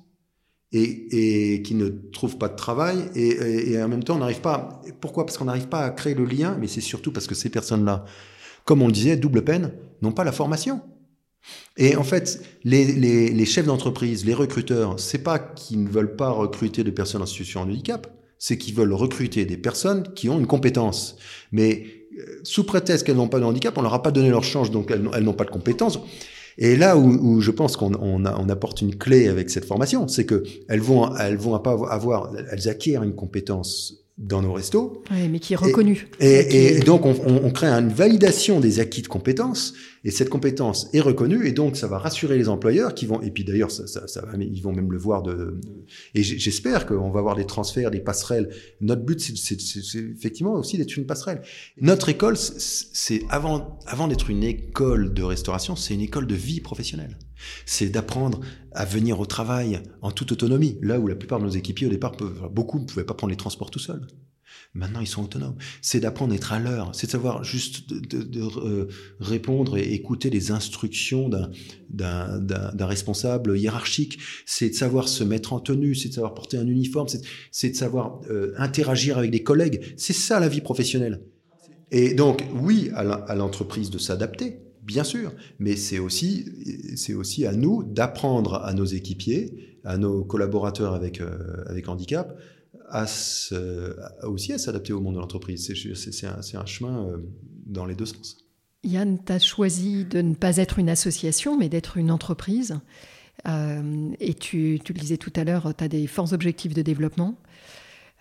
et, 0.71 1.53
et 1.55 1.61
qui 1.61 1.75
ne 1.75 1.89
trouvent 1.89 2.37
pas 2.37 2.49
de 2.49 2.55
travail, 2.55 3.09
et, 3.15 3.73
et, 3.73 3.81
en 3.81 3.87
même 3.87 4.03
temps, 4.03 4.15
on 4.15 4.19
n'arrive 4.19 4.41
pas. 4.41 4.81
Pourquoi? 5.01 5.25
Parce 5.25 5.37
qu'on 5.37 5.45
n'arrive 5.45 5.67
pas 5.67 5.81
à 5.81 5.91
créer 5.91 6.15
le 6.15 6.25
lien, 6.25 6.57
mais 6.59 6.67
c'est 6.67 6.81
surtout 6.81 7.11
parce 7.11 7.27
que 7.27 7.35
ces 7.35 7.49
personnes-là, 7.49 8.05
comme 8.65 8.81
on 8.81 8.87
le 8.87 8.93
disait, 8.93 9.15
double 9.15 9.43
peine, 9.43 9.73
n'ont 10.01 10.11
pas 10.11 10.23
la 10.23 10.31
formation. 10.31 10.81
Et 11.77 11.95
en 11.95 12.03
fait, 12.03 12.41
les, 12.63 12.85
les, 12.85 13.29
les 13.29 13.45
chefs 13.45 13.65
d'entreprise, 13.65 14.25
les 14.25 14.33
recruteurs, 14.33 14.99
c'est 14.99 15.23
pas 15.23 15.39
qu'ils 15.39 15.83
ne 15.83 15.89
veulent 15.89 16.15
pas 16.15 16.29
recruter 16.29 16.83
des 16.83 16.91
personnes 16.91 17.21
en 17.21 17.25
situation 17.25 17.65
de 17.65 17.71
handicap, 17.71 18.07
c'est 18.37 18.57
qu'ils 18.57 18.75
veulent 18.75 18.93
recruter 18.93 19.45
des 19.45 19.57
personnes 19.57 20.13
qui 20.13 20.29
ont 20.29 20.39
une 20.39 20.47
compétence. 20.47 21.15
Mais 21.51 21.85
euh, 22.19 22.39
sous 22.43 22.63
prétexte 22.63 23.05
qu'elles 23.05 23.15
n'ont 23.15 23.29
pas 23.29 23.39
de 23.39 23.45
handicap, 23.45 23.77
on 23.77 23.81
leur 23.81 23.93
a 23.93 24.03
pas 24.03 24.11
donné 24.11 24.29
leur 24.29 24.43
chance, 24.43 24.69
donc 24.69 24.91
elles, 24.91 25.23
n'ont 25.23 25.33
pas 25.33 25.45
de 25.45 25.49
compétences. 25.49 25.99
Et 26.57 26.75
là 26.75 26.97
où, 26.97 27.07
où 27.07 27.41
je 27.41 27.51
pense 27.51 27.77
qu'on 27.77 27.93
on, 27.95 28.25
on, 28.25 28.49
apporte 28.49 28.81
une 28.81 28.95
clé 28.95 29.27
avec 29.27 29.49
cette 29.49 29.65
formation, 29.65 30.07
c'est 30.07 30.25
que 30.25 30.43
elles 30.69 30.81
vont, 30.81 31.15
elles 31.15 31.37
vont 31.37 31.57
pas 31.59 31.71
avoir, 31.89 32.31
elles 32.51 32.69
acquièrent 32.69 33.03
une 33.03 33.15
compétence 33.15 34.02
dans 34.17 34.43
nos 34.43 34.53
restos. 34.53 35.03
Oui, 35.11 35.27
mais 35.27 35.39
qui 35.39 35.53
est 35.53 35.57
reconnu. 35.57 36.07
Et, 36.19 36.77
et, 36.77 36.79
donc, 36.81 37.05
on, 37.05 37.15
on, 37.25 37.49
crée 37.51 37.67
une 37.67 37.89
validation 37.89 38.59
des 38.59 38.79
acquis 38.79 39.01
de 39.01 39.07
compétences, 39.07 39.73
et 40.03 40.11
cette 40.11 40.29
compétence 40.29 40.87
est 40.93 40.99
reconnue, 40.99 41.47
et 41.47 41.51
donc 41.51 41.77
ça 41.77 41.87
va 41.87 41.97
rassurer 41.97 42.37
les 42.37 42.47
employeurs 42.47 42.93
qui 42.93 43.07
vont, 43.07 43.21
et 43.21 43.31
puis 43.31 43.43
d'ailleurs, 43.43 43.71
ça, 43.71 43.87
ça, 43.87 44.25
ils 44.39 44.61
vont 44.61 44.71
même 44.71 44.91
le 44.91 44.99
voir 44.99 45.23
de, 45.23 45.59
et 46.13 46.21
j'espère 46.21 46.85
qu'on 46.85 47.09
va 47.09 47.19
avoir 47.19 47.35
des 47.35 47.45
transferts, 47.45 47.89
des 47.89 48.01
passerelles. 48.01 48.49
Notre 48.81 49.03
but, 49.03 49.19
c'est 49.19 49.57
effectivement 49.97 50.53
aussi 50.53 50.77
d'être 50.77 50.95
une 50.95 51.07
passerelle. 51.07 51.41
Notre 51.81 52.09
école, 52.09 52.37
c'est 52.37 53.23
avant, 53.29 53.79
avant 53.87 54.07
d'être 54.07 54.29
une 54.29 54.43
école 54.43 55.13
de 55.13 55.23
restauration, 55.23 55.75
c'est 55.75 55.95
une 55.95 56.01
école 56.01 56.27
de 56.27 56.35
vie 56.35 56.61
professionnelle. 56.61 57.17
C'est 57.65 57.89
d'apprendre 57.89 58.41
à 58.71 58.85
venir 58.85 59.19
au 59.19 59.25
travail 59.25 59.81
en 60.01 60.11
toute 60.11 60.31
autonomie, 60.31 60.77
là 60.81 60.99
où 60.99 61.07
la 61.07 61.15
plupart 61.15 61.39
de 61.39 61.45
nos 61.45 61.51
équipiers 61.51 61.87
au 61.87 61.91
départ, 61.91 62.13
beaucoup 62.51 62.79
ne 62.79 62.85
pouvaient 62.85 63.05
pas 63.05 63.13
prendre 63.13 63.31
les 63.31 63.37
transports 63.37 63.71
tout 63.71 63.79
seuls. 63.79 64.07
Maintenant, 64.75 65.01
ils 65.01 65.07
sont 65.07 65.23
autonomes. 65.23 65.55
C'est 65.81 65.99
d'apprendre 65.99 66.33
à 66.33 66.35
être 66.35 66.51
à 66.51 66.59
l'heure. 66.59 66.91
C'est 66.93 67.07
de 67.07 67.11
savoir 67.11 67.43
juste 67.43 67.91
euh, 67.91 68.87
répondre 69.19 69.77
et 69.77 69.93
écouter 69.93 70.29
les 70.31 70.51
instructions 70.51 71.29
d'un 71.29 72.85
responsable 72.85 73.57
hiérarchique. 73.57 74.19
C'est 74.45 74.69
de 74.69 74.75
savoir 74.75 75.07
se 75.07 75.23
mettre 75.23 75.53
en 75.53 75.59
tenue. 75.59 75.93
C'est 75.93 76.09
de 76.09 76.13
savoir 76.13 76.33
porter 76.33 76.57
un 76.57 76.67
uniforme. 76.67 77.07
C'est 77.51 77.69
de 77.69 77.75
savoir 77.75 78.21
euh, 78.29 78.53
interagir 78.57 79.17
avec 79.17 79.29
des 79.29 79.43
collègues. 79.43 79.93
C'est 79.95 80.13
ça 80.13 80.39
la 80.39 80.49
vie 80.49 80.61
professionnelle. 80.61 81.21
Et 81.91 82.15
donc, 82.15 82.43
oui, 82.55 82.89
à 82.95 83.35
l'entreprise 83.35 83.91
de 83.91 83.99
s'adapter 83.99 84.57
bien 84.85 85.03
sûr, 85.03 85.31
mais 85.59 85.75
c'est 85.75 85.99
aussi, 85.99 86.45
c'est 86.95 87.13
aussi 87.13 87.45
à 87.45 87.53
nous 87.53 87.83
d'apprendre 87.83 88.55
à 88.63 88.73
nos 88.73 88.85
équipiers, 88.85 89.79
à 89.83 89.97
nos 89.97 90.23
collaborateurs 90.23 90.93
avec, 90.93 91.21
euh, 91.21 91.63
avec 91.67 91.87
handicap, 91.87 92.37
aussi 94.23 94.53
à 94.53 94.57
s'adapter 94.57 94.93
au 94.93 95.01
monde 95.01 95.15
de 95.15 95.19
l'entreprise. 95.19 95.73
C'est 95.95 96.27
un, 96.27 96.61
un, 96.61 96.65
chemin 96.65 97.07
euh, 97.07 97.17
dans 97.65 97.85
les 97.85 97.95
deux 97.95 98.05
sens. 98.05 98.37
Yann, 98.83 99.17
tu 99.25 99.31
as 99.31 99.39
choisi 99.39 100.05
de 100.05 100.21
ne 100.21 100.35
pas 100.35 100.57
être 100.57 100.77
une 100.77 100.89
association, 100.89 101.57
mais 101.57 101.69
d'être 101.69 101.97
une 101.97 102.11
entreprise. 102.11 102.79
Euh, 103.47 104.11
et 104.19 104.33
tu, 104.33 104.79
tu, 104.83 104.93
le 104.93 104.99
disais 104.99 105.17
tout 105.17 105.33
à 105.35 105.43
l'heure, 105.43 105.73
tu 105.75 105.83
as 105.83 105.87
des 105.87 106.07
forts 106.07 106.33
objectifs 106.33 106.73
de 106.73 106.81
développement. 106.81 107.35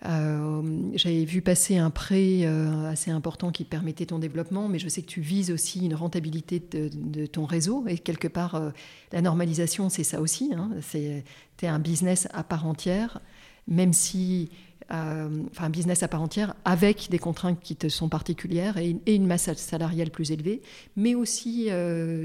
Euh, 0.05 0.91
j'avais 0.95 1.23
vu 1.23 1.41
passer 1.41 1.77
un 1.77 1.89
prêt 1.89 2.41
euh, 2.43 2.89
assez 2.89 3.09
important 3.09 3.51
qui 3.51 3.63
permettait 3.63 4.07
ton 4.07 4.19
développement, 4.19 4.67
mais 4.67 4.79
je 4.79 4.89
sais 4.89 5.01
que 5.01 5.07
tu 5.07 5.21
vises 5.21 5.51
aussi 5.51 5.85
une 5.85 5.95
rentabilité 5.95 6.61
de, 6.71 7.25
ton 7.25 7.45
réseau. 7.45 7.85
Et 7.87 7.97
quelque 7.97 8.27
part, 8.27 8.55
euh, 8.55 8.71
la 9.11 9.21
normalisation, 9.21 9.89
c'est 9.89 10.03
ça 10.03 10.19
aussi. 10.19 10.51
Hein. 10.55 10.71
C'est 10.81 11.23
un 11.63 11.79
business 11.79 12.27
à 12.33 12.43
part 12.43 12.65
entière, 12.65 13.21
même 13.67 13.93
si. 13.93 14.49
enfin, 14.89 15.65
un 15.65 15.69
business 15.69 16.03
à 16.03 16.09
part 16.09 16.21
entière 16.21 16.55
avec 16.65 17.07
des 17.09 17.19
contraintes 17.19 17.59
qui 17.61 17.77
te 17.77 17.87
sont 17.87 18.09
particulières 18.09 18.77
et, 18.77 18.97
une 19.07 19.25
masse 19.25 19.53
salariale 19.53 20.11
plus 20.11 20.31
élevée, 20.31 20.61
mais 20.97 21.15
aussi 21.15 21.69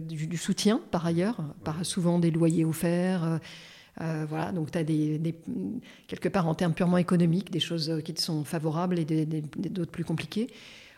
du, 0.03 0.27
du, 0.27 0.37
soutien 0.37 0.81
par 0.91 1.07
ailleurs, 1.07 1.37
par 1.63 1.87
souvent 1.87 2.19
des 2.19 2.33
loyers 2.33 2.65
offerts 2.65 3.39
euh, 4.01 4.53
donc 4.53 4.71
tu 4.71 4.79
as 4.79 4.85
quelque 6.07 6.29
part 6.29 6.47
en 6.47 6.55
termes 6.55 6.75
purement 6.75 6.99
économiques 6.99 7.51
des 7.51 7.61
choses 7.61 8.01
qui 8.05 8.15
te 8.15 8.21
sont 8.21 8.45
favorables 8.45 8.99
et 8.99 9.05
d'autres 9.05 9.91
plus 9.91 10.05
compliquées. 10.05 10.49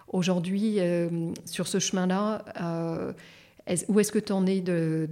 Aujourd'hui, 0.08 0.76
euh, 0.78 1.08
sur 1.44 1.68
ce 1.68 1.78
chemin-là, 1.78 2.44
euh, 2.60 3.12
où 3.88 4.00
est-ce 4.00 4.10
que 4.10 4.18
tu 4.18 4.32
en 4.32 4.44
es 4.46 4.60
de, 4.60 5.08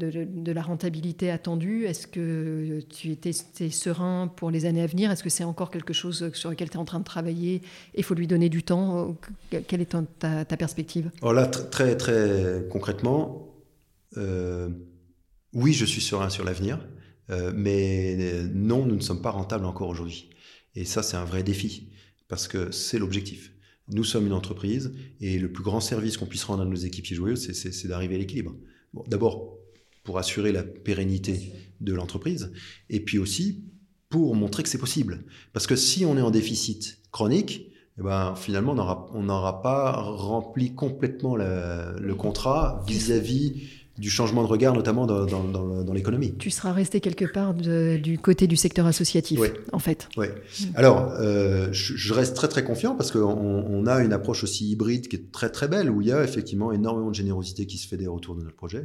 la 0.53 0.63
rentabilité 0.63 1.31
attendue? 1.31 1.85
Est-ce 1.85 2.09
que 2.09 2.81
tu 2.91 3.13
étais 3.13 3.33
serein 3.33 4.27
pour 4.27 4.51
les 4.51 4.67
années 4.67 4.83
à 4.83 4.87
venir? 4.87 5.11
Est-ce 5.13 5.23
que 5.23 5.31
c'est 5.31 5.45
encore 5.45 5.71
quelque 5.71 5.93
chose 5.93 6.33
sur 6.35 6.51
lequel 6.51 6.69
tu 6.69 6.77
es 6.77 6.81
en 6.81 6.85
train 6.85 6.99
de 6.99 7.05
travailler 7.05 7.63
il 7.95 8.03
faut 8.03 8.15
lui 8.15 8.27
donner 8.27 8.49
du 8.49 8.65
temps? 8.65 9.17
Quelle 9.51 9.81
est 9.81 9.95
ta, 10.19 10.45
perspective? 10.45 11.11
Alors 11.23 11.35
là, 11.35 11.47
très, 11.47 11.97
très 11.97 12.65
concrètement, 12.69 13.47
oui, 14.17 15.73
je 15.73 15.85
suis 15.85 16.03
serein 16.03 16.29
sur 16.29 16.45
l'avenir. 16.45 16.81
Euh, 17.31 17.53
mais 17.55 18.17
euh, 18.19 18.49
non, 18.53 18.87
nous 18.87 18.97
ne 18.97 19.01
sommes 19.01 19.23
pas 19.23 19.31
rentables 19.31 19.65
encore 19.65 19.89
aujourd'hui. 19.89 20.31
Et 20.75 20.85
ça, 20.85 21.03
c'est 21.03 21.17
un 21.17 21.25
vrai 21.25 21.43
défi, 21.43 21.89
parce 22.29 22.49
que 22.49 22.71
c'est 22.71 22.99
l'objectif. 22.99 23.53
Nous 23.89 24.05
sommes 24.05 24.27
une 24.27 24.33
entreprise, 24.33 24.93
et 25.21 25.39
le 25.39 25.51
plus 25.51 25.65
grand 25.65 25.81
service 25.81 26.17
qu'on 26.17 26.27
puisse 26.27 26.45
rendre 26.45 26.63
à 26.63 26.67
nos 26.67 26.77
équipiers 26.77 27.17
joyeux, 27.17 27.37
c'est 27.37 27.87
d'arriver 27.89 28.17
à 28.17 28.19
l'équilibre. 28.19 28.55
Bon, 28.93 29.05
D'abord, 29.09 29.59
pour 30.05 30.19
assurer 30.19 30.53
la 30.53 30.63
pérennité 30.63 31.53
de 31.81 31.93
l'entreprise, 31.93 32.53
et 32.91 33.01
puis 33.01 33.19
aussi 33.19 33.65
pour 34.09 34.35
montrer 34.35 34.63
que 34.63 34.69
c'est 34.69 34.79
possible. 34.79 35.25
Parce 35.53 35.67
que 35.67 35.77
si 35.77 36.07
on 36.07 36.17
est 36.17 36.23
en 36.23 36.31
déficit 36.31 36.99
chronique, 37.13 37.71
eh 37.99 38.03
ben, 38.03 38.35
finalement, 38.37 38.73
on 39.13 39.23
n'aura 39.23 39.61
pas 39.61 39.93
rempli 39.93 40.75
complètement 40.75 41.37
le 41.37 42.13
contrat 42.15 42.83
vis-à-vis 42.87 43.69
du 43.99 44.11
changement 44.11 44.43
de 44.43 44.49
regard, 44.49 44.75
notamment 44.75 45.07
dans, 45.07 45.25
dans, 45.27 45.93
l'économie. 45.93 46.35
Tu 46.39 46.51
seras 46.51 46.73
resté 46.73 47.01
quelque 47.01 47.25
part 47.25 47.55
du 47.55 48.19
côté 48.19 48.47
du 48.47 48.57
secteur 48.57 48.87
associatif, 48.87 49.41
en 49.73 49.79
fait. 49.79 50.09
Oui. 50.17 50.27
Alors, 50.75 51.13
euh, 51.19 51.69
je, 51.73 52.15
reste 52.15 52.37
très 52.37 52.49
très 52.49 52.65
confiant 52.65 52.95
parce 52.95 53.11
qu'on 53.11 53.21
on 53.21 53.87
a 53.87 54.03
une 54.03 54.13
approche 54.13 54.45
aussi 54.45 54.71
hybride 54.71 55.09
qui 55.09 55.17
est 55.17 55.33
très 55.33 55.51
très 55.51 55.69
belle, 55.69 55.91
où 55.91 56.01
il 56.01 56.09
y 56.09 56.13
a 56.13 56.23
effectivement 56.23 56.73
énormément 56.73 57.11
de 57.11 57.15
générosité 57.15 57.67
qui 57.67 57.79
se 57.79 57.89
fait 57.89 57.97
des 57.97 58.07
retours 58.07 58.37
de 58.37 58.43
notre 58.43 58.57
projet. 58.57 58.85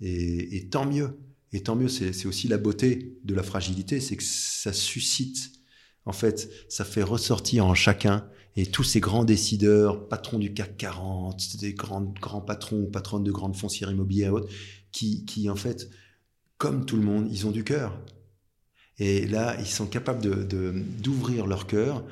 Et, 0.00 0.56
et 0.56 0.68
tant 0.68 0.86
mieux. 0.86 1.18
Et 1.52 1.62
tant 1.62 1.74
mieux, 1.74 1.88
c'est 1.88 2.26
aussi 2.26 2.46
la 2.46 2.58
beauté 2.58 3.18
de 3.24 3.34
la 3.34 3.42
fragilité, 3.42 3.98
c'est 3.98 4.16
que 4.16 4.22
ça 4.22 4.72
suscite, 4.72 5.50
en 6.04 6.12
fait, 6.12 6.48
ça 6.68 6.84
fait 6.84 7.02
ressortir 7.02 7.66
en 7.66 7.74
chacun 7.74 8.24
et 8.56 8.66
tous 8.66 8.82
ces 8.82 9.00
grands 9.00 9.24
décideurs, 9.24 10.08
patrons 10.08 10.38
du 10.38 10.52
CAC 10.52 10.76
40, 10.76 11.56
des 11.58 11.74
grands, 11.74 12.02
grands 12.02 12.40
patrons 12.40 12.86
patronnes 12.86 13.24
de 13.24 13.32
grandes 13.32 13.56
foncières 13.56 13.90
immobilières 13.90 14.28
et 14.28 14.32
autres, 14.32 14.52
qui, 14.92 15.24
qui, 15.24 15.48
en 15.48 15.56
fait, 15.56 15.88
comme 16.58 16.84
tout 16.84 16.96
le 16.96 17.02
monde, 17.02 17.28
ils 17.30 17.46
ont 17.46 17.52
du 17.52 17.64
cœur. 17.64 17.98
Et 18.98 19.26
là, 19.26 19.56
ils 19.60 19.66
sont 19.66 19.86
capables 19.86 20.20
d'ouvrir 21.00 21.44
de, 21.44 21.48
leur 21.48 21.66
cœur 21.66 22.04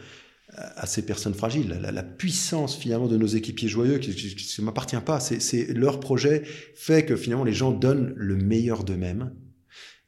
à 0.55 0.87
ces 0.87 1.05
personnes 1.05 1.35
fragiles. 1.35 1.69
La, 1.69 2.03
puissance 2.03 2.77
finalement 2.77 3.09
de 3.09 3.17
nos 3.17 3.27
équipiers 3.27 3.69
joyeux, 3.69 3.99
qui 3.99 4.61
ne 4.61 4.65
m'appartient 4.65 4.97
pas, 5.05 5.21
c'est 5.21 5.67
leur 5.75 6.01
projet 6.01 6.45
fait 6.75 7.05
que 7.05 7.17
finalement 7.17 7.45
les 7.45 7.53
gens 7.53 7.73
donnent 7.73 8.15
le 8.17 8.37
meilleur 8.37 8.85
d'eux-mêmes 8.85 9.33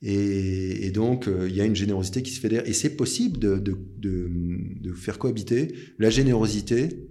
et, 0.03 0.91
donc, 0.93 1.29
euh, 1.29 1.49
il 1.49 1.55
y 1.55 1.61
a 1.61 1.65
une 1.65 1.77
générosité 1.77 2.23
qui 2.23 2.31
se 2.31 2.41
fédère. 2.41 2.67
Et 2.67 2.73
c'est 2.73 2.97
possible 2.97 3.39
de, 3.39 3.59
de, 3.59 3.77
de, 3.99 4.93
faire 4.95 5.19
cohabiter 5.19 5.75
la 5.99 6.11
générosité 6.11 7.09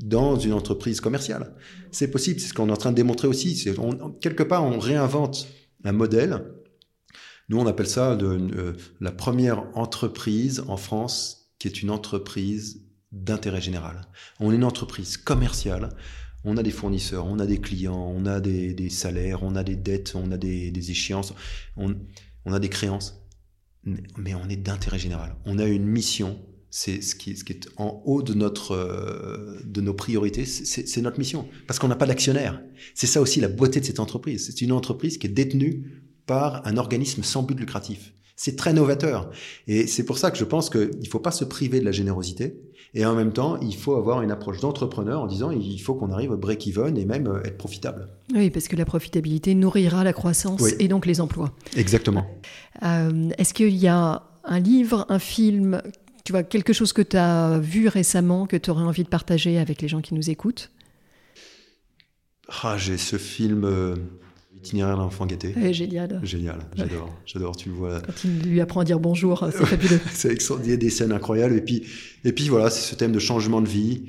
dans 0.00 0.36
une 0.36 0.52
entreprise 0.52 1.00
commerciale. 1.00 1.54
C'est 1.92 2.10
possible, 2.10 2.40
c'est 2.40 2.48
ce 2.48 2.54
qu'on 2.54 2.68
est 2.68 2.72
en 2.72 2.76
train 2.76 2.90
de 2.90 2.96
démontrer 2.96 3.28
aussi. 3.28 3.64
On, 3.78 4.10
quelque 4.10 4.42
part, 4.42 4.64
on 4.64 4.78
réinvente 4.78 5.46
un 5.84 5.92
modèle. 5.92 6.44
Nous, 7.48 7.58
on 7.58 7.66
appelle 7.66 7.86
ça 7.88 8.12
euh, 8.12 8.72
la 9.00 9.12
première 9.12 9.64
entreprise 9.76 10.64
en 10.66 10.76
France 10.76 11.54
qui 11.58 11.68
est 11.68 11.82
une 11.82 11.90
entreprise 11.90 12.82
d'intérêt 13.12 13.60
général. 13.60 14.08
On 14.40 14.50
est 14.50 14.56
une 14.56 14.64
entreprise 14.64 15.16
commerciale. 15.16 15.90
On 16.44 16.56
a 16.56 16.64
des 16.64 16.72
fournisseurs, 16.72 17.26
on 17.26 17.38
a 17.38 17.46
des 17.46 17.60
clients, 17.60 18.12
on 18.16 18.26
a 18.26 18.40
des, 18.40 18.90
salaires, 18.90 19.44
on 19.44 19.54
a 19.54 19.62
des 19.62 19.76
dettes, 19.76 20.14
on 20.16 20.32
a 20.32 20.36
des, 20.36 20.90
échéances. 20.90 21.34
On 22.44 22.52
a 22.52 22.58
des 22.58 22.68
créances, 22.68 23.22
mais 23.84 24.34
on 24.34 24.48
est 24.48 24.56
d'intérêt 24.56 24.98
général. 24.98 25.36
On 25.44 25.58
a 25.58 25.66
une 25.66 25.84
mission, 25.84 26.38
c'est 26.70 27.02
ce 27.02 27.14
qui, 27.14 27.36
ce 27.36 27.44
qui, 27.44 27.52
est 27.52 27.68
en 27.76 28.02
haut 28.04 28.22
de, 28.22 28.34
notre, 28.34 28.72
euh, 28.72 29.60
de 29.64 29.80
nos 29.80 29.94
priorités, 29.94 30.44
c'est 30.44 31.02
notre 31.02 31.18
mission. 31.18 31.48
Parce 31.66 31.78
qu'on 31.78 31.88
n'a 31.88 31.96
pas 31.96 32.06
d'actionnaire. 32.06 32.62
C'est 32.94 33.06
ça 33.06 33.20
aussi 33.20 33.40
la 33.40 33.48
beauté 33.48 33.80
de 33.80 33.84
cette 33.84 34.00
entreprise. 34.00 34.46
C'est 34.46 34.60
une 34.62 34.72
entreprise 34.72 35.18
qui 35.18 35.26
est 35.26 35.30
détenue 35.30 36.02
par 36.26 36.66
un 36.66 36.76
organisme 36.76 37.22
sans 37.22 37.42
but 37.42 37.58
lucratif. 37.58 38.14
C'est 38.36 38.56
très 38.56 38.72
novateur. 38.72 39.30
Et 39.66 39.86
c'est 39.86 40.04
pour 40.04 40.18
ça 40.18 40.30
que 40.30 40.38
je 40.38 40.44
pense 40.44 40.70
qu'il 40.70 40.90
ne 41.00 41.08
faut 41.08 41.20
pas 41.20 41.30
se 41.30 41.44
priver 41.44 41.80
de 41.80 41.84
la 41.84 41.92
générosité. 41.92 42.56
Et 42.94 43.06
en 43.06 43.14
même 43.14 43.32
temps, 43.32 43.58
il 43.60 43.74
faut 43.74 43.94
avoir 43.94 44.20
une 44.22 44.30
approche 44.30 44.60
d'entrepreneur 44.60 45.22
en 45.22 45.26
disant 45.26 45.50
il 45.50 45.80
faut 45.80 45.94
qu'on 45.94 46.10
arrive 46.10 46.30
au 46.30 46.36
break-even 46.36 46.98
et 46.98 47.06
même 47.06 47.26
euh, 47.26 47.42
être 47.42 47.56
profitable. 47.56 48.08
Oui, 48.34 48.50
parce 48.50 48.68
que 48.68 48.76
la 48.76 48.84
profitabilité 48.84 49.54
nourrira 49.54 50.04
la 50.04 50.12
croissance 50.12 50.62
et 50.78 50.88
donc 50.88 51.06
les 51.06 51.20
emplois. 51.20 51.52
Exactement. 51.76 52.26
Euh, 52.82 53.30
est-ce 53.38 53.54
qu'il 53.54 53.76
y 53.76 53.88
a 53.88 54.24
un 54.44 54.60
livre, 54.60 55.06
un 55.08 55.18
film, 55.18 55.80
tu 56.24 56.32
vois, 56.32 56.42
quelque 56.42 56.74
chose 56.74 56.92
que 56.92 57.02
tu 57.02 57.16
as 57.16 57.58
vu 57.58 57.88
récemment 57.88 58.46
que 58.46 58.56
tu 58.56 58.70
aurais 58.70 58.84
envie 58.84 59.04
de 59.04 59.08
partager 59.08 59.58
avec 59.58 59.80
les 59.80 59.88
gens 59.88 60.02
qui 60.02 60.14
nous 60.14 60.28
écoutent? 60.28 60.70
Ah, 62.62 62.76
J'ai 62.76 62.98
ce 62.98 63.16
film. 63.16 63.64
Euh, 64.62 64.66
Itinéraire 64.66 64.96
d'un 64.96 65.02
enfant 65.02 65.26
gâté. 65.26 65.54
génial. 65.72 66.20
Génial, 66.22 66.58
j'adore, 66.76 67.14
j'adore, 67.26 67.56
tu 67.56 67.68
le 67.68 67.74
vois. 67.74 68.00
Quand 68.00 68.24
il 68.24 68.42
lui 68.42 68.60
apprend 68.60 68.80
à 68.80 68.84
dire 68.84 69.00
bonjour, 69.00 69.46
c'est 69.52 69.66
fabuleux. 69.66 70.00
c'est 70.12 70.36
il 70.64 70.70
y 70.70 70.72
a 70.72 70.76
des 70.76 70.90
scènes 70.90 71.12
incroyables. 71.12 71.56
Et 71.56 71.60
puis, 71.60 71.84
et 72.24 72.32
puis 72.32 72.48
voilà, 72.48 72.70
c'est 72.70 72.90
ce 72.90 72.94
thème 72.94 73.12
de 73.12 73.18
changement 73.18 73.60
de 73.60 73.68
vie, 73.68 74.04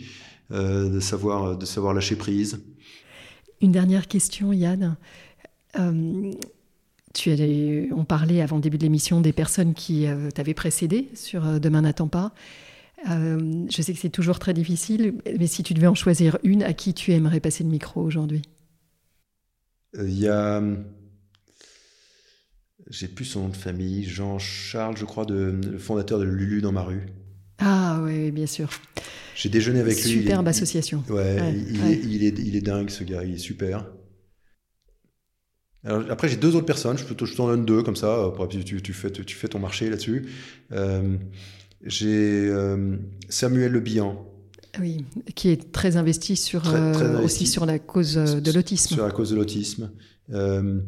euh, 0.52 0.90
de, 0.90 1.00
savoir, 1.00 1.58
de 1.58 1.66
savoir 1.66 1.94
lâcher 1.94 2.16
prise. 2.16 2.62
Une 3.62 3.72
dernière 3.72 4.08
question, 4.08 4.54
Yann. 4.54 4.96
Euh, 5.80 6.32
tu 7.14 7.90
on 7.96 8.06
parlait 8.06 8.42
avant 8.42 8.58
le 8.58 8.62
début 8.62 8.78
de 8.78 8.84
l'émission 8.84 9.22
des 9.22 9.34
personnes 9.34 9.74
qui 9.74 10.08
euh, 10.08 10.30
t'avaient 10.32 10.54
précédé 10.54 11.10
sur 11.14 11.60
Demain 11.60 11.82
n'attend 11.82 12.08
pas. 12.08 12.34
je 13.06 13.82
sais 13.82 13.94
que 13.94 14.00
c'est 14.00 14.10
toujours 14.10 14.40
très 14.40 14.54
difficile, 14.54 15.16
mais 15.40 15.48
si 15.48 15.64
tu 15.64 15.74
devais 15.74 15.88
en 15.88 15.96
choisir 15.96 16.38
une, 16.44 16.64
à 16.64 16.74
qui 16.74 16.94
tu 16.94 17.12
aimerais 17.12 17.40
passer 17.40 17.64
le 17.64 17.70
micro 17.70 18.02
aujourd'hui? 18.02 18.44
Il 19.98 20.20
y 20.20 20.28
a. 20.28 20.62
J'ai 22.90 23.08
plus 23.08 23.26
son 23.26 23.44
nom 23.44 23.50
de 23.50 23.56
famille, 23.56 24.04
Jean-Charles, 24.04 24.98
je 24.98 25.06
crois, 25.06 25.26
de, 25.26 25.60
le 25.64 25.78
fondateur 25.78 26.20
de 26.20 26.26
Lulu 26.26 26.62
dans 26.62 26.72
ma 26.72 26.82
rue. 26.82 27.06
Ah 27.60 28.02
oui, 28.04 28.32
bien 28.32 28.46
sûr. 28.46 28.70
J'ai 29.36 29.50
déjeuné 29.50 29.80
avec 29.80 29.96
lui. 30.04 30.12
Superbe 30.12 30.48
association. 30.48 31.04
ouais, 31.10 31.38
il, 31.56 32.24
Est, 32.24 32.38
il, 32.38 32.56
est, 32.56 32.62
dingue 32.62 32.90
ce 32.90 33.04
gars, 33.04 33.24
il 33.24 33.36
est 33.36 33.38
super. 33.38 33.86
Alors, 35.86 36.04
après, 36.10 36.28
j'ai 36.28 36.38
deux 36.38 36.56
autres 36.56 36.66
personnes, 36.66 36.98
je, 36.98 37.06
peux, 37.06 37.26
je 37.26 37.36
t'en 37.36 37.48
donne 37.48 37.66
deux 37.66 37.84
comme 37.84 37.96
ça, 37.96 38.32
tu, 38.50 38.64
tu, 38.64 38.94
fais, 38.94 39.12
tu 39.12 39.36
fais 39.36 39.48
ton 39.48 39.60
marché 39.60 39.90
là-dessus. 39.90 40.28
Euh, 40.72 41.18
j'ai 41.84 42.48
euh, 42.50 42.98
Samuel 43.28 43.72
Le 43.72 43.80
Bihan, 43.80 44.26
oui, 44.80 45.06
qui 45.36 45.50
est 45.50 45.72
très 45.72 45.98
investi 45.98 46.36
sur 46.36 46.74
euh, 46.74 47.22
aussi 47.24 47.46
sur 47.46 47.66
la 47.66 47.80
cause 47.80 48.18
euh, 48.18 48.42
de 48.42 48.52
l'autisme. 48.52 48.96
Sur 48.96 49.06
la 49.06 49.12
cause 49.12 49.30
de 49.30 49.36
l'autisme, 49.36 49.92
euh, 50.32 50.80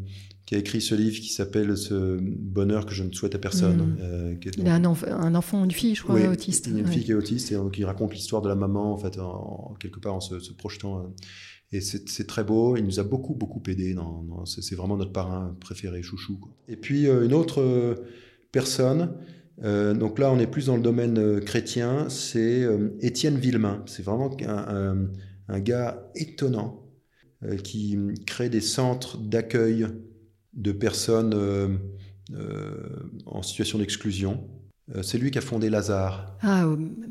qui 0.45 0.55
a 0.55 0.57
écrit 0.57 0.81
ce 0.81 0.95
livre 0.95 1.19
qui 1.19 1.29
s'appelle 1.29 1.77
Ce 1.77 2.19
bonheur 2.19 2.85
que 2.85 2.93
je 2.93 3.03
ne 3.03 3.11
souhaite 3.11 3.35
à 3.35 3.39
personne. 3.39 3.97
Mm. 3.99 4.39
Il 4.57 4.67
a 4.67 4.75
un, 4.75 4.83
un, 4.83 5.35
enfant, 5.35 5.63
une 5.63 5.71
fille, 5.71 5.95
je 5.95 6.03
crois, 6.03 6.19
autiste. 6.27 6.67
Une 6.67 6.87
fille 6.87 7.03
qui 7.03 7.11
est 7.11 7.15
autiste 7.15 7.51
et 7.51 7.57
qui 7.71 7.83
raconte 7.83 8.13
l'histoire 8.13 8.41
de 8.41 8.49
la 8.49 8.55
maman 8.55 8.93
en 8.93 8.97
fait, 8.97 9.19
en, 9.19 9.75
quelque 9.79 9.99
part 9.99 10.15
en 10.15 10.21
se, 10.21 10.51
projetant. 10.53 11.13
et 11.71 11.81
c'est 11.81 12.27
très 12.27 12.43
beau. 12.43 12.77
Il 12.77 12.85
nous 12.85 12.99
a 12.99 13.03
beaucoup 13.03 13.35
beaucoup 13.35 13.61
aidé. 13.67 13.95
C'est 14.45 14.75
vraiment 14.75 14.97
notre 14.97 15.13
parrain 15.13 15.55
préféré, 15.59 16.01
chouchou. 16.01 16.39
Et 16.67 16.75
puis 16.75 17.05
une 17.05 17.33
autre 17.33 18.03
personne. 18.51 19.13
Euh, 19.63 19.93
donc 19.93 20.19
là, 20.19 20.31
on 20.31 20.39
est 20.39 20.47
plus 20.47 20.67
dans 20.67 20.75
le 20.75 20.81
domaine 20.81 21.17
euh, 21.17 21.39
chrétien. 21.39 22.09
C'est 22.09 22.63
euh, 22.63 22.97
Étienne 23.01 23.37
Villemain. 23.37 23.83
C'est 23.85 24.03
vraiment 24.03 24.35
un, 25.47 25.59
gars 25.59 26.09
étonnant 26.15 26.81
qui 27.63 27.97
crée 28.25 28.49
des 28.49 28.61
centres 28.61 29.19
d'accueil 29.19 29.85
de 30.53 30.71
personnes 30.71 31.79
en 33.27 33.43
situation 33.43 33.77
d'exclusion. 33.77 34.47
C'est 35.03 35.19
lui 35.19 35.29
qui 35.29 35.37
a 35.37 35.41
fondé 35.41 35.69
Lazare. 35.69 36.35
Ah, 36.41 36.65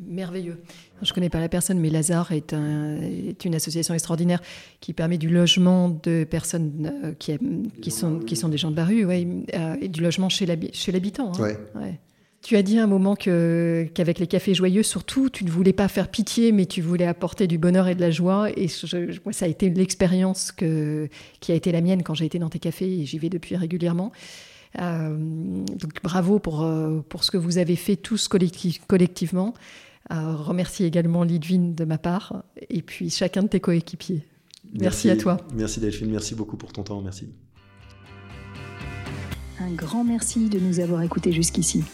merveilleux. 0.05 0.57
Je 1.03 1.11
ne 1.11 1.14
connais 1.14 1.28
pas 1.28 1.38
la 1.38 1.49
personne, 1.49 1.78
mais 1.78 1.90
Lazare 1.90 2.32
est, 2.32 2.53
une 2.53 3.55
association 3.55 3.95
extraordinaire 3.95 4.42
qui 4.80 4.92
permet 4.92 5.18
du 5.18 5.28
logement 5.28 5.88
de 6.03 6.24
personnes 6.24 7.14
qui, 7.20 7.90
sont, 7.92 8.18
des 8.18 8.57
gens 8.57 8.72
de 8.72 8.76
la 8.76 8.84
rue, 8.84 9.07
et 9.12 9.88
du 9.88 10.03
logement 10.03 10.28
chez 10.28 10.47
l'habitant. 10.47 11.32
Hein. 11.38 11.57
Ouais. 11.76 12.01
Tu 12.45 12.57
as 12.57 12.62
dit 12.62 12.78
un 12.78 12.86
moment 12.86 13.16
que, 13.16 13.88
qu'avec 13.95 14.18
les 14.18 14.26
cafés 14.26 14.53
joyeux, 14.53 14.82
surtout, 14.82 15.30
tu 15.30 15.47
ne 15.47 15.51
voulais 15.51 15.72
pas 15.72 15.88
faire 15.88 16.09
pitié, 16.09 16.53
mais 16.53 16.66
tu 16.66 16.82
voulais 16.82 17.07
apporter 17.07 17.47
du 17.47 17.57
bonheur 17.57 17.88
et 17.88 17.95
de 17.95 18.03
la 18.03 18.11
joie. 18.11 18.51
Et 18.51 18.66
moi, 19.24 19.32
ça 19.32 19.47
a 19.47 19.49
été 19.49 19.70
l'expérience 19.70 20.53
que, 20.53 21.09
qui 21.40 21.53
a 21.53 21.55
été 21.55 21.72
la 21.72 21.80
mienne 21.80 22.03
quand 22.03 22.12
j'ai 22.12 22.26
été 22.26 22.38
dans 22.38 22.51
tes 22.51 22.59
cafés 22.59 23.01
et 23.01 23.07
j'y 23.07 23.18
vais 23.18 23.30
depuis 23.30 23.57
régulièrement. 23.57 24.12
Euh, 24.78 25.16
donc 25.16 26.03
bravo 26.03 26.38
pour, 26.38 26.64
euh, 26.64 27.01
pour 27.09 27.24
ce 27.24 27.30
que 27.30 27.38
vous 27.38 27.57
avez 27.57 27.76
fait 27.76 27.97
tous 27.97 28.28
collectivement. 28.28 29.55
Euh, 30.12 30.34
remercie 30.36 30.84
également 30.84 31.22
Lidvine 31.22 31.74
de 31.74 31.86
ma 31.86 31.97
part 31.97 32.45
et 32.68 32.82
puis 32.82 33.09
chacun 33.09 33.42
de 33.45 33.49
tes 33.49 33.61
coéquipiers. 33.61 34.22
Merci, 34.64 35.09
merci 35.09 35.11
à 35.11 35.16
toi. 35.16 35.38
Merci 35.55 35.80
Delphine, 35.80 36.11
merci 36.11 36.34
beaucoup 36.34 36.59
pour 36.59 36.74
ton 36.74 36.82
temps, 36.82 37.01
merci. 37.01 37.30
Un 39.61 39.72
grand 39.72 40.05
merci 40.05 40.51
de 40.51 40.59
nous 40.59 40.80
avoir 40.80 41.01
écoutés 41.01 41.32
jusqu'ici. 41.32 41.84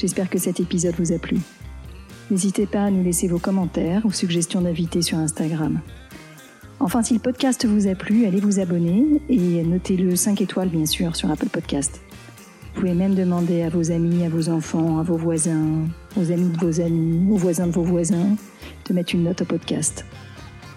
J'espère 0.00 0.30
que 0.30 0.38
cet 0.38 0.60
épisode 0.60 0.94
vous 0.98 1.12
a 1.12 1.18
plu. 1.18 1.36
N'hésitez 2.30 2.64
pas 2.64 2.84
à 2.84 2.90
nous 2.90 3.04
laisser 3.04 3.28
vos 3.28 3.38
commentaires 3.38 4.00
ou 4.06 4.12
suggestions 4.12 4.62
d'invités 4.62 5.02
sur 5.02 5.18
Instagram. 5.18 5.80
Enfin, 6.78 7.02
si 7.02 7.12
le 7.12 7.20
podcast 7.20 7.66
vous 7.66 7.86
a 7.86 7.94
plu, 7.94 8.24
allez 8.24 8.40
vous 8.40 8.60
abonner 8.60 9.20
et 9.28 9.62
notez-le 9.62 10.16
5 10.16 10.40
étoiles 10.40 10.70
bien 10.70 10.86
sûr 10.86 11.16
sur 11.16 11.30
Apple 11.30 11.50
Podcast. 11.50 12.00
Vous 12.62 12.80
pouvez 12.80 12.94
même 12.94 13.14
demander 13.14 13.60
à 13.60 13.68
vos 13.68 13.90
amis, 13.90 14.24
à 14.24 14.30
vos 14.30 14.48
enfants, 14.48 14.98
à 14.98 15.02
vos 15.02 15.18
voisins, 15.18 15.86
aux 16.16 16.32
amis 16.32 16.48
de 16.48 16.64
vos 16.64 16.80
amis, 16.80 17.30
aux 17.30 17.36
voisins 17.36 17.66
de 17.66 17.72
vos 17.72 17.84
voisins, 17.84 18.36
de 18.88 18.94
mettre 18.94 19.14
une 19.14 19.24
note 19.24 19.42
au 19.42 19.44
podcast. 19.44 20.06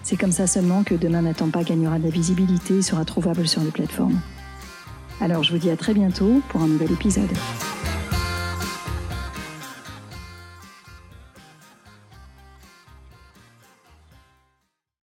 C'est 0.02 0.18
comme 0.18 0.32
ça 0.32 0.46
seulement 0.46 0.84
que 0.84 0.96
Demain 0.96 1.22
n'attend 1.22 1.48
pas 1.48 1.62
gagnera 1.62 1.98
de 1.98 2.04
la 2.04 2.10
visibilité 2.10 2.76
et 2.76 2.82
sera 2.82 3.06
trouvable 3.06 3.48
sur 3.48 3.62
les 3.62 3.70
plateformes. 3.70 4.20
Alors 5.22 5.44
je 5.44 5.52
vous 5.52 5.58
dis 5.58 5.70
à 5.70 5.78
très 5.78 5.94
bientôt 5.94 6.42
pour 6.50 6.60
un 6.60 6.68
nouvel 6.68 6.92
épisode. 6.92 7.30